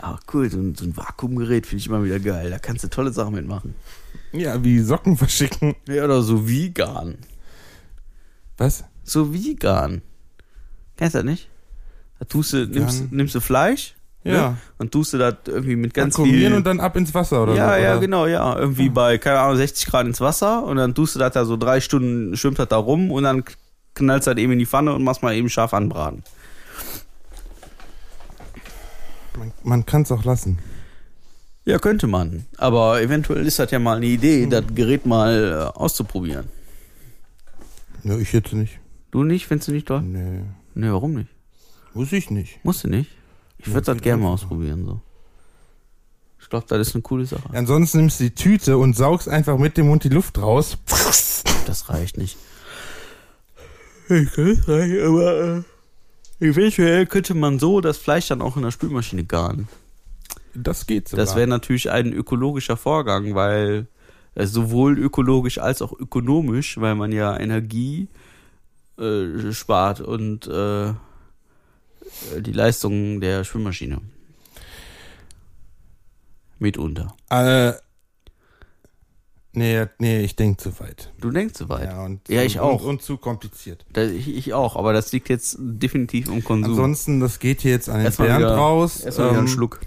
Ah, 0.01 0.19
cool. 0.33 0.49
So 0.49 0.57
ein, 0.57 0.75
so 0.75 0.85
ein 0.85 0.95
Vakuumgerät 0.95 1.65
finde 1.65 1.81
ich 1.81 1.87
immer 1.87 2.03
wieder 2.03 2.19
geil. 2.19 2.49
Da 2.49 2.59
kannst 2.59 2.83
du 2.83 2.89
tolle 2.89 3.11
Sachen 3.11 3.33
mitmachen. 3.33 3.75
Ja, 4.31 4.63
wie 4.63 4.79
Socken 4.79 5.17
verschicken. 5.17 5.75
Ja, 5.87 6.05
oder 6.05 6.21
so 6.21 6.47
vegan. 6.47 7.17
Was? 8.57 8.83
So 9.03 9.33
vegan. 9.33 10.01
Kennst 10.97 11.15
du 11.15 11.19
das 11.19 11.25
nicht? 11.25 11.49
Da 12.19 12.25
tust 12.25 12.53
du, 12.53 12.67
nimmst, 12.67 13.11
nimmst 13.11 13.35
du 13.35 13.41
Fleisch 13.41 13.95
Ja. 14.23 14.51
ne? 14.51 14.57
und 14.77 14.91
tust 14.91 15.13
du 15.13 15.17
das 15.17 15.35
irgendwie 15.47 15.75
mit 15.75 15.93
ganz 15.93 16.15
Konsumieren 16.15 16.51
viel... 16.51 16.57
und 16.57 16.65
dann 16.65 16.79
ab 16.79 16.95
ins 16.95 17.13
Wasser 17.13 17.43
oder 17.43 17.55
ja, 17.55 17.75
so. 17.75 17.81
ja, 17.81 17.91
oder? 17.91 17.99
genau, 17.99 18.25
ja. 18.27 18.57
Irgendwie 18.57 18.89
bei, 18.89 19.17
keine 19.17 19.39
Ahnung, 19.39 19.57
60 19.57 19.85
Grad 19.87 20.05
ins 20.07 20.21
Wasser 20.21 20.63
und 20.63 20.77
dann 20.77 20.95
tust 20.95 21.15
du 21.15 21.19
das 21.19 21.33
da 21.33 21.43
so 21.45 21.57
drei 21.57 21.81
Stunden, 21.81 22.35
schwimmt 22.37 22.57
das 22.59 22.69
da 22.69 22.77
rum 22.77 23.11
und 23.11 23.23
dann 23.23 23.43
knallst 23.95 24.27
du 24.27 24.31
das 24.33 24.41
eben 24.41 24.53
in 24.53 24.59
die 24.59 24.65
Pfanne 24.65 24.93
und 24.93 25.03
machst 25.03 25.23
mal 25.23 25.35
eben 25.35 25.49
scharf 25.49 25.73
anbraten. 25.73 26.23
Man, 29.37 29.51
man 29.63 29.85
kann 29.85 30.03
es 30.03 30.11
auch 30.11 30.23
lassen. 30.23 30.59
Ja, 31.65 31.79
könnte 31.79 32.07
man. 32.07 32.45
Aber 32.57 33.01
eventuell 33.01 33.45
ist 33.45 33.59
das 33.59 33.71
ja 33.71 33.79
mal 33.79 33.97
eine 33.97 34.05
Idee, 34.05 34.43
Hm. 34.43 34.49
das 34.49 34.63
Gerät 34.75 35.05
mal 35.05 35.71
äh, 35.73 35.77
auszuprobieren. 35.79 36.49
Ja, 38.03 38.17
ich 38.17 38.33
jetzt 38.33 38.53
nicht. 38.53 38.79
Du 39.11 39.23
nicht? 39.23 39.47
Findest 39.47 39.69
du 39.69 39.71
nicht 39.71 39.87
toll? 39.87 40.01
Nee. 40.01 40.41
Nee, 40.75 40.91
warum 40.91 41.13
nicht? 41.13 41.29
Muss 41.93 42.11
ich 42.11 42.29
nicht. 42.31 42.59
Musst 42.63 42.83
du 42.83 42.89
nicht? 42.89 43.09
Ich 43.65 43.73
würde 43.73 43.93
das 43.93 44.01
gerne 44.01 44.23
mal 44.23 44.29
ausprobieren, 44.29 44.85
so. 44.85 44.99
Ich 46.39 46.49
glaube, 46.49 46.65
das 46.67 46.87
ist 46.87 46.95
eine 46.95 47.01
coole 47.01 47.25
Sache. 47.25 47.49
Ansonsten 47.53 47.99
nimmst 47.99 48.19
du 48.19 48.25
die 48.25 48.35
Tüte 48.35 48.77
und 48.77 48.95
saugst 48.95 49.29
einfach 49.29 49.57
mit 49.57 49.77
dem 49.77 49.87
Mund 49.87 50.03
die 50.03 50.09
Luft 50.09 50.37
raus. 50.37 50.77
Das 51.65 51.89
reicht 51.89 52.17
nicht. 52.17 52.37
Ich 54.09 54.31
kann 54.33 54.47
es 54.49 54.67
reichen, 54.67 55.01
aber 55.07 55.63
äh, 56.41 56.45
eventuell 56.45 57.05
könnte 57.05 57.33
man 57.33 57.57
so 57.57 57.79
das 57.79 57.97
Fleisch 57.97 58.27
dann 58.27 58.41
auch 58.41 58.57
in 58.57 58.63
der 58.63 58.71
Spülmaschine 58.71 59.23
garen. 59.23 59.69
Das 60.53 60.85
geht 60.85 61.07
sogar. 61.07 61.25
Das 61.25 61.35
wäre 61.35 61.47
natürlich 61.47 61.89
ein 61.89 62.11
ökologischer 62.11 62.75
Vorgang, 62.75 63.33
weil 63.33 63.87
äh, 64.35 64.45
sowohl 64.45 64.99
ökologisch 64.99 65.57
als 65.57 65.81
auch 65.81 65.93
ökonomisch, 65.97 66.79
weil 66.79 66.95
man 66.95 67.11
ja 67.13 67.39
Energie 67.39 68.09
äh, 68.99 69.51
spart 69.53 70.01
und 70.01 70.47
äh, 70.47 70.93
die 72.39 72.51
Leistung 72.51 73.21
der 73.21 73.43
Spülmaschine. 73.43 74.01
Mitunter. 76.59 77.15
Äh, 77.29 77.73
nee, 79.53 79.85
nee, 79.99 80.21
ich 80.21 80.35
denke 80.35 80.57
zu 80.63 80.79
weit. 80.79 81.11
Du 81.19 81.29
denkst 81.29 81.55
so 81.57 81.67
weit. 81.69 81.85
Ja, 81.85 82.05
und, 82.05 82.27
Ja, 82.29 82.41
ich 82.43 82.55
und, 82.59 82.61
auch. 82.65 82.83
Und, 82.83 82.89
und 82.89 83.01
zu 83.01 83.17
kompliziert. 83.17 83.85
Da, 83.91 84.03
ich, 84.05 84.27
ich 84.33 84.53
auch, 84.53 84.75
aber 84.75 84.93
das 84.93 85.11
liegt 85.11 85.29
jetzt 85.29 85.57
definitiv 85.59 86.27
im 86.27 86.43
Konsum. 86.43 86.71
Ansonsten, 86.71 87.19
das 87.19 87.39
geht 87.39 87.61
hier 87.61 87.71
jetzt 87.71 87.89
an 87.89 87.97
den 87.97 88.05
Erstmal 88.05 88.29
Bernd 88.29 88.43
wieder- 88.45 88.55
raus. 88.55 89.01
Erstmal 89.01 89.29
wieder 89.31 89.39
einen 89.39 89.47
Ähm, 89.47 89.53
Schluck. 89.53 89.81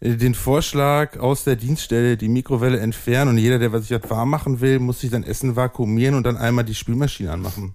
den 0.00 0.34
Vorschlag 0.34 1.18
aus 1.18 1.44
der 1.44 1.56
Dienststelle 1.56 2.16
die 2.16 2.28
Mikrowelle 2.28 2.78
entfernen 2.80 3.30
und 3.32 3.38
jeder, 3.38 3.58
der 3.58 3.72
was 3.72 3.86
sich 3.88 3.98
das 4.00 4.10
warm 4.10 4.30
machen 4.30 4.60
will, 4.60 4.78
muss 4.78 5.00
sich 5.00 5.10
dann 5.10 5.24
Essen 5.24 5.56
vakuumieren 5.56 6.14
und 6.14 6.24
dann 6.24 6.36
einmal 6.36 6.64
die 6.64 6.74
Spülmaschine 6.74 7.32
anmachen. 7.32 7.74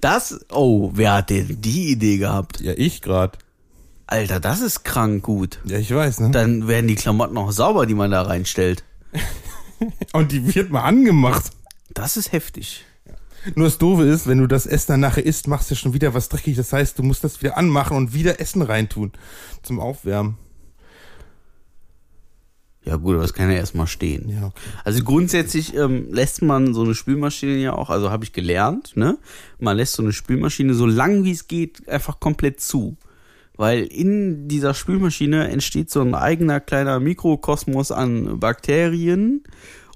Das, 0.00 0.40
oh, 0.50 0.90
wer 0.94 1.14
hat 1.14 1.30
denn 1.30 1.60
die 1.60 1.90
Idee 1.90 2.18
gehabt? 2.18 2.60
Ja, 2.60 2.72
ich 2.76 3.02
grad. 3.02 3.38
Alter, 4.06 4.40
das 4.40 4.60
ist 4.60 4.84
krank 4.84 5.22
gut. 5.22 5.60
Ja, 5.64 5.78
ich 5.78 5.94
weiß, 5.94 6.20
ne? 6.20 6.30
Dann 6.30 6.66
werden 6.66 6.88
die 6.88 6.96
Klamotten 6.96 7.36
auch 7.38 7.52
sauber, 7.52 7.86
die 7.86 7.94
man 7.94 8.10
da 8.10 8.22
reinstellt. 8.22 8.82
Und 10.12 10.32
die 10.32 10.54
wird 10.54 10.70
mal 10.70 10.82
angemacht. 10.82 11.50
Das 11.94 12.16
ist 12.16 12.32
heftig. 12.32 12.84
Nur 13.54 13.66
das 13.66 13.78
Doofe 13.78 14.02
ist, 14.04 14.26
wenn 14.26 14.38
du 14.38 14.46
das 14.46 14.66
Essen 14.66 14.92
dann 14.92 15.00
nachher 15.00 15.24
isst, 15.24 15.48
machst 15.48 15.70
du 15.70 15.74
schon 15.74 15.94
wieder 15.94 16.12
was 16.12 16.28
dreckig. 16.28 16.56
Das 16.56 16.72
heißt, 16.72 16.98
du 16.98 17.02
musst 17.02 17.24
das 17.24 17.40
wieder 17.42 17.56
anmachen 17.56 17.96
und 17.96 18.12
wieder 18.12 18.40
Essen 18.40 18.62
reintun. 18.62 19.12
Zum 19.62 19.80
Aufwärmen. 19.80 20.36
Ja 22.84 22.96
gut, 22.96 23.14
aber 23.14 23.22
das 23.22 23.34
kann 23.34 23.50
ja 23.50 23.56
erstmal 23.56 23.86
stehen. 23.86 24.30
Ja, 24.30 24.46
okay. 24.46 24.60
Also 24.84 25.04
grundsätzlich 25.04 25.74
ähm, 25.76 26.08
lässt 26.10 26.40
man 26.40 26.72
so 26.72 26.82
eine 26.82 26.94
Spülmaschine 26.94 27.56
ja 27.56 27.74
auch, 27.74 27.90
also 27.90 28.10
habe 28.10 28.24
ich 28.24 28.32
gelernt, 28.32 28.96
ne? 28.96 29.18
Man 29.58 29.76
lässt 29.76 29.92
so 29.94 30.02
eine 30.02 30.12
Spülmaschine 30.12 30.72
so 30.72 30.86
lang 30.86 31.24
wie 31.24 31.32
es 31.32 31.46
geht 31.46 31.86
einfach 31.88 32.20
komplett 32.20 32.60
zu. 32.60 32.96
Weil 33.56 33.82
in 33.82 34.48
dieser 34.48 34.72
Spülmaschine 34.72 35.48
entsteht 35.48 35.90
so 35.90 36.00
ein 36.00 36.14
eigener 36.14 36.60
kleiner 36.60 36.98
Mikrokosmos 36.98 37.92
an 37.92 38.40
Bakterien 38.40 39.44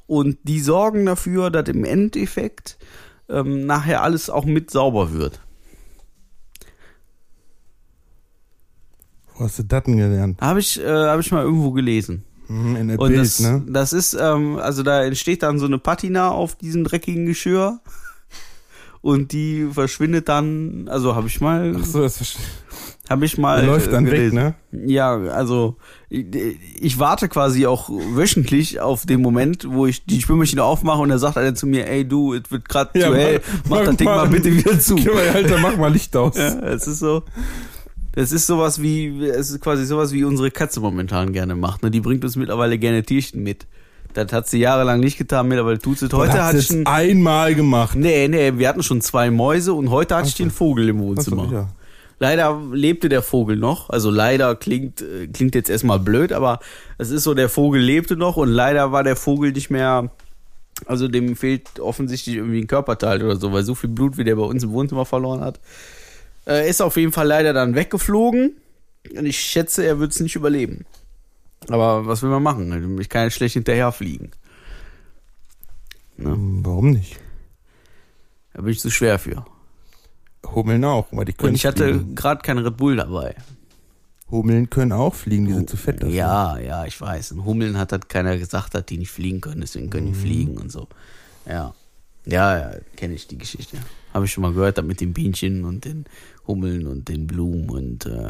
und 0.06 0.36
die 0.42 0.60
sorgen 0.60 1.06
dafür, 1.06 1.50
dass 1.50 1.68
im 1.70 1.84
Endeffekt 1.84 2.76
ähm, 3.30 3.64
nachher 3.64 4.02
alles 4.02 4.28
auch 4.28 4.44
mit 4.44 4.70
sauber 4.70 5.14
wird. 5.14 5.40
Wo 9.34 9.44
hast 9.44 9.58
du 9.58 9.62
das 9.62 9.84
denn 9.84 9.96
gelernt? 9.96 10.40
Habe 10.42 10.60
ich, 10.60 10.78
äh, 10.78 10.86
hab 10.86 11.20
ich 11.20 11.32
mal 11.32 11.42
irgendwo 11.42 11.72
gelesen. 11.72 12.24
Mhm, 12.48 12.76
in 12.76 12.88
der 12.88 12.98
Und 12.98 13.08
Bild, 13.08 13.20
das, 13.22 13.40
ne? 13.40 13.62
das 13.68 13.92
ist, 13.92 14.14
ähm, 14.14 14.56
also 14.58 14.82
da 14.82 15.02
entsteht 15.04 15.42
dann 15.42 15.58
so 15.58 15.66
eine 15.66 15.78
Patina 15.78 16.30
auf 16.30 16.56
diesem 16.56 16.84
dreckigen 16.84 17.26
Geschirr. 17.26 17.80
Und 19.00 19.32
die 19.32 19.68
verschwindet 19.70 20.30
dann, 20.30 20.88
also 20.88 21.14
habe 21.14 21.26
ich 21.28 21.40
mal, 21.42 21.76
Ach 21.78 21.84
so, 21.84 22.00
das 22.00 22.16
verstehe 22.16 22.42
habe 23.10 23.26
ich 23.26 23.36
mal. 23.36 23.62
Läuft 23.66 23.92
dann 23.92 24.10
weg, 24.10 24.32
ne? 24.32 24.54
Ja, 24.72 25.14
also 25.14 25.76
ich, 26.08 26.24
ich 26.80 26.98
warte 26.98 27.28
quasi 27.28 27.66
auch 27.66 27.90
wöchentlich 27.90 28.80
auf 28.80 29.04
den 29.04 29.20
Moment, 29.20 29.66
wo 29.68 29.84
ich 29.84 30.06
die 30.06 30.22
Spülmaschine 30.22 30.64
aufmache 30.64 31.02
und 31.02 31.10
da 31.10 31.18
sagt 31.18 31.36
einer 31.36 31.54
zu 31.54 31.66
mir, 31.66 31.86
ey 31.86 32.08
du, 32.08 32.32
es 32.32 32.50
wird 32.50 32.66
gerade 32.66 32.98
Ja, 32.98 33.08
zu 33.10 33.14
hell, 33.16 33.40
mach- 33.68 33.78
mach 33.80 33.84
das 33.84 33.96
Ding 33.96 34.06
mal 34.06 34.16
mal- 34.16 34.28
bitte 34.28 34.50
wieder 34.56 34.80
zu. 34.80 34.96
Mal, 34.96 35.28
Alter, 35.34 35.58
mach 35.58 35.76
mal 35.76 35.92
Licht 35.92 36.16
aus. 36.16 36.38
Ja, 36.38 36.58
es 36.60 36.86
ist 36.86 37.00
so. 37.00 37.24
Es 38.16 38.32
ist 38.32 38.46
sowas 38.46 38.80
wie, 38.80 39.24
es 39.24 39.50
ist 39.50 39.60
quasi 39.60 39.84
sowas 39.84 40.12
wie 40.12 40.24
unsere 40.24 40.50
Katze 40.50 40.80
momentan 40.80 41.32
gerne 41.32 41.54
macht. 41.56 41.82
Ne? 41.82 41.90
Die 41.90 42.00
bringt 42.00 42.24
uns 42.24 42.36
mittlerweile 42.36 42.78
gerne 42.78 43.02
Tierchen 43.02 43.42
mit. 43.42 43.66
Das 44.12 44.32
hat 44.32 44.48
sie 44.48 44.58
jahrelang 44.58 45.00
nicht 45.00 45.18
getan, 45.18 45.48
mittlerweile 45.48 45.78
tut 45.80 45.98
sie 45.98 46.06
es. 46.06 46.12
Heute 46.12 46.34
Hat 46.34 46.54
hat 46.54 46.70
ein, 46.70 46.86
einmal 46.86 47.54
gemacht. 47.56 47.96
Nee, 47.96 48.28
nee, 48.28 48.52
wir 48.56 48.68
hatten 48.68 48.84
schon 48.84 49.00
zwei 49.00 49.30
Mäuse 49.30 49.72
und 49.72 49.90
heute 49.90 50.14
hatte 50.14 50.28
ich 50.28 50.34
den 50.34 50.52
Vogel 50.52 50.88
im 50.88 50.96
Ach 50.96 51.00
so, 51.00 51.06
Wohnzimmer. 51.08 51.52
ja. 51.52 51.68
Leider 52.20 52.62
lebte 52.72 53.08
der 53.08 53.22
Vogel 53.22 53.56
noch. 53.56 53.90
Also 53.90 54.10
leider 54.10 54.54
klingt, 54.54 55.02
äh, 55.02 55.26
klingt 55.26 55.56
jetzt 55.56 55.68
erstmal 55.68 55.98
blöd, 55.98 56.32
aber 56.32 56.60
es 56.96 57.10
ist 57.10 57.24
so, 57.24 57.34
der 57.34 57.48
Vogel 57.48 57.82
lebte 57.82 58.16
noch 58.16 58.36
und 58.36 58.48
leider 58.48 58.92
war 58.92 59.02
der 59.02 59.16
Vogel 59.16 59.50
nicht 59.50 59.68
mehr, 59.68 60.10
also 60.86 61.08
dem 61.08 61.34
fehlt 61.34 61.80
offensichtlich 61.80 62.36
irgendwie 62.36 62.60
ein 62.60 62.68
Körperteil 62.68 63.20
oder 63.22 63.34
so, 63.36 63.52
weil 63.52 63.64
so 63.64 63.74
viel 63.74 63.90
Blut, 63.90 64.16
wie 64.16 64.22
der 64.24 64.36
bei 64.36 64.42
uns 64.44 64.62
im 64.62 64.70
Wohnzimmer 64.70 65.04
verloren 65.04 65.40
hat. 65.40 65.58
Äh, 66.46 66.68
ist 66.68 66.82
auf 66.82 66.96
jeden 66.96 67.12
Fall 67.12 67.26
leider 67.26 67.52
dann 67.52 67.74
weggeflogen 67.74 68.56
und 69.16 69.26
ich 69.26 69.38
schätze, 69.38 69.84
er 69.84 69.98
wird 69.98 70.12
es 70.12 70.20
nicht 70.20 70.36
überleben. 70.36 70.84
Aber 71.68 72.06
was 72.06 72.22
will 72.22 72.30
man 72.30 72.42
machen? 72.42 72.98
Ich 73.00 73.08
kann 73.08 73.22
ja 73.24 73.30
schlecht 73.30 73.54
hinterherfliegen. 73.54 74.30
Hm, 76.16 76.64
Warum 76.64 76.90
nicht? 76.90 77.18
Da 78.52 78.62
bin 78.62 78.72
ich 78.72 78.80
zu 78.80 78.90
schwer 78.90 79.18
für. 79.18 79.44
Hummeln 80.46 80.84
auch, 80.84 81.06
weil 81.10 81.24
die 81.24 81.32
können 81.32 81.50
Und 81.50 81.54
ich 81.54 81.66
hatte 81.66 82.04
gerade 82.14 82.42
kein 82.42 82.58
Red 82.58 82.76
Bull 82.76 82.96
dabei. 82.96 83.34
Hummeln 84.30 84.68
können 84.70 84.92
auch 84.92 85.14
fliegen, 85.14 85.46
die 85.46 85.52
sind 85.54 85.70
zu 85.70 85.76
fett 85.76 86.02
dafür. 86.02 86.14
Ja, 86.14 86.58
ja, 86.58 86.84
ich 86.86 87.00
weiß. 87.00 87.32
In 87.32 87.44
Hummeln 87.44 87.78
hat 87.78 87.92
halt 87.92 88.08
keiner 88.08 88.36
gesagt, 88.38 88.74
dass 88.74 88.84
die 88.86 88.98
nicht 88.98 89.10
fliegen 89.10 89.40
können, 89.40 89.60
deswegen 89.60 89.90
können 89.90 90.08
Mhm. 90.08 90.12
die 90.12 90.18
fliegen 90.20 90.58
und 90.58 90.70
so. 90.70 90.88
Ja. 91.46 91.74
Ja, 92.26 92.58
ja, 92.58 92.78
kenne 92.96 93.14
ich 93.14 93.26
die 93.26 93.36
Geschichte. 93.38 93.76
Habe 94.14 94.24
ich 94.26 94.32
schon 94.32 94.42
mal 94.42 94.52
gehört, 94.54 94.82
mit 94.84 95.00
den 95.00 95.12
Bienchen 95.12 95.64
und 95.64 95.84
den 95.84 96.04
Hummeln 96.46 96.86
und 96.86 97.08
den 97.08 97.26
Blumen 97.26 97.68
und 97.68 98.06
äh, 98.06 98.28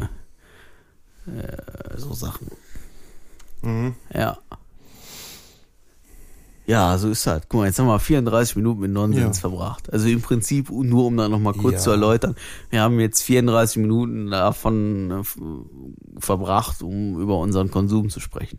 äh, 1.31 1.99
so 1.99 2.13
Sachen. 2.15 2.49
Mhm. 3.63 3.95
Ja. 4.13 4.39
Ja, 6.67 6.97
so 6.97 7.11
ist 7.11 7.27
das. 7.27 7.43
Guck 7.49 7.61
mal, 7.61 7.67
jetzt 7.67 7.79
haben 7.79 7.87
wir 7.89 7.99
34 8.01 8.57
Minuten 8.57 8.81
mit 8.81 8.91
Nonsens 8.91 9.37
Ja. 9.37 9.41
verbracht. 9.43 9.93
Also 9.93 10.09
im 10.09 10.23
Prinzip, 10.23 10.71
nur 10.71 11.05
um 11.05 11.17
da 11.19 11.29
nochmal 11.29 11.53
kurz 11.53 11.75
Ja. 11.75 11.81
zu 11.81 11.91
erläutern, 11.91 12.37
wir 12.71 12.81
haben 12.81 12.99
jetzt 13.01 13.21
34 13.23 13.77
Minuten 13.83 14.31
davon 14.31 15.11
äh, 15.11 15.23
verbracht, 16.21 16.83
um 16.83 17.21
über 17.21 17.39
unseren 17.39 17.71
Konsum 17.71 18.09
zu 18.09 18.19
sprechen. 18.21 18.59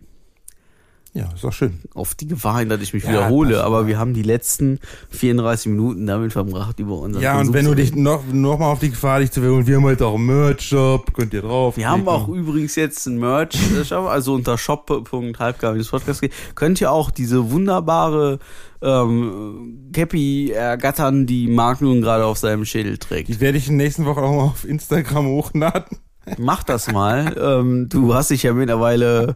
Ja, 1.16 1.32
ist 1.34 1.46
doch 1.46 1.54
schön. 1.54 1.80
Auf 1.94 2.14
die 2.14 2.28
Gefahr 2.28 2.60
hin, 2.60 2.68
dass 2.68 2.82
ich 2.82 2.94
mich 2.94 3.06
Ja, 3.06 3.12
wiederhole, 3.12 3.64
aber 3.64 3.88
wir 3.88 3.98
haben 3.98 4.14
die 4.14 4.22
letzten 4.22 4.80
34 5.12 5.72
Minuten 5.72 6.06
damit 6.06 6.34
verbracht, 6.34 6.78
über 6.82 6.98
unseren 7.00 7.24
Ja, 7.24 7.40
und 7.40 7.54
wenn 7.54 7.64
du 7.64 7.74
dich 7.74 7.96
noch, 7.96 8.22
noch 8.34 8.60
mal 8.60 8.70
auf 8.70 8.80
die 8.80 8.90
Gefahr, 8.90 9.22
dich 9.22 9.32
zu 9.32 9.42
wiederholen, 9.42 9.66
wir 9.66 9.78
haben 9.78 9.86
heute 9.86 10.08
auch 10.08 10.16
einen 10.16 10.26
Merch-Shop, 10.26 11.14
könnt 11.14 11.34
ihr 11.34 11.42
drauf. 11.42 11.78
Wir 11.78 11.90
haben 11.90 12.06
auch 12.10 12.28
übrigens 12.28 12.76
jetzt 12.76 13.08
einen 13.08 13.20
Merch-Shop, 13.20 14.08
also 14.08 14.34
unter 14.34 14.58
shop.halbgar-podcast 14.58 16.22
könnt 16.54 16.82
ihr 16.82 16.92
auch 16.92 17.12
diese 17.12 17.50
wunderbare 17.50 18.40
ähm, 18.82 19.90
Cappy 19.94 20.52
ergattern, 20.52 21.26
die 21.26 21.48
Marc 21.48 21.80
nun 21.80 22.02
gerade 22.02 22.26
auf 22.26 22.40
seinem 22.40 22.66
Schädel 22.66 22.98
trägt. 22.98 23.30
Die 23.30 23.40
werde 23.40 23.58
ich 23.58 23.70
in 23.70 23.78
der 23.78 23.88
nächsten 23.88 24.06
Woche 24.06 24.22
auch 24.22 24.36
mal 24.36 24.44
auf 24.44 24.68
Instagram 24.68 25.28
hochladen. 25.28 25.98
Mach 26.38 26.64
das 26.64 26.92
mal. 26.92 27.36
ähm, 27.40 27.90
du 27.90 28.14
hast 28.14 28.30
dich 28.32 28.44
ja 28.44 28.54
mittlerweile 28.54 29.36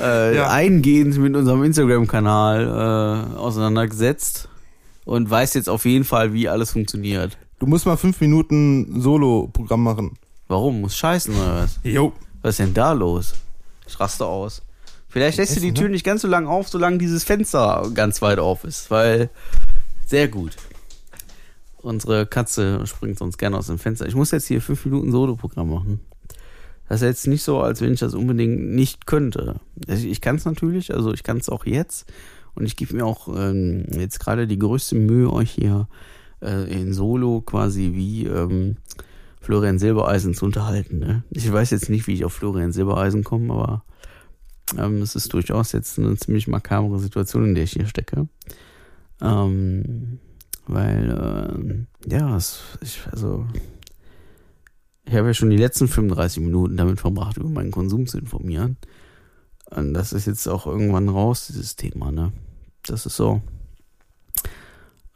äh, 0.00 0.36
Ja. 0.36 0.50
eingehend 0.50 1.18
mit 1.18 1.34
unserem 1.34 1.64
Instagram-Kanal 1.64 3.32
äh, 3.34 3.36
auseinandergesetzt 3.36 4.48
und 5.04 5.28
weißt 5.30 5.54
jetzt 5.54 5.68
auf 5.68 5.84
jeden 5.84 6.04
Fall, 6.04 6.32
wie 6.32 6.48
alles 6.48 6.72
funktioniert. 6.72 7.36
Du 7.58 7.66
musst 7.66 7.86
mal 7.86 7.96
fünf 7.96 8.20
Minuten 8.20 9.00
Solo-Programm 9.00 9.82
machen. 9.82 10.16
Warum? 10.48 10.80
Muss 10.80 10.96
scheißen 10.96 11.34
oder 11.34 11.62
was? 11.64 11.78
Jo. 11.82 12.12
Was 12.42 12.50
ist 12.58 12.60
denn 12.60 12.74
da 12.74 12.92
los? 12.92 13.34
Ich 13.86 13.98
raste 14.00 14.24
aus. 14.24 14.62
Vielleicht 15.08 15.38
lässt 15.38 15.56
du 15.56 15.60
die 15.60 15.66
Essen, 15.68 15.74
Tür 15.74 15.84
ne? 15.88 15.90
nicht 15.94 16.04
ganz 16.04 16.22
so 16.22 16.28
lang 16.28 16.46
auf, 16.46 16.68
solange 16.68 16.98
dieses 16.98 17.24
Fenster 17.24 17.90
ganz 17.94 18.22
weit 18.22 18.38
auf 18.38 18.64
ist, 18.64 18.90
weil 18.90 19.28
sehr 20.06 20.28
gut. 20.28 20.56
Unsere 21.82 22.26
Katze 22.26 22.86
springt 22.86 23.18
sonst 23.18 23.38
gerne 23.38 23.56
aus 23.56 23.66
dem 23.66 23.78
Fenster. 23.78 24.06
Ich 24.06 24.14
muss 24.14 24.30
jetzt 24.30 24.46
hier 24.46 24.60
fünf 24.60 24.84
Minuten 24.84 25.10
Solo-Programm 25.10 25.70
machen. 25.70 26.00
Das 26.90 27.02
ist 27.02 27.06
jetzt 27.06 27.26
nicht 27.28 27.44
so, 27.44 27.60
als 27.60 27.80
wenn 27.80 27.92
ich 27.92 28.00
das 28.00 28.14
unbedingt 28.14 28.72
nicht 28.72 29.06
könnte. 29.06 29.60
Also 29.86 30.08
Ich 30.08 30.20
kann 30.20 30.34
es 30.34 30.44
natürlich, 30.44 30.92
also 30.92 31.14
ich 31.14 31.22
kann 31.22 31.36
es 31.36 31.48
auch 31.48 31.64
jetzt. 31.64 32.12
Und 32.56 32.66
ich 32.66 32.74
gebe 32.74 32.96
mir 32.96 33.06
auch 33.06 33.28
ähm, 33.28 33.86
jetzt 33.92 34.18
gerade 34.18 34.48
die 34.48 34.58
größte 34.58 34.96
Mühe, 34.96 35.32
euch 35.32 35.52
hier 35.52 35.86
äh, 36.42 36.68
in 36.68 36.92
Solo 36.92 37.42
quasi 37.42 37.92
wie 37.94 38.26
ähm, 38.26 38.78
Florian 39.40 39.78
Silbereisen 39.78 40.34
zu 40.34 40.46
unterhalten. 40.46 40.98
Ne? 40.98 41.22
Ich 41.30 41.50
weiß 41.50 41.70
jetzt 41.70 41.90
nicht, 41.90 42.08
wie 42.08 42.14
ich 42.14 42.24
auf 42.24 42.32
Florian 42.32 42.72
Silbereisen 42.72 43.22
komme, 43.22 43.54
aber 43.54 43.84
ähm, 44.76 45.00
es 45.00 45.14
ist 45.14 45.32
durchaus 45.32 45.70
jetzt 45.70 45.96
eine 45.96 46.16
ziemlich 46.16 46.48
makabre 46.48 46.98
Situation, 46.98 47.44
in 47.44 47.54
der 47.54 47.62
ich 47.62 47.72
hier 47.74 47.86
stecke. 47.86 48.26
Ähm, 49.20 50.18
weil, 50.66 51.54
ähm, 51.54 51.86
ja, 52.04 52.36
es, 52.36 52.62
ich, 52.80 53.00
also, 53.12 53.46
ich 55.10 55.16
habe 55.16 55.26
ja 55.26 55.34
schon 55.34 55.50
die 55.50 55.56
letzten 55.56 55.88
35 55.88 56.40
Minuten 56.40 56.76
damit 56.76 57.00
verbracht, 57.00 57.36
über 57.36 57.48
meinen 57.48 57.72
Konsum 57.72 58.06
zu 58.06 58.16
informieren. 58.16 58.76
Und 59.68 59.92
das 59.92 60.12
ist 60.12 60.26
jetzt 60.26 60.46
auch 60.46 60.68
irgendwann 60.68 61.08
raus, 61.08 61.48
dieses 61.48 61.74
Thema, 61.74 62.12
ne? 62.12 62.32
Das 62.86 63.06
ist 63.06 63.16
so. 63.16 63.42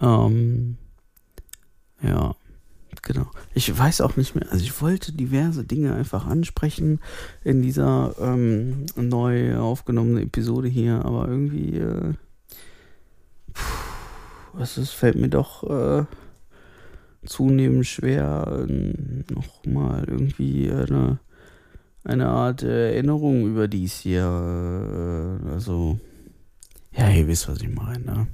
Ähm, 0.00 0.78
ja, 2.02 2.34
genau. 3.02 3.30
Ich 3.54 3.78
weiß 3.78 4.00
auch 4.00 4.16
nicht 4.16 4.34
mehr, 4.34 4.50
also 4.50 4.64
ich 4.64 4.82
wollte 4.82 5.12
diverse 5.12 5.62
Dinge 5.62 5.94
einfach 5.94 6.26
ansprechen 6.26 6.98
in 7.44 7.62
dieser 7.62 8.16
ähm, 8.18 8.86
neu 8.96 9.56
aufgenommenen 9.58 10.24
Episode 10.24 10.66
hier, 10.66 11.04
aber 11.04 11.28
irgendwie, 11.28 11.78
äh, 11.78 12.14
es 14.58 14.76
ist, 14.76 14.90
fällt 14.90 15.14
mir 15.14 15.28
doch 15.28 15.62
äh, 15.62 16.04
zunehmend 17.26 17.86
schwer, 17.86 18.66
äh, 18.68 19.32
nochmal 19.32 20.04
irgendwie 20.06 20.70
eine, 20.70 21.18
eine 22.04 22.28
Art 22.28 22.62
äh, 22.62 22.92
Erinnerung 22.94 23.46
über 23.46 23.68
dies 23.68 23.98
hier, 24.00 24.22
äh, 24.22 25.50
also, 25.50 25.98
ja, 26.92 27.10
ihr 27.10 27.26
wisst, 27.26 27.48
was 27.48 27.60
ich 27.60 27.68
meine, 27.68 28.04
ne? 28.04 28.26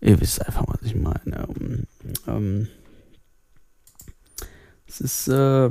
Ihr 0.00 0.20
wisst 0.20 0.44
einfach, 0.44 0.64
was 0.66 0.82
ich 0.82 0.94
meine. 0.94 1.48
Ähm, 1.58 1.86
ähm, 2.26 2.68
es 4.86 5.00
ist, 5.00 5.28
äh, 5.28 5.68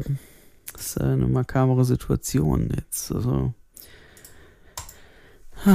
es 0.76 0.88
ist 0.88 1.02
eine 1.02 1.28
makabere 1.28 1.86
Situation 1.86 2.70
jetzt. 2.76 3.12
Also. 3.12 3.54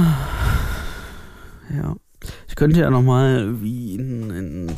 Ja. 1.71 1.95
Ich 2.47 2.55
könnte 2.55 2.79
ja 2.79 2.89
nochmal, 2.89 3.61
wie 3.61 3.93
in, 3.93 4.31
in, 4.31 4.77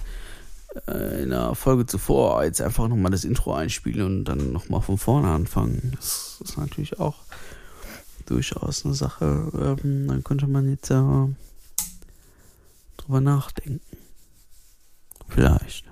in 0.87 1.29
der 1.29 1.53
Folge 1.55 1.85
zuvor, 1.85 2.43
jetzt 2.43 2.61
einfach 2.61 2.87
nochmal 2.87 3.11
das 3.11 3.25
Intro 3.25 3.53
einspielen 3.53 4.19
und 4.19 4.25
dann 4.25 4.53
nochmal 4.53 4.81
von 4.81 4.97
vorne 4.97 5.29
anfangen. 5.29 5.91
Das 5.97 6.39
ist 6.41 6.57
natürlich 6.57 6.99
auch 6.99 7.15
durchaus 8.25 8.85
eine 8.85 8.93
Sache. 8.93 9.77
Ähm, 9.83 10.07
dann 10.07 10.23
könnte 10.23 10.47
man 10.47 10.69
jetzt 10.69 10.89
ja 10.89 11.27
drüber 12.97 13.19
nachdenken. 13.19 13.81
Vielleicht. 15.27 15.85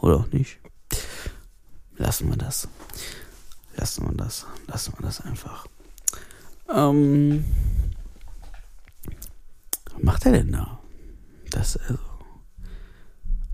Oder 0.00 0.16
auch 0.16 0.28
nicht. 0.28 0.58
Lassen 1.96 2.30
wir 2.30 2.36
das. 2.36 2.68
Lassen 3.76 4.06
wir 4.06 4.14
das. 4.16 4.46
Lassen 4.66 4.94
wir 4.96 5.02
das 5.02 5.20
einfach. 5.20 5.66
Ähm. 6.72 7.44
Was 9.92 10.02
macht 10.02 10.26
er 10.26 10.32
denn 10.32 10.52
da? 10.52 10.78
Das 11.50 11.76
also. 11.76 12.11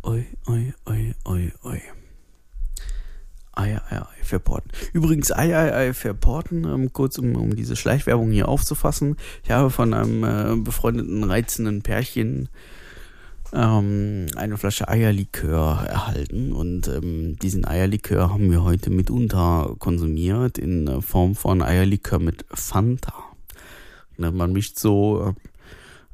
Oi, 0.02 0.24
oi, 0.46 0.72
oi, 0.86 1.14
oi, 1.24 1.52
oi. 1.64 1.80
Ei, 3.56 3.72
ei, 3.72 3.78
ei, 3.90 4.22
verporten. 4.22 4.70
Übrigens, 4.92 5.30
ei, 5.30 5.52
ei, 5.52 5.70
ei, 5.70 5.92
verporten, 5.92 6.64
ähm, 6.64 6.92
kurz 6.92 7.18
um, 7.18 7.34
um 7.34 7.56
diese 7.56 7.74
Schleichwerbung 7.74 8.30
hier 8.30 8.48
aufzufassen. 8.48 9.16
Ich 9.42 9.50
habe 9.50 9.70
von 9.70 9.92
einem 9.92 10.22
äh, 10.22 10.56
befreundeten, 10.56 11.24
reizenden 11.24 11.82
Pärchen 11.82 12.48
ähm, 13.52 14.26
eine 14.36 14.56
Flasche 14.56 14.86
Eierlikör 14.86 15.84
erhalten 15.88 16.52
und 16.52 16.86
ähm, 16.86 17.36
diesen 17.36 17.66
Eierlikör 17.66 18.30
haben 18.30 18.52
wir 18.52 18.62
heute 18.62 18.90
mitunter 18.90 19.74
konsumiert 19.80 20.58
in 20.58 20.86
äh, 20.86 21.02
Form 21.02 21.34
von 21.34 21.60
Eierlikör 21.60 22.20
mit 22.20 22.44
Fanta. 22.52 23.14
Ne, 24.16 24.30
man 24.30 24.52
mischt 24.52 24.78
so 24.78 25.34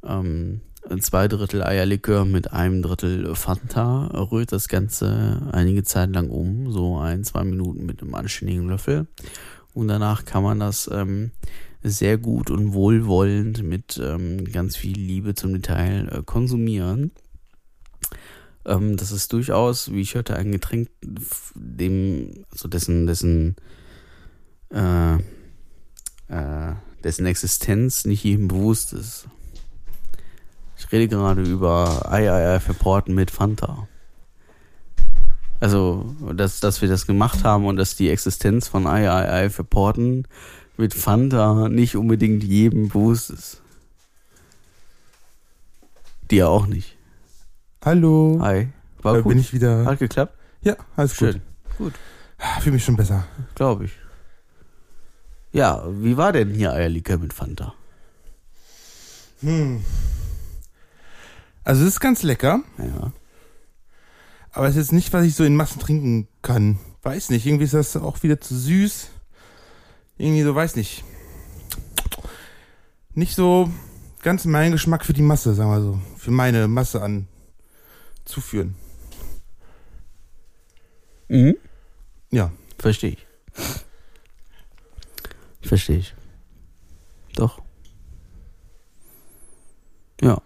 äh, 0.03 0.11
ähm, 0.11 0.63
zwei 1.01 1.29
Drittel 1.29 1.63
Eierlikör 1.63 2.25
mit 2.25 2.53
einem 2.53 2.83
Drittel 2.83 3.35
Fanta, 3.35 4.07
rührt 4.31 4.53
das 4.53 4.69
Ganze 4.69 5.49
einige 5.53 5.83
Zeit 5.83 6.11
lang 6.11 6.31
um, 6.31 6.71
so 6.71 6.99
ein, 6.99 7.25
zwei 7.25 7.45
Minuten 7.45 7.87
mit 7.87 8.03
einem 8.03 8.15
anständigen 8.15 8.69
Löffel 8.69 9.07
und 9.75 9.89
danach 9.89 10.25
kann 10.25 10.43
man 10.43 10.61
das 10.61 10.89
ähm, 10.93 11.33
sehr 11.83 12.17
gut 12.17 12.51
und 12.51 12.73
wohlwollend 12.73 13.63
mit 13.63 14.01
ähm, 14.03 14.45
ganz 14.45 14.77
viel 14.77 14.97
Liebe 14.97 15.35
zum 15.35 15.53
Detail 15.53 16.09
äh, 16.11 16.23
konsumieren. 16.23 17.11
Ähm, 18.65 18.97
das 18.97 19.13
ist 19.13 19.33
durchaus, 19.33 19.93
wie 19.93 20.01
ich 20.01 20.15
hörte, 20.15 20.37
ein 20.37 20.53
Getränk, 20.53 20.89
dem, 21.55 22.45
also 22.51 22.69
dessen, 22.69 23.07
dessen, 23.07 23.57
äh, 24.71 25.17
äh, 26.29 26.75
dessen 27.03 27.27
Existenz 27.27 28.05
nicht 28.07 28.25
jedem 28.25 28.49
bewusst 28.49 28.93
ist. 28.93 29.29
Ich 30.77 30.91
rede 30.93 31.09
gerade 31.09 31.43
über 31.43 32.11
Ei 32.11 32.61
verporten 32.61 33.15
mit 33.15 33.31
Fanta. 33.31 33.89
Also, 35.61 36.15
dass, 36.35 36.61
dass 36.61 36.83
wir 36.83 36.89
das 36.89 37.07
gemacht 37.07 37.45
haben 37.45 37.65
und 37.67 37.77
dass 37.77 37.97
die 37.97 38.11
Existenz 38.11 38.69
von 38.69 38.87
Ei 38.87 39.49
verporten 39.51 40.27
mit 40.77 40.95
Fanta 40.95 41.69
nicht 41.69 41.97
unbedingt 41.97 42.43
jedem 42.43 42.89
bewusst 42.89 43.31
ist. 43.31 43.63
Dir 46.31 46.49
auch 46.49 46.67
nicht. 46.67 46.97
Hallo. 47.85 48.39
Hi. 48.41 48.69
War 49.03 49.15
da 49.15 49.21
gut. 49.21 49.31
bin 49.31 49.39
ich 49.39 49.53
wieder. 49.53 49.85
Hat 49.85 49.99
geklappt? 49.99 50.35
Ja, 50.63 50.77
alles 50.97 51.15
Schön. 51.15 51.43
gut. 51.79 51.93
Fühle 52.61 52.75
mich 52.75 52.85
schon 52.85 52.97
besser. 52.97 53.27
Glaube 53.55 53.85
ich. 53.85 53.93
Ja, 55.53 55.85
wie 55.89 56.17
war 56.17 56.33
denn 56.33 56.51
hier 56.51 56.73
Eierlikör 56.73 57.19
mit 57.19 57.33
Fanta? 57.33 57.75
Hm. 59.41 59.85
Also 61.65 61.83
es 61.83 61.89
ist 61.95 62.01
ganz 62.01 62.23
lecker, 62.23 62.61
Ja. 62.79 63.13
aber 64.53 64.69
es 64.69 64.77
ist 64.77 64.93
nicht, 64.93 65.13
was 65.13 65.25
ich 65.25 65.35
so 65.35 65.45
in 65.45 65.57
Massen 65.57 65.81
trinken 65.81 66.29
kann. 66.43 66.79
Weiß 67.03 67.31
nicht, 67.31 67.47
irgendwie 67.47 67.65
ist 67.65 67.75
das 67.75 67.97
auch 67.97 68.23
wieder 68.23 68.41
zu 68.41 68.57
süß. 68.57 69.09
Irgendwie 70.17 70.43
so, 70.43 70.55
weiß 70.55 70.77
nicht. 70.77 71.05
Nicht 73.15 73.35
so 73.35 73.71
ganz 74.23 74.45
mein 74.45 74.73
Geschmack 74.73 75.05
für 75.05 75.13
die 75.13 75.23
Masse, 75.23 75.55
sagen 75.55 75.71
wir 75.71 75.81
so. 75.81 76.01
Für 76.17 76.31
meine 76.31 76.69
Masse 76.69 77.03
an 77.03 77.29
zuführen. 78.25 78.75
Mhm. 81.29 81.57
Ja. 82.31 82.53
Verstehe 82.79 83.11
ich. 83.11 83.27
Verstehe 85.63 85.99
ich. 85.99 86.15
Doch. 87.35 87.63
Ja. 90.21 90.41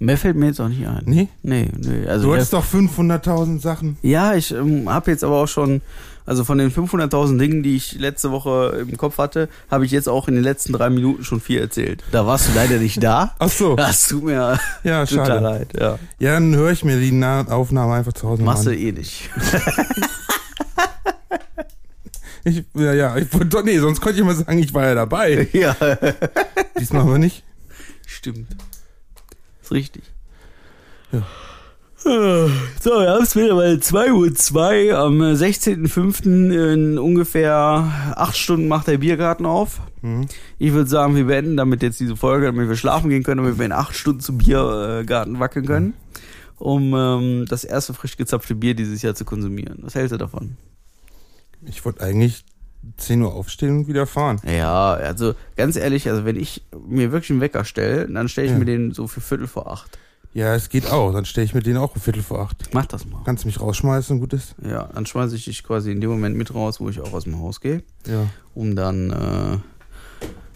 Mehr 0.00 0.16
fällt 0.16 0.36
mir 0.36 0.46
jetzt 0.46 0.60
auch 0.60 0.68
nicht 0.68 0.86
ein. 0.86 1.02
Nee? 1.06 1.28
Nee, 1.42 1.70
nee. 1.76 2.06
Also 2.06 2.28
Du 2.28 2.34
hattest 2.34 2.52
doch 2.52 2.64
500.000 2.64 3.60
Sachen. 3.60 3.98
Ja, 4.02 4.34
ich 4.34 4.52
ähm, 4.52 4.88
habe 4.88 5.10
jetzt 5.10 5.24
aber 5.24 5.42
auch 5.42 5.48
schon, 5.48 5.82
also 6.24 6.44
von 6.44 6.56
den 6.58 6.70
500.000 6.70 7.36
Dingen, 7.36 7.62
die 7.64 7.74
ich 7.74 7.98
letzte 7.98 8.30
Woche 8.30 8.86
im 8.88 8.96
Kopf 8.96 9.18
hatte, 9.18 9.48
habe 9.68 9.84
ich 9.86 9.90
jetzt 9.90 10.08
auch 10.08 10.28
in 10.28 10.34
den 10.36 10.44
letzten 10.44 10.72
drei 10.72 10.88
Minuten 10.88 11.24
schon 11.24 11.40
vier 11.40 11.60
erzählt. 11.62 12.04
Da 12.12 12.24
warst 12.26 12.46
du 12.48 12.52
leider 12.54 12.76
nicht 12.78 13.02
da. 13.02 13.34
Ach 13.40 13.48
so. 13.50 13.74
Das 13.74 14.06
tut 14.06 14.22
mir 14.22 14.58
Ja, 14.84 15.04
total 15.06 15.26
schade. 15.26 15.40
leid. 15.40 15.68
Ja. 15.80 15.98
Ja, 16.20 16.34
dann 16.34 16.54
höre 16.54 16.70
ich 16.70 16.84
mir 16.84 17.00
die 17.00 17.10
Na 17.10 17.48
Aufnahme 17.48 17.94
einfach 17.94 18.12
zu 18.12 18.28
Hause 18.28 18.42
Machst 18.44 18.66
du 18.66 18.70
an. 18.70 18.78
eh 18.78 18.92
nicht. 18.92 19.28
Ich, 22.44 22.64
ja, 22.74 22.94
ja, 22.94 23.16
ich 23.16 23.26
nee, 23.64 23.78
sonst 23.78 24.00
konnte 24.00 24.20
ich 24.20 24.24
mal 24.24 24.34
sagen, 24.34 24.58
ich 24.58 24.72
war 24.72 24.86
ja 24.86 24.94
dabei. 24.94 25.48
ja, 25.52 25.76
Diesmal 26.78 27.02
aber 27.02 27.18
nicht. 27.18 27.42
stimmt. 28.06 28.46
Ist 29.68 29.72
richtig. 29.72 30.02
Ja. 31.12 31.22
So, 31.98 32.10
wir 32.10 33.10
haben 33.10 33.22
es 33.22 33.36
wieder 33.36 33.54
bei 33.54 33.72
2.02 33.72 34.92
Uhr 34.92 34.98
am 34.98 35.20
16.05. 35.20 36.72
in 36.72 36.98
ungefähr 36.98 37.54
acht 38.16 38.38
Stunden 38.38 38.66
macht 38.66 38.86
der 38.86 38.96
Biergarten 38.96 39.44
auf. 39.44 39.82
Mhm. 40.00 40.26
Ich 40.58 40.72
würde 40.72 40.88
sagen, 40.88 41.16
wir 41.16 41.24
beenden 41.24 41.58
damit 41.58 41.82
jetzt 41.82 42.00
diese 42.00 42.16
Folge, 42.16 42.46
damit 42.46 42.66
wir 42.66 42.76
schlafen 42.76 43.10
gehen 43.10 43.24
können, 43.24 43.42
damit 43.42 43.58
wir 43.58 43.66
in 43.66 43.72
acht 43.72 43.94
Stunden 43.94 44.20
zum 44.20 44.38
Biergarten 44.38 45.38
wackeln 45.38 45.66
können, 45.66 45.92
um 46.56 46.94
ähm, 46.94 47.44
das 47.46 47.64
erste 47.64 47.92
frisch 47.92 48.16
gezapfte 48.16 48.54
Bier 48.54 48.72
dieses 48.72 49.02
Jahr 49.02 49.14
zu 49.14 49.26
konsumieren. 49.26 49.80
Was 49.82 49.96
hältst 49.96 50.14
du 50.14 50.16
davon? 50.16 50.56
Ich 51.66 51.84
wollte 51.84 52.00
eigentlich 52.00 52.42
10 52.96 53.22
Uhr 53.22 53.34
aufstehen 53.34 53.78
und 53.78 53.88
wieder 53.88 54.06
fahren. 54.06 54.40
Ja, 54.46 54.94
also 54.94 55.34
ganz 55.56 55.76
ehrlich, 55.76 56.08
also 56.08 56.24
wenn 56.24 56.36
ich 56.36 56.64
mir 56.88 57.12
wirklich 57.12 57.30
einen 57.30 57.40
Wecker 57.40 57.64
stelle, 57.64 58.08
dann 58.08 58.28
stelle 58.28 58.46
ich 58.46 58.52
Ja. 58.52 58.58
mir 58.58 58.64
den 58.64 58.92
so 58.92 59.06
für 59.06 59.20
Viertel 59.20 59.46
vor 59.46 59.70
acht. 59.70 59.98
Ja, 60.34 60.54
es 60.54 60.68
geht 60.68 60.90
auch. 60.90 61.12
Dann 61.12 61.24
stelle 61.24 61.44
ich 61.46 61.54
mir 61.54 61.62
den 61.62 61.76
auch 61.78 61.94
um 61.94 62.00
Viertel 62.00 62.22
vor 62.22 62.40
acht. 62.40 62.68
Mach 62.72 62.86
das 62.86 63.06
mal. 63.06 63.20
Kannst 63.24 63.44
du 63.44 63.48
mich 63.48 63.60
rausschmeißen 63.60 64.14
und 64.14 64.20
gut 64.20 64.32
ist? 64.34 64.54
Ja, 64.62 64.88
dann 64.94 65.06
schmeiße 65.06 65.34
ich 65.34 65.46
dich 65.46 65.64
quasi 65.64 65.90
in 65.90 66.00
dem 66.00 66.10
Moment 66.10 66.36
mit 66.36 66.54
raus, 66.54 66.80
wo 66.80 66.88
ich 66.90 67.00
auch 67.00 67.12
aus 67.12 67.24
dem 67.24 67.38
Haus 67.40 67.60
gehe, 67.60 67.82
Ja. 68.06 68.26
um 68.54 68.76
dann 68.76 69.10
äh, 69.10 69.56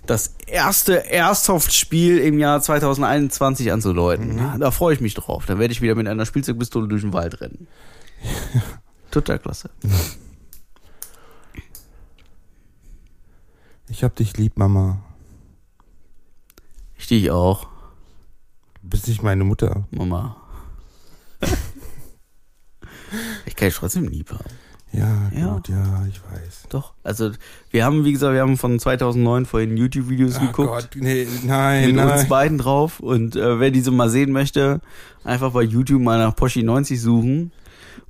das 0.07 0.35
erste 0.47 0.95
Airsoft-Spiel 0.95 2.19
im 2.19 2.39
Jahr 2.39 2.61
2021 2.61 3.73
anzuläuten. 3.73 4.41
Da 4.61 4.71
freue 4.73 4.95
ich 4.95 5.01
mich 5.01 5.15
drauf. 5.15 5.47
Dann 5.47 5.59
werde 5.59 5.73
ich 5.73 5.81
wieder 5.81 5.95
mit 5.95 6.07
einer 6.07 6.27
Spielzeugpistole 6.27 6.87
durch 6.87 7.03
den 7.03 7.13
Wald 7.13 7.41
rennen. 7.41 7.67
Total 9.11 9.39
klasse. 9.39 9.71
Ich 13.93 14.03
hab 14.03 14.17
dich 14.17 14.37
lieb, 14.39 14.57
Mama. 14.57 15.01
Ich 16.97 17.07
dich 17.09 17.31
auch, 17.31 17.69
Du 18.83 18.89
bist 18.89 19.07
nicht 19.07 19.23
meine 19.23 19.45
Mutter. 19.45 19.85
Mama. 19.91 20.37
ich 23.47 23.55
kann 23.55 23.69
dich 23.69 23.77
trotzdem 23.77 24.09
lieb 24.09 24.33
haben. 24.33 24.51
Ja, 24.93 25.31
Ja. 25.35 25.53
gut, 25.55 25.69
ja, 25.69 26.05
ich 26.09 26.21
weiß. 26.23 26.65
Doch. 26.71 26.95
Also, 27.05 27.31
wir 27.71 27.85
haben, 27.85 28.05
wie 28.05 28.13
gesagt, 28.13 28.33
wir 28.35 28.41
haben 28.41 28.57
von 28.57 28.79
2009 28.81 29.45
vorhin 29.47 29.77
YouTube-Videos 29.77 30.39
Oh 30.39 30.41
geguckt. 30.47 30.69
Gott, 30.69 30.89
nee, 30.97 31.29
nein, 31.45 31.95
mit 31.95 32.05
uns 32.05 32.13
nein. 32.23 32.29
beiden 32.29 32.59
drauf. 32.59 32.99
Und 32.99 33.37
äh, 33.37 33.61
wer 33.61 33.71
diese 33.71 33.91
mal 33.93 34.09
sehen 34.11 34.33
möchte, 34.33 34.81
einfach 35.23 35.53
bei 35.53 35.63
YouTube 35.63 36.03
mal 36.03 36.19
nach 36.19 36.35
Poschi 36.35 36.63
90 36.63 37.01
suchen. 37.01 37.53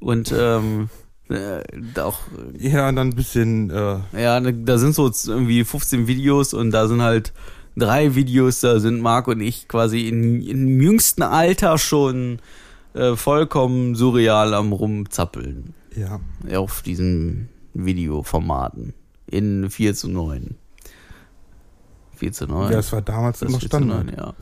Und 0.00 0.32
ähm, 0.36 0.88
äh, 1.32 2.00
auch, 2.00 2.20
Ja, 2.58 2.88
und 2.88 2.96
dann 2.96 3.08
ein 3.08 3.14
bisschen, 3.16 3.70
äh, 3.70 3.98
ja, 4.20 4.40
da 4.40 4.78
sind 4.78 4.94
so 4.94 5.10
irgendwie 5.26 5.64
15 5.64 6.06
Videos 6.06 6.54
und 6.54 6.70
da 6.70 6.86
sind 6.88 7.02
halt 7.02 7.32
drei 7.76 8.14
Videos, 8.14 8.60
da 8.60 8.78
sind 8.80 9.00
Marc 9.00 9.28
und 9.28 9.40
ich 9.40 9.68
quasi 9.68 10.08
in, 10.08 10.42
im 10.42 10.80
jüngsten 10.80 11.22
Alter 11.22 11.78
schon 11.78 12.38
äh, 12.94 13.16
vollkommen 13.16 13.94
surreal 13.94 14.54
am 14.54 14.72
rumzappeln. 14.72 15.74
ja. 15.96 16.20
Auf 16.56 16.82
diesen 16.82 17.48
Videoformaten. 17.74 18.92
In 19.26 19.70
4 19.70 19.94
zu 19.94 20.08
9. 20.10 20.56
4 22.16 22.32
zu 22.32 22.46
9. 22.46 22.70
Ja, 22.70 22.76
das 22.76 22.92
war 22.92 23.00
damals 23.02 23.38
Das 23.38 23.48
immer 23.48 23.60
Standard. 23.60 24.06
neun, 24.06 24.14
ja. 24.16 24.34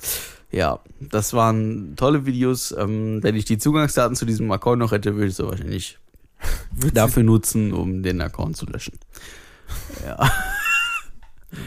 Ja, 0.53 0.81
das 0.99 1.33
waren 1.33 1.95
tolle 1.95 2.27
Videos. 2.27 2.75
Ähm, 2.77 3.23
wenn 3.23 3.37
ich 3.37 3.45
die 3.45 3.59
Zugangsdaten 3.59 4.17
zu 4.17 4.27
diesem 4.27 4.51
Account 4.51 4.81
noch 4.81 4.91
hätte, 4.91 5.15
würde 5.15 5.29
ich 5.29 5.37
sie 5.37 5.47
wahrscheinlich 5.47 5.73
Witzig. 5.93 6.00
Dafür 6.95 7.23
nutzen, 7.23 7.73
um 7.73 8.03
den 8.03 8.21
Account 8.21 8.57
zu 8.57 8.67
löschen. 8.67 8.99
Ja. 10.07 10.31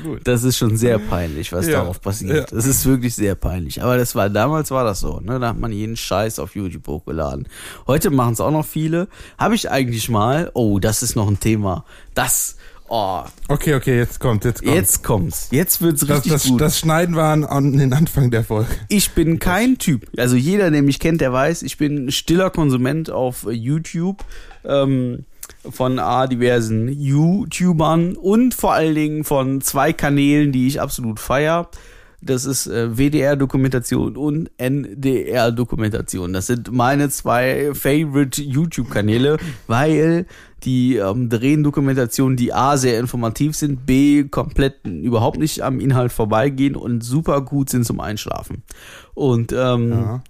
Gut. 0.02 0.22
Das 0.24 0.44
ist 0.44 0.58
schon 0.58 0.78
sehr 0.78 0.98
peinlich, 0.98 1.52
was 1.52 1.68
Ja, 1.68 1.80
darauf 1.82 2.00
passiert. 2.00 2.50
ja. 2.52 2.56
Das 2.56 2.66
ist 2.66 2.86
wirklich 2.86 3.16
sehr 3.16 3.36
peinlich. 3.36 3.84
Aber 3.84 3.98
das 3.98 4.16
war 4.16 4.30
damals 4.30 4.72
war 4.72 4.86
das 4.86 5.02
so, 5.02 5.20
ne? 5.20 5.40
Da 5.42 5.50
hat 5.50 5.60
man 5.60 5.74
jeden 5.74 5.98
Scheiß 5.98 6.40
auf 6.40 6.56
YouTube 6.56 6.88
hochgeladen. 6.88 7.50
Heute 7.86 8.10
machen 8.10 8.32
es 8.34 8.40
auch 8.40 8.52
noch 8.52 8.66
viele. 8.66 9.10
Habe 9.38 9.56
ich 9.56 9.70
eigentlich 9.70 10.08
mal, 10.08 10.52
oh, 10.54 10.80
das 10.80 11.04
ist 11.04 11.18
noch 11.18 11.28
ein 11.28 11.42
Thema. 11.42 11.84
Das, 12.14 12.56
oh, 12.88 13.24
Okay, 13.50 13.74
okay, 13.76 13.98
jetzt 13.98 14.22
kommt, 14.22 14.46
jetzt 14.46 14.64
kommt. 14.64 14.74
jetzt 14.74 15.04
kommt's. 15.04 15.48
Jetzt 15.52 15.82
wird's 15.82 16.00
das, 16.00 16.10
richtig 16.20 16.32
das, 16.32 16.44
gut. 16.48 16.62
das 16.62 16.80
schneiden 16.80 17.18
wir 17.18 17.24
an, 17.26 17.44
an 17.44 17.78
den 17.78 17.92
Anfang 17.92 18.32
der 18.32 18.46
Folge. 18.46 18.70
Ich 18.88 19.12
bin 19.12 19.40
kein 19.40 19.80
Typ. 19.80 20.08
Also 20.18 20.38
jeder, 20.38 20.72
der 20.72 20.82
mich 20.82 21.00
kennt, 21.00 21.20
der 21.20 21.34
weiß, 21.34 21.62
ich 21.62 21.78
bin 21.78 22.06
ein 22.06 22.12
stiller 22.14 22.50
Konsument 22.52 23.10
auf 23.10 23.46
YouTube 23.52 24.24
ähm, 24.66 25.26
von 25.70 26.00
A, 26.00 26.28
diversen 26.28 26.88
YouTubern 26.90 28.16
und 28.16 28.54
vor 28.54 28.74
allen 28.74 28.96
Dingen 28.96 29.24
von 29.24 29.62
zwei 29.62 29.94
Kanälen, 29.94 30.52
die 30.52 30.68
ich 30.68 30.82
absolut 30.82 31.20
feier. 31.20 31.70
Das 32.22 32.46
ist 32.46 32.68
äh, 32.68 32.98
WDR-Dokumentation 32.98 34.16
und 34.16 34.50
NDR-Dokumentation. 35.28 36.34
Das 36.34 36.48
sind 36.48 36.72
meine 36.72 37.10
zwei 37.10 37.72
Favorite 37.74 38.42
YouTube-Kanäle, 38.42 39.38
weil 39.68 40.26
die 40.64 40.96
ähm, 40.96 41.30
drehen 41.30 41.64
Dokumentationen, 41.64 42.38
die 42.38 42.54
A, 42.54 42.78
sehr 42.78 43.00
informativ 43.00 43.56
sind, 43.56 43.86
B, 43.86 44.24
komplett 44.24 44.86
überhaupt 44.88 45.38
nicht 45.38 45.62
am 45.62 45.80
Inhalt 45.80 46.12
vorbeigehen 46.14 46.76
und 46.76 47.04
super 47.04 47.42
gut 47.42 47.70
sind 47.70 47.86
zum 47.86 48.00
Einschlafen. 48.00 48.64
Und 49.14 49.52
ähm, 49.52 49.92
Ja. 49.92 50.24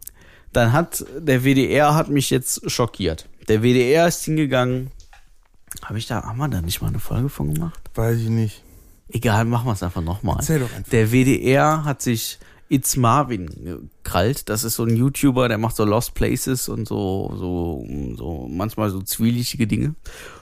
dann 0.51 0.73
hat 0.73 1.05
der 1.19 1.43
WDR 1.43 1.93
hat 1.95 2.09
mich 2.09 2.29
jetzt 2.31 2.69
schockiert. 2.71 3.27
Der 3.47 3.61
WDR 3.61 4.07
ist 4.07 4.23
hingegangen. 4.23 4.91
Habe 5.81 5.97
ich 5.97 6.07
da, 6.07 6.23
haben 6.23 6.37
wir 6.37 6.47
da 6.47 6.61
nicht 6.61 6.81
mal 6.81 6.89
eine 6.89 6.99
Folge 6.99 7.29
von 7.29 7.53
gemacht? 7.53 7.79
Weiß 7.95 8.19
ich 8.19 8.29
nicht. 8.29 8.63
Egal, 9.09 9.45
machen 9.45 9.65
wir 9.65 9.73
es 9.73 9.83
einfach 9.83 10.01
nochmal. 10.01 10.37
Erzähl 10.37 10.59
doch 10.59 10.73
einfach. 10.73 10.89
Der 10.91 11.11
WDR 11.11 11.83
hat 11.83 12.01
sich 12.01 12.39
It's 12.69 12.95
Marvin 12.95 13.47
gekrallt. 14.03 14.49
Das 14.49 14.63
ist 14.63 14.75
so 14.75 14.83
ein 14.83 14.95
YouTuber, 14.95 15.47
der 15.47 15.57
macht 15.57 15.75
so 15.75 15.83
Lost 15.83 16.13
Places 16.13 16.69
und 16.69 16.87
so, 16.87 17.33
so, 17.35 17.85
so 18.15 18.47
manchmal 18.49 18.89
so 18.89 19.01
zwielichtige 19.01 19.67
Dinge. 19.67 19.95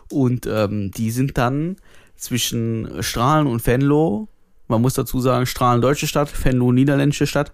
Und 0.10 0.46
ähm, 0.46 0.92
die 0.92 1.12
sind 1.12 1.38
dann 1.38 1.78
zwischen 2.16 3.02
Strahlen 3.02 3.48
und 3.48 3.66
Venlo, 3.66 4.28
man 4.68 4.82
muss 4.82 4.94
dazu 4.94 5.20
sagen, 5.20 5.46
Strahlen 5.46 5.82
deutsche 5.82 6.08
Stadt, 6.08 6.32
Venlo 6.46 6.72
niederländische 6.72 7.28
Stadt, 7.28 7.52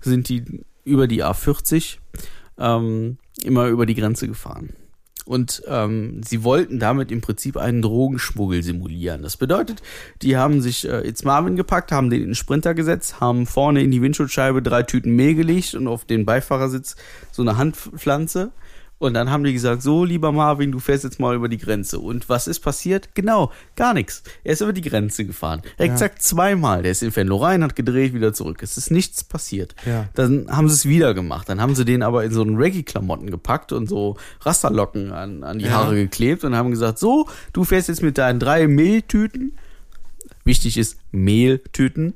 sind 0.00 0.28
die 0.28 0.44
über 0.84 1.08
die 1.08 1.24
A40 1.24 1.98
ähm, 2.58 3.18
immer 3.42 3.66
über 3.66 3.86
die 3.86 3.94
Grenze 3.94 4.28
gefahren. 4.28 4.70
Und 5.30 5.62
ähm, 5.68 6.22
sie 6.24 6.42
wollten 6.42 6.80
damit 6.80 7.12
im 7.12 7.20
Prinzip 7.20 7.56
einen 7.56 7.82
Drogenschmuggel 7.82 8.64
simulieren. 8.64 9.22
Das 9.22 9.36
bedeutet, 9.36 9.80
die 10.22 10.36
haben 10.36 10.60
sich 10.60 10.88
äh, 10.88 11.06
It's 11.06 11.22
Marvin 11.22 11.54
gepackt, 11.54 11.92
haben 11.92 12.10
den 12.10 12.22
in 12.22 12.28
den 12.30 12.34
Sprinter 12.34 12.74
gesetzt, 12.74 13.20
haben 13.20 13.46
vorne 13.46 13.80
in 13.80 13.92
die 13.92 14.02
Windschutzscheibe 14.02 14.60
drei 14.60 14.82
Tüten 14.82 15.14
Mehl 15.14 15.36
gelegt 15.36 15.76
und 15.76 15.86
auf 15.86 16.04
den 16.04 16.26
Beifahrersitz 16.26 16.96
so 17.30 17.42
eine 17.42 17.56
Handpflanze. 17.56 18.50
Und 19.00 19.14
dann 19.14 19.30
haben 19.30 19.44
die 19.44 19.54
gesagt, 19.54 19.80
so 19.80 20.04
lieber 20.04 20.30
Marvin, 20.30 20.72
du 20.72 20.78
fährst 20.78 21.04
jetzt 21.04 21.18
mal 21.18 21.34
über 21.34 21.48
die 21.48 21.56
Grenze. 21.56 21.98
Und 21.98 22.28
was 22.28 22.46
ist 22.46 22.60
passiert? 22.60 23.14
Genau, 23.14 23.50
gar 23.74 23.94
nichts. 23.94 24.22
Er 24.44 24.52
ist 24.52 24.60
über 24.60 24.74
die 24.74 24.82
Grenze 24.82 25.24
gefahren. 25.24 25.62
Exakt 25.78 26.20
zweimal. 26.22 26.82
Der 26.82 26.92
ist 26.92 27.02
in 27.02 27.16
Venlo 27.16 27.38
rein, 27.38 27.64
hat 27.64 27.74
gedreht, 27.74 28.12
wieder 28.12 28.34
zurück. 28.34 28.62
Es 28.62 28.76
ist 28.76 28.90
nichts 28.90 29.24
passiert. 29.24 29.74
Ja. 29.86 30.10
Dann 30.14 30.54
haben 30.54 30.68
sie 30.68 30.74
es 30.74 30.84
wieder 30.84 31.14
gemacht. 31.14 31.48
Dann 31.48 31.62
haben 31.62 31.74
sie 31.74 31.86
den 31.86 32.02
aber 32.02 32.24
in 32.24 32.32
so 32.32 32.42
einen 32.42 32.58
Reggae-Klamotten 32.58 33.30
gepackt 33.30 33.72
und 33.72 33.88
so 33.88 34.18
Rasterlocken 34.42 35.12
an, 35.12 35.44
an 35.44 35.58
die 35.58 35.64
Ja. 35.64 35.70
Haare 35.70 35.94
geklebt 35.94 36.44
und 36.44 36.54
haben 36.54 36.70
gesagt, 36.70 36.98
so, 36.98 37.26
du 37.54 37.64
fährst 37.64 37.88
jetzt 37.88 38.02
mit 38.02 38.18
deinen 38.18 38.38
drei 38.38 38.68
Mehltüten. 38.68 39.56
Wichtig 40.44 40.76
ist 40.76 40.98
Mehltüten. 41.10 42.12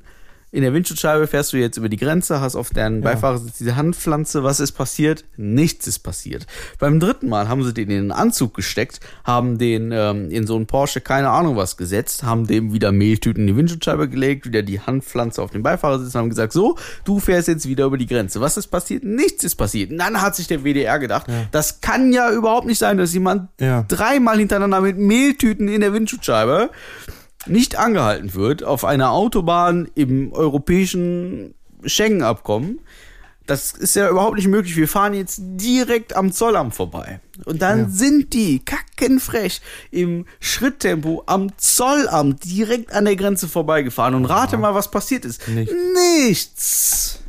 In 0.55 0.61
der 0.61 0.73
Windschutzscheibe 0.73 1.27
fährst 1.27 1.51
du 1.51 1.57
jetzt 1.57 1.75
über 1.75 1.89
die 1.89 1.97
Grenze, 1.97 2.39
hast 2.39 2.55
auf 2.55 2.69
deren 2.69 3.01
Beifahrersitz 3.01 3.57
diese 3.57 3.75
Handpflanze. 3.75 4.41
Was 4.45 4.61
ist 4.61 4.71
passiert? 4.71 5.25
Nichts 5.35 5.85
ist 5.85 5.99
passiert. 5.99 6.47
Beim 6.79 7.01
dritten 7.01 7.27
Mal 7.27 7.49
haben 7.49 7.61
sie 7.65 7.73
den 7.73 7.89
in 7.89 7.99
einen 7.99 8.11
Anzug 8.13 8.53
gesteckt, 8.53 9.01
haben 9.25 9.57
den 9.57 9.91
ähm, 9.91 10.31
in 10.31 10.47
so 10.47 10.55
einen 10.55 10.65
Porsche 10.65 11.01
keine 11.01 11.29
Ahnung 11.29 11.57
was 11.57 11.75
gesetzt, 11.75 12.23
haben 12.23 12.47
dem 12.47 12.71
wieder 12.71 12.93
Mehltüten 12.93 13.41
in 13.41 13.47
die 13.47 13.57
Windschutzscheibe 13.57 14.07
gelegt, 14.07 14.45
wieder 14.45 14.61
die 14.63 14.79
Handpflanze 14.79 15.41
auf 15.41 15.51
den 15.51 15.61
Beifahrersitz 15.61 16.15
und 16.15 16.21
haben 16.21 16.29
gesagt, 16.29 16.53
so, 16.53 16.77
du 17.03 17.19
fährst 17.19 17.49
jetzt 17.49 17.67
wieder 17.67 17.83
über 17.83 17.97
die 17.97 18.07
Grenze. 18.07 18.39
Was 18.39 18.55
ist 18.55 18.67
passiert? 18.67 19.03
Nichts 19.03 19.43
ist 19.43 19.55
passiert. 19.55 19.91
Und 19.91 19.97
dann 19.97 20.21
hat 20.21 20.37
sich 20.37 20.47
der 20.47 20.63
WDR 20.63 20.99
gedacht, 20.99 21.27
das 21.51 21.81
kann 21.81 22.13
ja 22.13 22.31
überhaupt 22.31 22.65
nicht 22.65 22.79
sein, 22.79 22.97
dass 22.97 23.13
jemand 23.13 23.49
Ja. 23.59 23.83
dreimal 23.89 24.37
hintereinander 24.39 24.79
mit 24.79 24.97
Mehltüten 24.97 25.67
in 25.67 25.81
der 25.81 25.91
Windschutzscheibe 25.91 26.69
nicht 27.47 27.77
angehalten 27.77 28.33
wird 28.33 28.63
auf 28.63 28.85
einer 28.85 29.11
Autobahn 29.11 29.89
im 29.95 30.31
europäischen 30.33 31.53
Schengen-Abkommen. 31.85 32.79
das 33.47 33.73
ist 33.73 33.95
ja 33.95 34.09
überhaupt 34.09 34.37
nicht 34.37 34.47
möglich. 34.47 34.75
Wir 34.75 34.87
fahren 34.87 35.13
jetzt 35.13 35.39
direkt 35.39 36.15
am 36.15 36.31
Zollamt 36.31 36.73
vorbei. 36.73 37.19
Und 37.45 37.61
dann 37.61 37.79
Ja. 37.81 37.89
sind 37.89 38.33
die 38.33 38.57
kackenfrech 38.65 39.61
im 39.91 40.25
Schritttempo 40.39 41.21
am 41.27 41.55
Zollamt 41.57 42.43
direkt 42.43 42.91
an 42.91 43.05
der 43.05 43.15
Grenze 43.15 43.47
vorbeigefahren. 43.47 44.15
Und 44.15 44.25
rate 44.25 44.57
mal, 44.57 44.73
was 44.73 44.89
passiert 44.89 45.25
ist. 45.25 45.47
Nichts. 45.47 45.75
Nichts. 45.93 47.19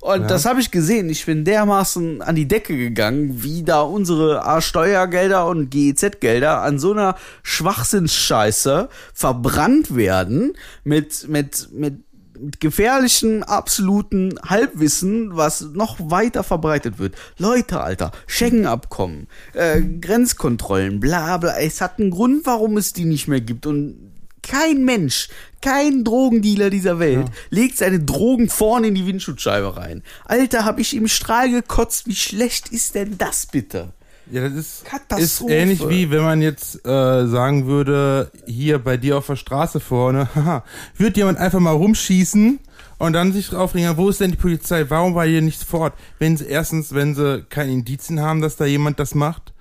Und 0.00 0.30
das 0.30 0.44
habe 0.44 0.60
ich 0.60 0.70
gesehen. 0.70 1.10
Ich 1.10 1.26
bin 1.26 1.44
dermaßen 1.44 2.22
an 2.22 2.36
die 2.36 2.46
Decke 2.46 2.76
gegangen, 2.76 3.42
wie 3.42 3.64
da 3.64 3.80
unsere 3.80 4.46
A 4.46 4.60
Steuergelder 4.60 5.46
und 5.46 5.70
GEZ-Gelder 5.70 6.62
an 6.62 6.78
so 6.78 6.92
einer 6.92 7.16
Schwachsinnsscheiße 7.42 8.88
verbrannt 9.12 9.96
werden 9.96 10.52
mit, 10.84 11.28
mit, 11.28 11.68
mit, 11.72 11.94
mit 12.40 12.60
gefährlichen, 12.60 13.42
absoluten 13.42 14.38
Halbwissen, 14.46 15.36
was 15.36 15.62
noch 15.72 15.96
weiter 15.98 16.44
verbreitet 16.44 17.00
wird. 17.00 17.16
Leute, 17.36 17.80
Alter, 17.80 18.12
Schengen-Abkommen, 18.28 19.26
äh, 19.54 19.80
Grenzkontrollen, 19.82 21.00
bla 21.00 21.38
bla. 21.38 21.58
Es 21.58 21.80
hat 21.80 21.98
einen 21.98 22.10
Grund, 22.10 22.46
warum 22.46 22.76
es 22.76 22.92
die 22.92 23.04
nicht 23.04 23.26
mehr 23.26 23.40
gibt. 23.40 23.66
Und 23.66 24.12
kein 24.48 24.84
Mensch, 24.84 25.28
kein 25.60 26.04
Drogendealer 26.04 26.70
dieser 26.70 26.98
Welt 26.98 27.26
legt 27.50 27.78
seine 27.78 28.00
Drogen 28.00 28.48
vorne 28.48 28.88
in 28.88 28.94
die 28.94 29.06
Windschutzscheibe 29.06 29.76
rein. 29.76 30.02
Alter, 30.24 30.64
hab 30.64 30.78
ich 30.78 30.94
im 30.94 31.08
Strahl 31.08 31.50
gekotzt. 31.50 32.06
Wie 32.06 32.14
schlecht 32.14 32.70
ist 32.70 32.94
denn 32.94 33.18
das 33.18 33.46
bitte? 33.46 33.92
Ja, 34.30 34.42
das 34.42 34.52
ist, 34.52 34.84
ist 35.18 35.40
ähnlich 35.48 35.88
wie 35.88 36.10
wenn 36.10 36.22
man 36.22 36.42
jetzt 36.42 36.84
äh, 36.86 37.26
sagen 37.26 37.66
würde, 37.66 38.30
hier 38.46 38.78
bei 38.78 38.98
dir 38.98 39.16
auf 39.16 39.26
der 39.26 39.36
Straße 39.36 39.80
vorne, 39.80 40.28
haha, 40.34 40.64
wird 40.96 41.16
jemand 41.16 41.38
einfach 41.38 41.60
mal 41.60 41.72
rumschießen 41.72 42.58
und 42.98 43.12
dann 43.14 43.32
sich 43.32 43.54
aufregen, 43.54 43.96
wo 43.96 44.10
ist 44.10 44.20
denn 44.20 44.30
die 44.30 44.36
Polizei? 44.36 44.84
Warum 44.90 45.14
war 45.14 45.26
hier 45.26 45.40
nichts 45.40 45.62
vor 45.62 45.80
Ort? 45.80 45.94
Wenn 46.18 46.36
sie 46.36 46.46
erstens, 46.46 46.94
wenn 46.94 47.14
sie 47.14 47.44
keine 47.48 47.72
Indizien 47.72 48.20
haben, 48.20 48.42
dass 48.42 48.56
da 48.56 48.66
jemand 48.66 49.00
das 49.00 49.14
macht, 49.14 49.54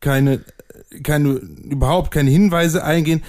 keine, 0.00 0.40
keine, 1.04 1.28
überhaupt 1.28 2.10
keine 2.10 2.30
Hinweise 2.30 2.82
eingehen, 2.82 3.22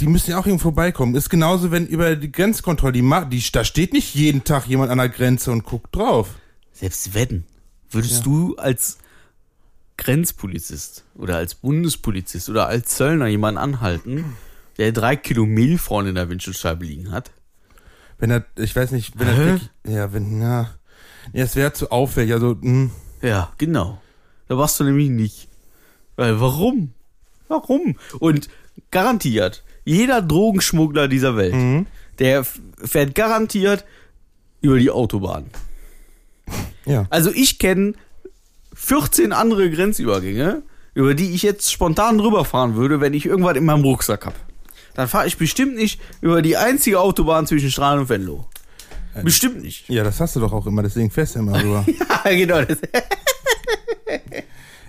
die 0.00 0.06
müssen 0.06 0.30
ja 0.30 0.38
auch 0.38 0.46
irgendwo 0.46 0.64
vorbeikommen. 0.64 1.14
Ist 1.14 1.30
genauso, 1.30 1.70
wenn 1.70 1.86
über 1.86 2.16
die 2.16 2.30
Grenzkontrolle, 2.30 2.92
die, 2.92 3.28
die 3.30 3.52
da 3.52 3.64
steht 3.64 3.92
nicht 3.92 4.14
jeden 4.14 4.44
Tag 4.44 4.66
jemand 4.66 4.90
an 4.90 4.98
der 4.98 5.08
Grenze 5.08 5.50
und 5.50 5.64
guckt 5.64 5.94
drauf. 5.94 6.34
Selbst 6.72 7.14
wenn, 7.14 7.44
würdest 7.90 8.26
du 8.26 8.56
als 8.56 8.98
Grenzpolizist 9.96 11.04
oder 11.14 11.36
als 11.36 11.54
Bundespolizist 11.54 12.50
oder 12.50 12.66
als 12.66 12.96
Zöllner 12.96 13.26
jemanden 13.28 13.58
anhalten, 13.58 14.36
der 14.76 14.92
drei 14.92 15.16
Kilo 15.16 15.46
Mehl 15.46 15.78
vorne 15.78 16.10
in 16.10 16.14
der 16.14 16.28
Windschutzscheibe 16.28 16.84
liegen 16.84 17.12
hat? 17.12 17.30
Wenn 18.18 18.30
er, 18.30 18.44
ich 18.56 18.76
weiß 18.76 18.90
nicht, 18.90 19.18
wenn 19.18 19.28
er 19.28 19.36
wirklich, 19.38 19.70
ja, 19.86 20.12
wenn, 20.12 20.40
ja, 20.40 20.70
ja 21.32 21.44
es 21.44 21.56
wäre 21.56 21.72
zu 21.72 21.90
auffällig, 21.90 22.32
also, 22.32 22.56
hm, 22.60 22.90
Ja, 23.22 23.52
genau. 23.56 24.00
Da 24.48 24.56
warst 24.56 24.78
du 24.78 24.84
nämlich 24.84 25.08
nicht. 25.08 25.48
Weil 26.16 26.40
warum? 26.40 26.92
Warum? 27.48 27.96
Und 28.18 28.48
garantiert, 28.90 29.62
jeder 29.86 30.20
Drogenschmuggler 30.20 31.08
dieser 31.08 31.36
Welt, 31.36 31.86
der 32.18 32.40
f- 32.40 32.60
fährt 32.84 33.14
garantiert 33.14 33.86
über 34.60 34.78
die 34.78 34.90
Autobahn. 34.90 35.46
ja. 36.84 37.06
Also 37.08 37.30
ich 37.32 37.58
kenne 37.58 37.94
14 38.74 39.32
andere 39.32 39.70
Grenzübergänge, 39.70 40.62
über 40.92 41.14
die 41.14 41.30
ich 41.30 41.42
jetzt 41.42 41.72
spontan 41.72 42.18
drüber 42.18 42.44
fahren 42.44 42.74
würde, 42.76 43.00
wenn 43.00 43.14
ich 43.14 43.24
irgendwas 43.26 43.56
in 43.56 43.64
meinem 43.64 43.82
Rucksack 43.84 44.26
hab. 44.26 44.34
Dann 44.94 45.08
fahre 45.08 45.26
ich 45.26 45.36
bestimmt 45.36 45.76
nicht 45.76 46.00
über 46.20 46.42
die 46.42 46.56
einzige 46.56 47.00
Autobahn 47.00 47.46
zwischen 47.46 47.70
Strahlen 47.70 48.00
und 48.00 48.08
Venlo. 48.08 48.46
Bestimmt 49.22 49.62
nicht. 49.62 49.88
Ja, 49.88 50.04
das 50.04 50.20
hast 50.20 50.36
du 50.36 50.40
doch 50.40 50.52
auch 50.52 50.66
immer, 50.66 50.82
deswegen 50.82 51.10
fährst 51.10 51.34
du 51.36 51.38
immer 51.38 51.62
rüber. 51.62 51.86
Ja, 52.24 52.30
genau. 52.34 52.60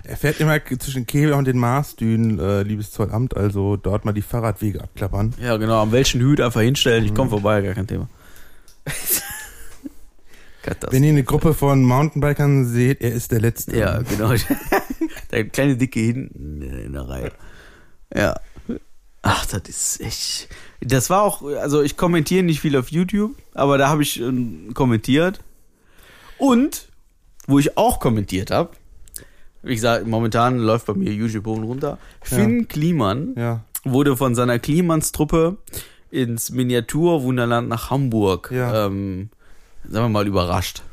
Er 0.07 0.15
fährt 0.15 0.39
immer 0.39 0.63
zwischen 0.79 1.05
Kehl 1.05 1.33
und 1.33 1.45
den 1.45 1.57
Marsdünen, 1.57 2.39
äh, 2.39 2.63
liebes 2.63 2.91
Zollamt, 2.91 3.35
also 3.35 3.75
dort 3.75 4.05
mal 4.05 4.13
die 4.13 4.21
Fahrradwege 4.21 4.81
abklappern. 4.81 5.33
ja, 5.41 5.57
genau. 5.57 5.81
Am 5.81 5.91
welchen 5.91 6.21
Hüt 6.21 6.39
einfach 6.39 6.61
hinstellen. 6.61 7.03
Ich 7.03 7.13
komme 7.13 7.29
vorbei, 7.29 7.61
gar 7.61 7.73
kein 7.73 7.87
Thema. 7.87 8.07
Katastrophe. 10.61 10.95
Wenn 10.95 11.03
ihr 11.03 11.09
eine 11.09 11.23
Gruppe 11.23 11.53
von 11.53 11.83
Mountainbikern 11.83 12.65
seht, 12.65 13.01
er 13.01 13.11
ist 13.11 13.31
der 13.31 13.41
Letzte. 13.41 13.77
Ja, 13.77 14.01
genau. 14.01 14.33
der 15.31 15.49
kleine 15.49 15.75
Dicke 15.75 15.99
hinten 15.99 16.61
in 16.61 16.93
der 16.93 17.07
Reihe. 17.07 17.31
Ja. 18.15 18.39
Ach, 19.21 19.45
das 19.45 19.67
ist 19.67 20.01
echt. 20.01 20.49
Das 20.79 21.09
war 21.09 21.23
auch, 21.23 21.41
also 21.41 21.81
ich 21.81 21.97
kommentiere 21.97 22.43
nicht 22.43 22.61
viel 22.61 22.77
auf 22.77 22.89
YouTube, 22.91 23.35
aber 23.53 23.77
da 23.77 23.89
habe 23.89 24.03
ich 24.03 24.21
ähm, 24.21 24.71
kommentiert. 24.73 25.41
Und, 26.37 26.87
wo 27.47 27.59
ich 27.59 27.77
auch 27.77 27.99
kommentiert 27.99 28.51
habe, 28.51 28.71
wie 29.67 29.75
gesagt, 29.75 30.07
momentan 30.07 30.57
läuft 30.57 30.85
bei 30.87 30.93
mir 30.93 31.11
YouTube 31.13 31.45
hoch 31.45 31.57
und 31.57 31.63
runter. 31.63 31.97
Finn 32.21 32.67
Kliman 32.67 33.33
Ja, 33.37 33.61
wurde 33.83 34.15
von 34.17 34.33
seiner 34.35 34.59
Klimans-Truppe 34.59 35.57
ins 36.11 36.51
Miniatur-Wunderland 36.51 37.67
nach 37.69 37.89
Hamburg, 37.89 38.49
Ja. 38.53 38.85
ähm, 38.87 39.29
sagen 39.89 40.05
wir 40.05 40.09
mal, 40.09 40.27
überrascht. 40.27 40.83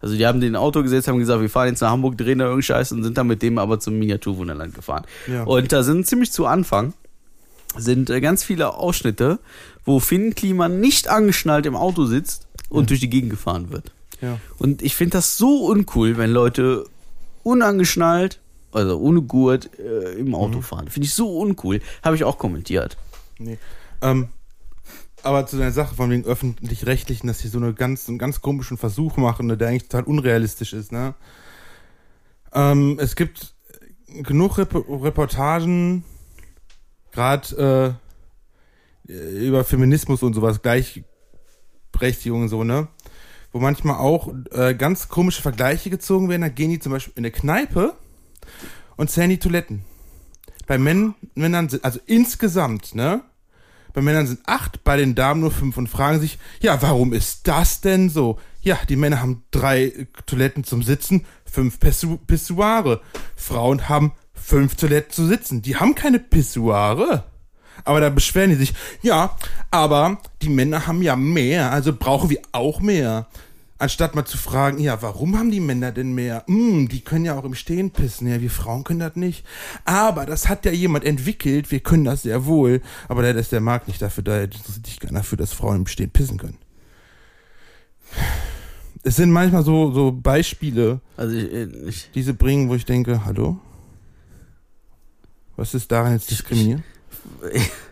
Also 0.00 0.16
die 0.16 0.26
haben 0.26 0.40
den 0.40 0.54
Auto 0.56 0.82
gesetzt, 0.82 1.08
haben 1.08 1.18
gesagt, 1.18 1.40
wir 1.40 1.50
fahren 1.50 1.68
jetzt 1.68 1.80
nach 1.80 1.90
Hamburg, 1.90 2.16
drehen 2.16 2.38
da 2.38 2.44
irgendeinen 2.44 2.62
Scheiß 2.62 2.92
und 2.92 3.02
sind 3.02 3.18
dann 3.18 3.26
mit 3.26 3.42
dem 3.42 3.58
aber 3.58 3.80
zum 3.80 3.98
Miniaturwunderland 3.98 4.74
gefahren. 4.74 5.04
Ja. 5.26 5.42
Und 5.44 5.72
da 5.72 5.82
sind 5.82 6.06
ziemlich 6.06 6.30
zu 6.32 6.46
Anfang 6.46 6.94
sind 7.76 8.08
äh, 8.08 8.20
ganz 8.20 8.42
viele 8.44 8.74
Ausschnitte, 8.74 9.38
wo 9.84 10.00
Finn 10.00 10.34
Kliman 10.34 10.80
nicht 10.80 11.08
angeschnallt 11.08 11.66
im 11.66 11.76
Auto 11.76 12.06
sitzt 12.06 12.46
und 12.70 12.90
durch 12.90 13.00
die 13.00 13.10
Gegend 13.10 13.30
gefahren 13.30 13.70
wird. 13.70 13.92
ja. 14.22 14.38
Und 14.58 14.82
ich 14.82 14.94
finde 14.94 15.12
das 15.18 15.36
so 15.36 15.66
uncool, 15.66 16.16
wenn 16.16 16.30
Leute 16.30 16.84
unangeschnallt, 17.48 18.40
also 18.72 18.98
ohne 18.98 19.22
Gurt, 19.22 19.70
äh, 19.78 20.12
im 20.14 20.34
Auto 20.34 20.60
fahren. 20.60 20.88
Finde 20.88 21.06
ich 21.06 21.14
so 21.14 21.38
uncool. 21.38 21.80
Habe 22.02 22.16
ich 22.16 22.24
auch 22.24 22.38
kommentiert. 22.38 22.96
Nee. 23.38 23.58
Ähm, 24.02 24.28
aber 25.22 25.46
zu 25.46 25.56
deiner 25.56 25.72
Sache 25.72 25.94
von 25.94 26.10
wegen 26.10 26.24
öffentlich-rechtlichen, 26.24 27.26
dass 27.26 27.40
sie 27.40 27.48
so 27.48 27.58
eine 27.58 27.74
ganz, 27.74 28.08
einen 28.08 28.18
ganz 28.18 28.40
komischen 28.40 28.76
Versuch 28.76 29.16
machen, 29.16 29.46
ne, 29.46 29.56
der 29.56 29.68
eigentlich 29.68 29.88
total 29.88 30.04
unrealistisch 30.04 30.72
ist, 30.72 30.92
ne? 30.92 31.14
Ähm, 32.52 32.98
es 33.00 33.16
gibt 33.16 33.54
genug 34.06 34.58
Rep 34.58 34.74
Reportagen, 34.74 36.04
gerade 37.12 37.98
äh, 39.08 39.46
über 39.46 39.64
Feminismus 39.64 40.22
und 40.22 40.34
sowas, 40.34 40.62
Gleichberechtigung 40.62 42.42
und 42.42 42.48
so, 42.48 42.64
ne? 42.64 42.88
Wo 43.58 43.62
manchmal 43.62 43.96
auch 43.96 44.32
äh, 44.52 44.72
ganz 44.72 45.08
komische 45.08 45.42
Vergleiche 45.42 45.90
gezogen 45.90 46.28
werden. 46.28 46.42
Da 46.42 46.48
gehen 46.48 46.70
die 46.70 46.78
zum 46.78 46.92
Beispiel 46.92 47.14
in 47.16 47.24
eine 47.24 47.32
Kneipe 47.32 47.96
und 48.96 49.10
zählen 49.10 49.30
die 49.30 49.40
Toiletten. 49.40 49.82
Bei 50.68 50.78
Männ 50.78 51.16
Männern 51.34 51.68
sind, 51.68 51.84
also 51.84 51.98
insgesamt, 52.06 52.94
ne? 52.94 53.22
Bei 53.94 54.00
Männern 54.00 54.28
sind 54.28 54.42
acht, 54.46 54.84
bei 54.84 54.96
den 54.96 55.16
Damen 55.16 55.40
nur 55.40 55.50
fünf 55.50 55.76
und 55.76 55.88
fragen 55.88 56.20
sich, 56.20 56.38
ja, 56.60 56.80
warum 56.82 57.12
ist 57.12 57.48
das 57.48 57.80
denn 57.80 58.10
so? 58.10 58.38
Ja, 58.60 58.78
die 58.88 58.94
Männer 58.94 59.20
haben 59.22 59.42
drei 59.50 59.86
äh, 59.86 60.06
Toiletten 60.26 60.62
zum 60.62 60.84
Sitzen, 60.84 61.26
fünf 61.44 61.80
Pissoire. 61.80 63.00
Frauen 63.34 63.88
haben 63.88 64.12
fünf 64.34 64.76
Toiletten 64.76 65.10
zu 65.10 65.26
sitzen. 65.26 65.62
Die 65.62 65.74
haben 65.74 65.96
keine 65.96 66.20
Pissoire. 66.20 67.24
Aber 67.84 68.00
da 68.00 68.08
beschweren 68.08 68.50
die 68.50 68.56
sich, 68.56 68.74
ja, 69.02 69.36
aber 69.72 70.18
die 70.42 70.48
Männer 70.48 70.86
haben 70.86 71.02
ja 71.02 71.16
mehr, 71.16 71.72
also 71.72 71.92
brauchen 71.92 72.30
wir 72.30 72.42
auch 72.52 72.80
mehr. 72.80 73.26
Anstatt 73.80 74.16
mal 74.16 74.24
zu 74.24 74.36
fragen, 74.38 74.80
ja, 74.80 75.02
warum 75.02 75.38
haben 75.38 75.52
die 75.52 75.60
Männer 75.60 75.92
denn 75.92 76.12
mehr? 76.12 76.42
Hm, 76.48 76.88
die 76.88 77.00
können 77.00 77.24
ja 77.24 77.38
auch 77.38 77.44
im 77.44 77.54
Stehen 77.54 77.92
pissen, 77.92 78.26
ja, 78.26 78.40
wir 78.40 78.50
Frauen 78.50 78.82
können 78.82 78.98
das 78.98 79.14
nicht. 79.14 79.46
Aber 79.84 80.26
das 80.26 80.48
hat 80.48 80.64
ja 80.64 80.72
jemand 80.72 81.04
entwickelt, 81.04 81.70
wir 81.70 81.78
können 81.78 82.04
das 82.04 82.22
sehr 82.22 82.44
wohl. 82.46 82.82
Aber 83.06 83.22
der 83.22 83.36
ist 83.36 83.52
der 83.52 83.60
Markt 83.60 83.86
nicht 83.86 84.02
dafür 84.02 84.24
da, 84.24 84.42
interessiert 84.42 84.84
sich 84.84 84.98
keiner 84.98 85.20
dafür, 85.20 85.38
dass 85.38 85.52
Frauen 85.52 85.76
im 85.76 85.86
Stehen 85.86 86.10
pissen 86.10 86.38
können. 86.38 86.58
Es 89.04 89.14
sind 89.14 89.30
manchmal 89.30 89.62
so, 89.62 89.92
so 89.92 90.10
Beispiele, 90.10 91.00
Also 91.16 91.36
ich, 91.36 91.52
ich, 91.86 92.10
die 92.10 92.22
sie 92.22 92.32
bringen, 92.32 92.68
wo 92.68 92.74
ich 92.74 92.84
denke, 92.84 93.24
hallo? 93.24 93.58
Was 95.56 95.74
ist 95.74 95.92
daran 95.92 96.14
jetzt 96.14 96.30
diskriminierend? 96.32 96.82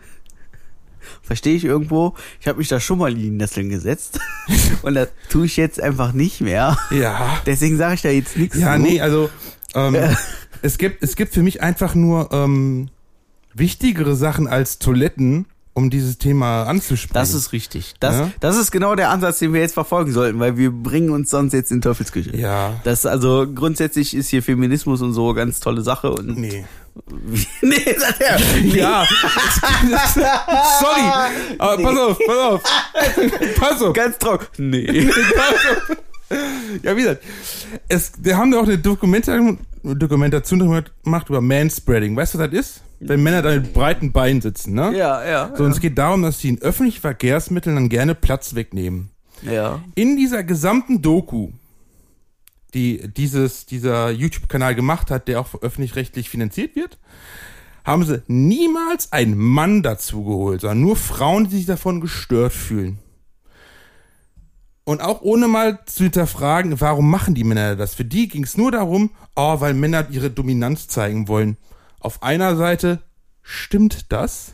verstehe 1.27 1.55
ich 1.55 1.65
irgendwo. 1.65 2.15
Ich 2.41 2.47
habe 2.47 2.57
mich 2.57 2.67
da 2.69 2.79
schon 2.79 2.97
mal 2.97 3.11
in 3.11 3.19
die 3.19 3.29
Nesseln 3.29 3.69
gesetzt 3.69 4.19
und 4.81 4.95
das 4.95 5.09
tue 5.29 5.45
ich 5.45 5.57
jetzt 5.57 5.79
einfach 5.81 6.13
nicht 6.13 6.41
mehr. 6.41 6.77
Ja. 6.89 7.39
Deswegen 7.45 7.77
sage 7.77 7.95
ich 7.95 8.01
da 8.01 8.09
jetzt 8.09 8.35
nichts 8.37 8.57
Ja, 8.57 8.75
zu. 8.75 8.81
nee, 8.81 8.99
also 9.01 9.29
ähm, 9.75 9.95
es 10.63 10.77
gibt 10.79 11.03
es 11.03 11.15
gibt 11.15 11.33
für 11.33 11.43
mich 11.43 11.61
einfach 11.61 11.93
nur 11.93 12.29
ähm, 12.31 12.89
wichtigere 13.53 14.15
Sachen 14.15 14.47
als 14.47 14.79
Toiletten, 14.79 15.45
um 15.73 15.89
dieses 15.91 16.17
Thema 16.17 16.63
anzusprechen. 16.63 17.13
Das 17.13 17.33
ist 17.33 17.51
richtig. 17.53 17.93
Das, 17.99 18.15
Ja? 18.15 18.31
das 18.39 18.57
ist 18.57 18.71
genau 18.71 18.95
der 18.95 19.09
Ansatz, 19.11 19.39
den 19.39 19.53
wir 19.53 19.61
jetzt 19.61 19.73
verfolgen 19.75 20.11
sollten, 20.11 20.39
weil 20.39 20.57
wir 20.57 20.71
bringen 20.71 21.11
uns 21.11 21.29
sonst 21.29 21.53
jetzt 21.53 21.71
in 21.71 21.81
Teufelsküche. 21.81 22.35
ja. 22.35 22.79
Das 22.83 23.05
also 23.05 23.45
grundsätzlich 23.53 24.15
ist 24.15 24.29
hier 24.29 24.41
Feminismus 24.41 25.01
und 25.01 25.13
so 25.13 25.33
ganz 25.33 25.59
tolle 25.59 25.81
Sache 25.81 26.11
und 26.11 26.37
Nee. 26.39 26.65
Nee, 27.61 27.95
sagt 27.97 28.21
er. 28.21 28.39
Nee. 28.61 28.77
Ja. 28.79 29.05
Sorry. 30.79 31.55
Aber 31.57 31.81
pass 31.83 31.97
auf, 31.97 32.19
pass 32.25 32.37
auf. 32.37 32.61
Pass 33.59 33.81
auf. 33.81 33.93
Ganz 33.93 34.17
trocken. 34.17 34.69
Nee. 34.69 35.09
Ja, 36.83 36.93
wie 36.97 37.03
gesagt, 37.03 37.23
es, 37.87 38.11
wir 38.19 38.35
haben 38.35 38.51
ja 38.51 38.59
auch 38.59 38.65
eine 38.65 38.77
Dokumentation, 38.77 39.59
Dokumentation 39.81 40.59
gemacht 41.03 41.29
über 41.29 41.39
Manspreading. 41.39 42.17
Weißt 42.17 42.33
du, 42.33 42.39
was 42.39 42.49
das 42.51 42.59
ist? 42.59 42.81
Wenn 42.99 43.23
Männer 43.23 43.41
da 43.41 43.51
mit 43.51 43.71
breiten 43.73 44.11
Beinen 44.11 44.41
sitzen, 44.41 44.73
ne? 44.73 44.91
Ja, 44.93 45.25
ja. 45.25 45.53
So, 45.55 45.63
und 45.63 45.71
es 45.71 45.79
geht 45.79 45.97
darum, 45.97 46.23
dass 46.23 46.39
sie 46.39 46.49
in 46.49 46.61
öffentlichen 46.61 46.99
Verkehrsmitteln 46.99 47.77
dann 47.77 47.87
gerne 47.87 48.13
Platz 48.13 48.55
wegnehmen. 48.55 49.09
ja. 49.41 49.79
In 49.95 50.17
dieser 50.17 50.43
gesamten 50.43 51.01
Doku, 51.01 51.51
die 52.77 53.09
dieses, 53.11 53.65
dieser 53.65 54.11
YouTube-Kanal 54.11 54.75
gemacht 54.75 55.09
hat, 55.09 55.27
der 55.27 55.41
auch 55.41 55.61
öffentlich-rechtlich 55.61 56.29
finanziert 56.29 56.75
wird, 56.75 56.99
haben 57.83 58.05
sie 58.05 58.21
niemals 58.27 59.11
einen 59.11 59.37
Mann 59.37 59.81
dazu 59.81 60.23
geholt, 60.23 60.61
sondern 60.61 60.81
nur 60.81 60.95
Frauen, 60.95 61.49
die 61.49 61.57
sich 61.57 61.65
davon 61.65 62.01
gestört 62.01 62.53
fühlen. 62.53 62.99
Und 64.83 65.01
auch 65.01 65.21
ohne 65.21 65.47
mal 65.47 65.79
zu 65.85 66.03
hinterfragen, 66.03 66.79
warum 66.79 67.09
machen 67.09 67.33
die 67.33 67.43
Männer 67.43 67.75
das? 67.75 67.95
Für 67.95 68.05
die 68.05 68.27
ging 68.27 68.43
es 68.43 68.57
nur 68.57 68.71
darum, 68.71 69.09
oh, 69.35 69.59
weil 69.59 69.73
Männer 69.73 70.07
ihre 70.11 70.29
Dominanz 70.29 70.87
zeigen 70.87 71.27
wollen. 71.27 71.57
Auf 71.99 72.23
einer 72.23 72.55
Seite 72.55 72.99
stimmt 73.41 74.11
das, 74.11 74.53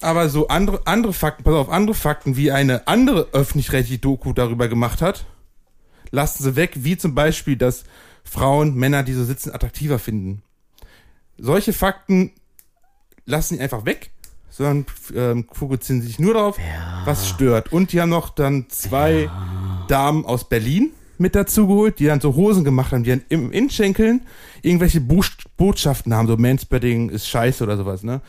aber 0.00 0.28
so 0.28 0.48
andere, 0.48 0.86
andere 0.86 1.12
Fakten, 1.12 1.44
pass 1.44 1.54
auf, 1.54 1.70
andere 1.70 1.94
Fakten, 1.94 2.36
wie 2.36 2.50
eine 2.50 2.86
andere 2.88 3.28
öffentlich-rechtliche 3.32 4.00
Doku 4.00 4.32
darüber 4.32 4.68
gemacht 4.68 5.00
hat, 5.00 5.24
lassen 6.10 6.42
sie 6.42 6.56
weg, 6.56 6.72
wie 6.76 6.96
zum 6.96 7.14
Beispiel, 7.14 7.56
dass 7.56 7.84
Frauen 8.24 8.74
Männer, 8.74 9.02
die 9.02 9.12
so 9.12 9.24
sitzen, 9.24 9.52
attraktiver 9.52 9.98
finden. 9.98 10.42
Solche 11.38 11.72
Fakten 11.72 12.32
lassen 13.26 13.56
sie 13.56 13.60
einfach 13.60 13.84
weg, 13.84 14.10
sondern 14.50 14.86
ähm, 15.14 15.46
fokussieren 15.50 16.02
sich 16.02 16.18
nur 16.18 16.34
darauf, 16.34 16.58
was 17.04 17.28
stört. 17.28 17.72
Und 17.72 17.92
die 17.92 18.00
haben 18.00 18.10
noch 18.10 18.30
dann 18.30 18.66
zwei 18.68 19.28
Damen 19.88 20.24
aus 20.24 20.48
Berlin 20.48 20.92
mit 21.18 21.34
dazu 21.34 21.66
geholt, 21.66 21.98
die 21.98 22.06
dann 22.06 22.20
so 22.20 22.34
Hosen 22.34 22.64
gemacht 22.64 22.92
haben, 22.92 23.04
die 23.04 23.10
dann 23.10 23.24
im 23.28 23.52
Innenschenkeln 23.52 24.22
irgendwelche 24.62 25.00
Buch- 25.00 25.26
Botschaften 25.56 26.14
haben, 26.14 26.26
so 26.26 26.36
Manspreading 26.36 27.08
ist 27.10 27.28
scheiße 27.28 27.62
oder 27.62 27.76
sowas, 27.76 28.02
ne? 28.02 28.20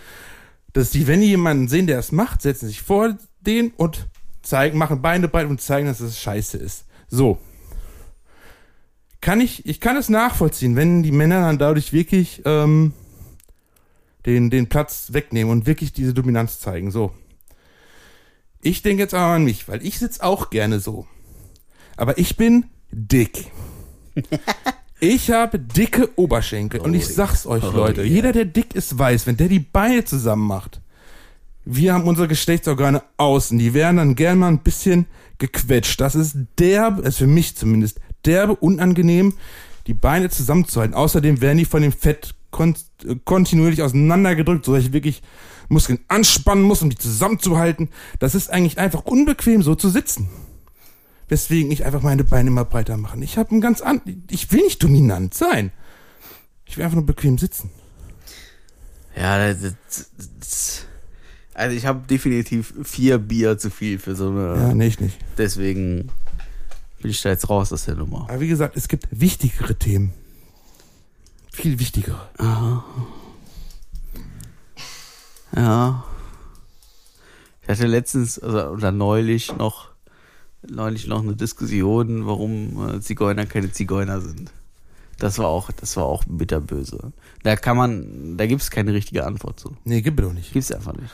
Dass 0.73 0.89
die, 0.91 1.07
wenn 1.07 1.21
die 1.21 1.27
jemanden 1.27 1.67
sehen, 1.67 1.87
der 1.87 1.99
es 1.99 2.11
macht, 2.11 2.41
setzen 2.41 2.67
sich 2.67 2.81
vor 2.81 3.15
den 3.41 3.71
und 3.77 4.07
zeigen, 4.41 4.77
machen 4.77 5.01
Beine 5.01 5.27
breit 5.27 5.47
und 5.47 5.61
zeigen, 5.61 5.87
dass 5.87 5.99
es 5.99 6.19
scheiße 6.19 6.57
ist. 6.57 6.85
So. 7.07 7.39
Kann 9.25 9.41
ich, 9.41 9.65
ich 9.65 9.79
kann 9.79 9.97
es 9.97 10.07
nachvollziehen, 10.07 10.75
wenn 10.75 11.01
die 11.01 11.11
Männer 11.11 11.41
dann 11.41 11.57
dadurch 11.57 11.91
wirklich 11.93 12.43
ähm, 12.45 12.93
den, 14.27 14.51
den 14.51 14.69
Platz 14.69 15.13
wegnehmen 15.13 15.51
und 15.51 15.65
wirklich 15.65 15.93
diese 15.93 16.13
Dominanz 16.13 16.59
zeigen. 16.59 16.91
So. 16.91 17.11
Ich 18.61 18.83
denke 18.83 19.01
jetzt 19.01 19.15
aber 19.15 19.33
an 19.33 19.43
mich, 19.43 19.67
weil 19.67 19.83
ich 19.83 19.97
sitze 19.97 20.23
auch 20.23 20.51
gerne 20.51 20.79
so. 20.79 21.07
Aber 21.97 22.19
ich 22.19 22.37
bin 22.37 22.65
dick. 22.91 23.51
Ich 25.01 25.29
habe 25.29 25.59
dicke 25.59 26.09
Oberschenkel 26.15 26.79
und 26.79 26.93
ich 26.93 27.05
sag's 27.05 27.45
euch, 27.45 27.63
Leute, 27.63 28.03
jeder, 28.03 28.31
der 28.31 28.45
dick 28.45 28.73
ist, 28.75 28.97
weiß, 28.97 29.27
wenn 29.27 29.35
der 29.35 29.49
die 29.49 29.59
Beine 29.59 30.05
zusammen 30.05 30.47
macht, 30.47 30.79
wir 31.65 31.93
haben 31.93 32.07
unsere 32.07 32.29
Geschlechtsorgane 32.29 33.03
außen, 33.17 33.57
die 33.59 33.73
werden 33.73 33.97
dann 33.97 34.15
gern 34.15 34.39
mal 34.39 34.47
ein 34.47 34.63
bisschen 34.63 35.07
gequetscht. 35.37 35.99
Das 35.99 36.15
ist 36.15 36.37
derbe, 36.57 37.01
ist 37.01 37.17
für 37.17 37.27
mich 37.27 37.57
zumindest, 37.57 37.99
derbe 38.25 38.55
unangenehm, 38.55 39.33
die 39.87 39.93
Beine 39.93 40.29
zusammenzuhalten. 40.29 40.95
Außerdem 40.95 41.41
werden 41.41 41.57
die 41.57 41.65
von 41.65 41.81
dem 41.81 41.91
Fett 41.91 42.35
kon 42.51 42.75
äh, 43.05 43.15
kontinuierlich 43.23 43.81
auseinandergedrückt, 43.81 44.65
sodass 44.65 44.83
ich 44.83 44.93
wirklich 44.93 45.21
Muskeln 45.67 45.99
anspannen 46.07 46.63
muss, 46.63 46.81
um 46.81 46.89
die 46.89 46.97
zusammenzuhalten. 46.97 47.89
Das 48.19 48.35
ist 48.35 48.49
eigentlich 48.49 48.77
einfach 48.77 49.05
unbequem, 49.05 49.61
so 49.61 49.75
zu 49.75 49.89
sitzen. 49.89 50.29
Weswegen 51.27 51.71
ich 51.71 51.85
einfach 51.85 52.01
meine 52.01 52.23
Beine 52.23 52.49
immer 52.49 52.65
breiter 52.65 52.97
mache. 52.97 53.21
Ich 53.23 53.37
habe 53.37 53.55
ein 53.55 53.61
ganz 53.61 53.81
an, 53.81 54.01
ich 54.29 54.51
will 54.51 54.61
nicht 54.61 54.81
dominant 54.83 55.33
sein. 55.33 55.71
Ich 56.65 56.77
will 56.77 56.83
einfach 56.83 56.95
nur 56.95 57.05
bequem 57.05 57.37
sitzen. 57.37 57.71
Ja, 59.15 59.37
das, 59.47 59.61
das, 59.61 60.11
das, 60.39 60.85
also 61.53 61.75
ich 61.75 61.85
habe 61.85 62.05
definitiv 62.07 62.73
vier 62.83 63.17
Bier 63.17 63.57
zu 63.57 63.69
viel 63.69 63.97
für 63.97 64.15
so 64.15 64.29
eine. 64.29 64.55
Ja, 64.55 64.73
nee, 64.73 64.87
ich 64.87 64.99
nicht. 64.99 65.17
Deswegen 65.37 66.11
bin 67.05 67.11
ich 67.11 67.21
da 67.21 67.29
jetzt 67.29 67.47
raus 67.51 67.71
aus 67.71 67.85
der 67.85 67.93
Nummer. 67.93 68.25
Aber 68.27 68.39
wie 68.39 68.47
gesagt, 68.47 68.75
es 68.75 68.87
gibt 68.87 69.05
wichtigere 69.11 69.75
Themen. 69.75 70.11
Viel 71.51 71.77
wichtigere. 71.77 72.19
Ja. 75.55 76.03
Ich 77.61 77.69
hatte 77.69 77.85
letztens, 77.85 78.39
also 78.39 78.69
oder 78.69 78.91
neulich 78.91 79.55
noch, 79.55 79.89
neulich 80.67 81.05
noch 81.05 81.21
eine 81.21 81.35
Diskussion, 81.35 82.25
warum 82.25 82.95
äh, 82.95 82.99
Zigeuner 83.01 83.45
keine 83.45 83.71
Zigeuner 83.71 84.19
sind. 84.19 84.51
Das 85.19 85.37
war 85.37 85.45
auch, 85.45 85.71
das 85.73 85.95
war 85.97 86.05
auch 86.05 86.23
bitterböse. 86.27 87.13
Da 87.43 87.55
kann 87.55 87.77
man, 87.77 88.35
da 88.35 88.47
gibt's 88.47 88.71
keine 88.71 88.93
richtige 88.93 89.27
Antwort 89.27 89.59
zu. 89.59 89.77
Nee, 89.83 90.01
gibt 90.01 90.19
es 90.19 90.25
doch 90.25 90.33
nicht. 90.33 90.51
Gibt's 90.53 90.71
einfach 90.71 90.93
nicht. 90.93 91.13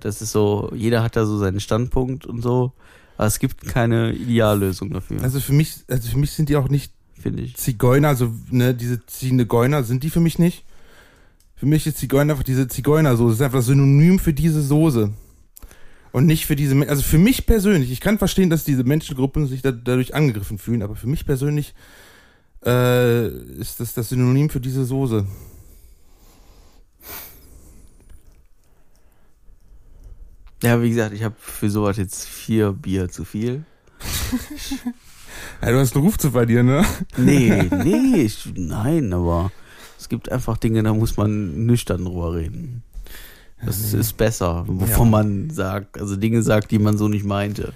Das 0.00 0.20
ist 0.20 0.32
so, 0.32 0.72
jeder 0.74 1.04
hat 1.04 1.14
da 1.14 1.26
so 1.26 1.38
seinen 1.38 1.60
Standpunkt 1.60 2.26
und 2.26 2.42
so, 2.42 2.72
aber 3.18 3.26
es 3.26 3.38
gibt 3.38 3.66
keine 3.66 4.12
Ideallösung 4.14 4.90
dafür, 4.90 5.22
Also 5.22 5.40
für 5.40 5.52
mich, 5.52 5.84
also 5.88 6.08
für 6.08 6.16
mich 6.18 6.30
sind 6.30 6.48
die 6.48 6.56
auch 6.56 6.70
nicht 6.70 6.92
finde 7.20 7.42
ich. 7.42 7.56
Zigeuner, 7.56 8.08
also 8.08 8.32
ne, 8.50 8.74
diese 8.74 9.04
ziehende 9.06 9.44
Geuner 9.44 9.82
sind 9.82 10.04
die 10.04 10.10
für 10.10 10.20
mich 10.20 10.38
nicht. 10.38 10.64
Für 11.56 11.66
mich 11.66 11.86
ist 11.86 11.98
Zigeuner 11.98 12.32
einfach 12.34 12.44
diese 12.44 12.68
Zigeunersoße. 12.68 13.30
Das 13.30 13.40
ist 13.40 13.44
einfach 13.44 13.58
das 13.58 13.66
Synonym 13.66 14.20
für 14.20 14.32
diese 14.32 14.62
Soße. 14.62 15.10
Und 16.12 16.26
nicht 16.26 16.46
für 16.46 16.54
diese, 16.56 16.76
Men- 16.76 16.88
also 16.88 17.02
für 17.02 17.18
mich 17.18 17.44
persönlich, 17.44 17.90
ich 17.90 18.00
kann 18.00 18.18
verstehen, 18.18 18.50
dass 18.50 18.64
diese 18.64 18.84
Menschengruppen 18.84 19.46
sich 19.46 19.62
da, 19.62 19.72
dadurch 19.72 20.14
angegriffen 20.14 20.58
fühlen, 20.58 20.82
aber 20.82 20.94
für 20.94 21.08
mich 21.08 21.26
persönlich 21.26 21.74
äh, 22.64 23.26
ist 23.60 23.80
das 23.80 23.94
das 23.94 24.08
Synonym 24.08 24.48
für 24.48 24.60
diese 24.60 24.84
Soße. 24.84 25.26
Ja, 30.62 30.82
wie 30.82 30.90
gesagt, 30.90 31.14
ich 31.14 31.22
habe 31.22 31.34
für 31.38 31.70
sowas 31.70 31.96
jetzt 31.96 32.26
vier 32.26 32.72
Bier 32.72 33.08
zu 33.08 33.24
viel. 33.24 33.64
Ja, 35.62 35.70
du 35.70 35.78
hast 35.78 35.94
einen 35.94 36.04
Ruf 36.04 36.18
zu 36.18 36.30
verlieren, 36.32 36.66
ne? 36.66 36.84
Nee, 37.16 37.68
nee, 37.84 38.22
ich, 38.22 38.52
nein, 38.56 39.12
aber 39.12 39.52
es 39.98 40.08
gibt 40.08 40.30
einfach 40.32 40.56
Dinge, 40.56 40.82
da 40.82 40.92
muss 40.92 41.16
man 41.16 41.66
nüchtern 41.66 42.04
drüber 42.04 42.34
reden. 42.34 42.82
Das 43.64 43.92
ist, 43.92 44.16
besser, 44.16 44.64
bevor 44.68 45.04
Ja. 45.04 45.10
man 45.10 45.50
sagt, 45.50 45.98
also 46.00 46.16
Dinge 46.16 46.42
sagt, 46.42 46.70
die 46.70 46.78
man 46.78 46.96
so 46.96 47.08
nicht 47.08 47.24
meinte. 47.24 47.72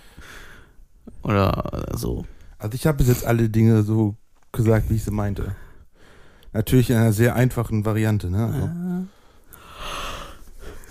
Oder 1.23 1.87
so. 1.97 2.25
Also 2.59 2.75
ich 2.75 2.87
habe 2.87 2.99
bis 2.99 3.09
jetzt 3.09 3.25
alle 3.27 3.49
Dinge 3.49 3.83
so 3.83 4.17
gesagt, 4.53 4.91
wie 4.91 4.95
ich 4.97 5.05
sie 5.05 5.11
meinte. 5.11 5.55
Natürlich 6.53 6.91
in 6.91 6.97
einer 6.97 7.13
sehr 7.13 7.35
einfachen 7.37 7.85
Variante, 7.85 8.31
ne? 8.31 8.45
Also, 8.47 8.71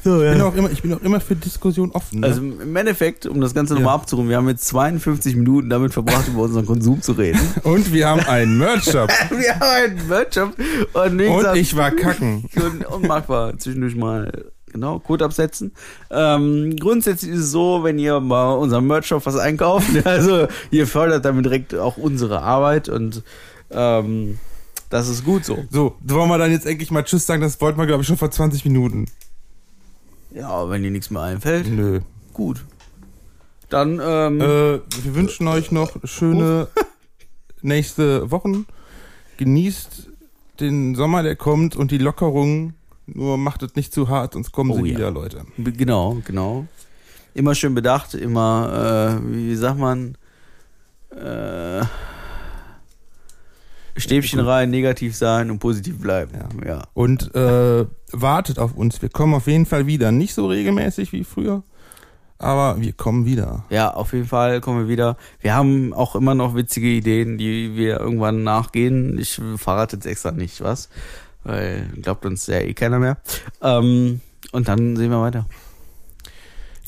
So, 0.04 0.24
ich, 0.24 0.32
bin 0.32 0.42
auch 0.42 0.56
immer, 0.56 0.72
ich 0.72 0.82
bin 0.82 0.94
auch 0.94 1.02
immer 1.02 1.20
für 1.20 1.36
Diskussion 1.36 1.92
offen. 1.92 2.22
Ne? 2.22 2.28
Also 2.28 2.42
im 2.42 2.76
Endeffekt, 2.76 3.28
um 3.28 3.40
das 3.40 3.54
Ganze 3.54 3.76
nochmal 3.76 3.96
Ja. 3.96 4.02
abzurunden, 4.02 4.30
wir 4.30 4.38
haben 4.38 4.50
jetzt 4.50 4.66
52 4.66 5.36
Minuten 5.36 5.70
damit 5.70 5.94
verbracht, 5.94 6.28
über 6.28 6.42
unseren 6.42 6.66
Konsum 6.66 7.02
zu 7.02 7.12
reden. 7.12 7.40
und 7.64 7.94
wir 7.94 8.08
haben 8.08 8.22
einen 8.22 8.58
Merch-Shop. 8.58 9.10
wir 9.30 9.60
haben 9.60 9.62
einen 9.62 10.10
Workshop 10.10 10.54
und, 10.94 11.22
und 11.22 11.56
ich 11.56 11.76
war 11.76 11.92
kacken. 11.92 12.50
und, 12.56 12.86
und 12.86 13.08
Marc 13.08 13.30
war 13.30 13.58
zwischendurch 13.60 13.96
mal 13.96 14.52
genau 14.72 15.00
Code 15.00 15.26
absetzen. 15.26 15.74
Ähm, 16.10 16.76
grundsätzlich 16.80 17.32
ist 17.32 17.40
es 17.40 17.52
so, 17.52 17.84
wenn 17.84 18.00
ihr 18.00 18.20
mal 18.20 18.54
unserem 18.54 18.88
Merch-Shop 18.88 19.26
was 19.26 19.38
einkauft, 19.38 19.88
also 20.06 20.48
ihr 20.72 20.88
fördert 20.88 21.26
damit 21.26 21.46
direkt 21.46 21.76
auch 21.76 21.98
unsere 21.98 22.42
Arbeit 22.42 22.90
und 22.90 23.22
ähm, 23.70 24.40
das 24.90 25.08
ist 25.08 25.24
gut 25.24 25.46
so. 25.46 25.64
So, 25.70 25.96
wollen 26.02 26.30
wir 26.30 26.38
dann 26.38 26.52
jetzt 26.52 26.66
endlich 26.66 26.92
mal 26.92 27.04
Tschüss 27.04 27.26
sagen? 27.26 27.42
Das 27.42 27.62
wollten 27.62 27.80
wir, 27.80 27.86
glaube 27.86 28.02
ich, 28.02 28.08
schon 28.08 28.18
vor 28.18 28.30
20 28.32 28.66
Minuten. 28.66 29.06
Ja, 30.34 30.70
wenn 30.70 30.84
dir 30.84 30.92
nichts 30.92 31.10
mehr 31.10 31.22
einfällt, 31.24 31.68
Nö. 31.70 32.00
gut. 32.34 32.66
Dann 33.70 34.00
ähm, 34.04 34.42
Äh, 34.42 34.80
wir 35.04 35.16
wünschen 35.16 35.48
euch 35.48 35.72
noch 35.72 35.92
schöne 36.04 36.68
nächste 37.62 38.32
Wochen. 38.32 38.66
Genießt 39.38 40.10
den 40.60 40.96
Sommer, 40.96 41.24
der 41.24 41.36
kommt 41.36 41.76
und 41.76 41.92
die 41.92 41.98
Lockerungen. 41.98 42.76
Nur 43.08 43.38
macht 43.38 43.64
es 43.64 43.76
nicht 43.76 43.94
zu 43.94 44.10
hart, 44.10 44.34
sonst 44.34 44.52
kommen 44.52 44.72
Oh 44.72 44.76
sie 44.76 44.90
ja. 44.92 44.98
wieder, 44.98 45.12
Leute. 45.12 45.44
Genau, 45.58 46.18
genau. 46.26 46.66
Immer 47.34 47.56
schön 47.56 47.74
bedacht, 47.74 48.14
immer, 48.14 49.20
äh, 49.24 49.34
wie 49.34 49.56
sagt 49.56 49.80
man, 49.80 50.18
äh, 51.12 51.84
Stäbchen 53.98 54.40
rein, 54.40 54.70
negativ 54.70 55.16
sein 55.16 55.52
und 55.52 55.60
positiv 55.60 56.00
bleiben. 56.00 56.32
Ja. 56.64 56.68
Ja. 56.68 56.82
Und 56.94 57.34
äh, 57.36 57.86
wartet 58.12 58.60
auf 58.60 58.76
uns. 58.76 59.02
Wir 59.02 59.10
kommen 59.10 59.34
auf 59.34 59.48
jeden 59.48 59.66
Fall 59.66 59.88
wieder. 59.88 60.12
Nicht 60.12 60.34
so 60.34 60.48
regelmäßig 60.48 61.12
wie 61.14 61.24
früher, 61.24 61.64
aber 62.38 62.80
wir 62.82 62.94
kommen 62.94 63.26
wieder. 63.26 63.66
ja, 63.70 63.94
auf 63.94 64.14
jeden 64.14 64.28
Fall 64.28 64.62
kommen 64.62 64.80
wir 64.80 64.88
wieder. 64.88 65.18
Wir 65.40 65.56
haben 65.56 65.94
auch 65.94 66.16
immer 66.16 66.36
noch 66.36 66.56
witzige 66.56 66.88
Ideen, 66.88 67.38
die 67.38 67.76
wir 67.76 68.00
irgendwann 68.00 68.44
nachgehen. 68.44 69.18
Ich 69.20 69.40
verrate 69.58 69.98
jetzt 69.98 70.06
extra 70.06 70.32
nicht 70.32 70.62
was, 70.62 70.90
weil 71.44 71.88
glaubt 72.02 72.26
uns 72.26 72.48
ja 72.48 72.60
eh 72.60 72.74
keiner 72.74 73.00
mehr. 73.00 73.18
Ähm, 73.62 74.22
und 74.52 74.68
dann 74.68 74.96
sehen 74.96 75.12
wir 75.12 75.22
weiter. 75.22 75.46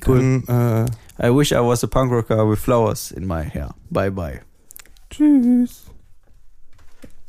Dann, 0.02 0.44
äh, 0.48 0.86
I 1.26 1.30
wish 1.30 1.52
I 1.52 1.60
was 1.60 1.84
a 1.84 1.88
punk 1.88 2.12
rocker 2.12 2.50
with 2.50 2.60
flowers 2.60 3.12
in 3.12 3.26
my 3.26 3.44
hair. 3.44 3.74
Bye 3.90 4.12
bye. 4.12 4.42
Tschüss. 5.10 5.86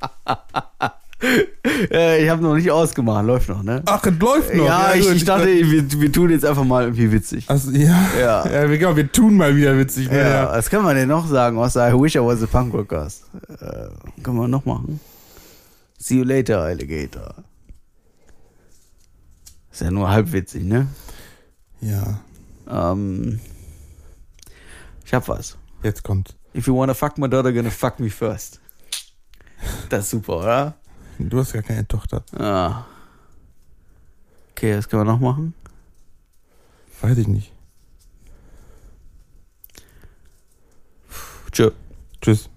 Äh, 1.91 2.23
ich 2.23 2.31
habe 2.31 2.43
noch 2.43 2.55
nicht 2.55 2.71
ausgemacht, 2.71 3.25
läuft 3.27 3.49
noch, 3.49 3.63
ne? 3.63 3.83
Ach, 3.87 4.05
es 4.05 4.19
läuft 4.19 4.55
noch. 4.55 4.65
ja, 4.65 4.95
ich, 4.95 5.07
gut. 5.07 5.17
ich 5.17 5.25
dachte, 5.25 5.47
wir, 5.47 6.01
wir 6.01 6.13
tun 6.13 6.31
jetzt 6.31 6.45
einfach 6.45 6.65
mal 6.65 6.85
irgendwie 6.85 7.11
witzig. 7.11 7.49
Also, 7.49 7.71
ja. 7.73 8.09
Ja. 8.19 8.49
Ja, 8.53 8.71
wir, 8.71 8.79
genau, 8.79 8.97
wir 8.97 9.11
tun 9.11 9.37
mal 9.37 9.57
wieder 9.57 9.77
witzig. 9.77 10.11
ne? 10.11 10.19
Ja, 10.19 10.51
was 10.53 10.71
kann 10.71 10.83
man 10.85 10.95
denn 10.95 11.09
noch 11.09 11.27
sagen, 11.27 11.59
außer 11.59 11.91
I 11.91 12.01
wish 12.01 12.15
I 12.15 12.21
was 12.21 12.43
a 12.43 12.47
punk 12.47 12.73
rocker? 12.75 13.09
Äh, 13.49 14.23
können 14.23 14.37
wir 14.37 14.49
noch 14.49 14.65
machen? 14.65 15.01
See 15.99 16.17
you 16.19 16.25
later, 16.25 16.61
Alligator. 16.61 17.35
Ist 19.73 19.81
ja 19.81 19.91
nur 19.91 20.09
halb 20.09 20.33
witzig, 20.33 20.65
ne? 20.65 20.87
ja. 21.81 22.21
Ähm, 22.69 23.41
ich 25.05 25.13
hab 25.13 25.29
was. 25.29 25.57
Jetzt 25.83 26.03
kommt. 26.03 26.37
If 26.55 26.67
you 26.67 26.77
wanna 26.77 26.95
fuck 26.95 27.19
my 27.19 27.29
daughter, 27.29 27.53
gonna 27.53 27.71
fuck 27.71 27.99
me 27.99 28.09
first. 28.11 28.61
Das 29.89 30.05
ist 30.05 30.11
super, 30.11 30.39
oder? 30.39 30.75
Du 31.19 31.39
hast 31.39 31.53
gar 31.53 31.63
keine 31.63 31.87
Tochter. 31.87 32.25
Ja. 32.39 32.87
Okay, 34.51 34.77
was 34.77 34.89
können 34.89 35.03
wir 35.07 35.13
noch 35.13 35.21
machen? 35.21 35.55
Weiß 37.01 37.19
ich 37.19 37.29
nicht. 37.29 37.53
Tschö. 41.53 41.71
Tschüss. 42.21 42.49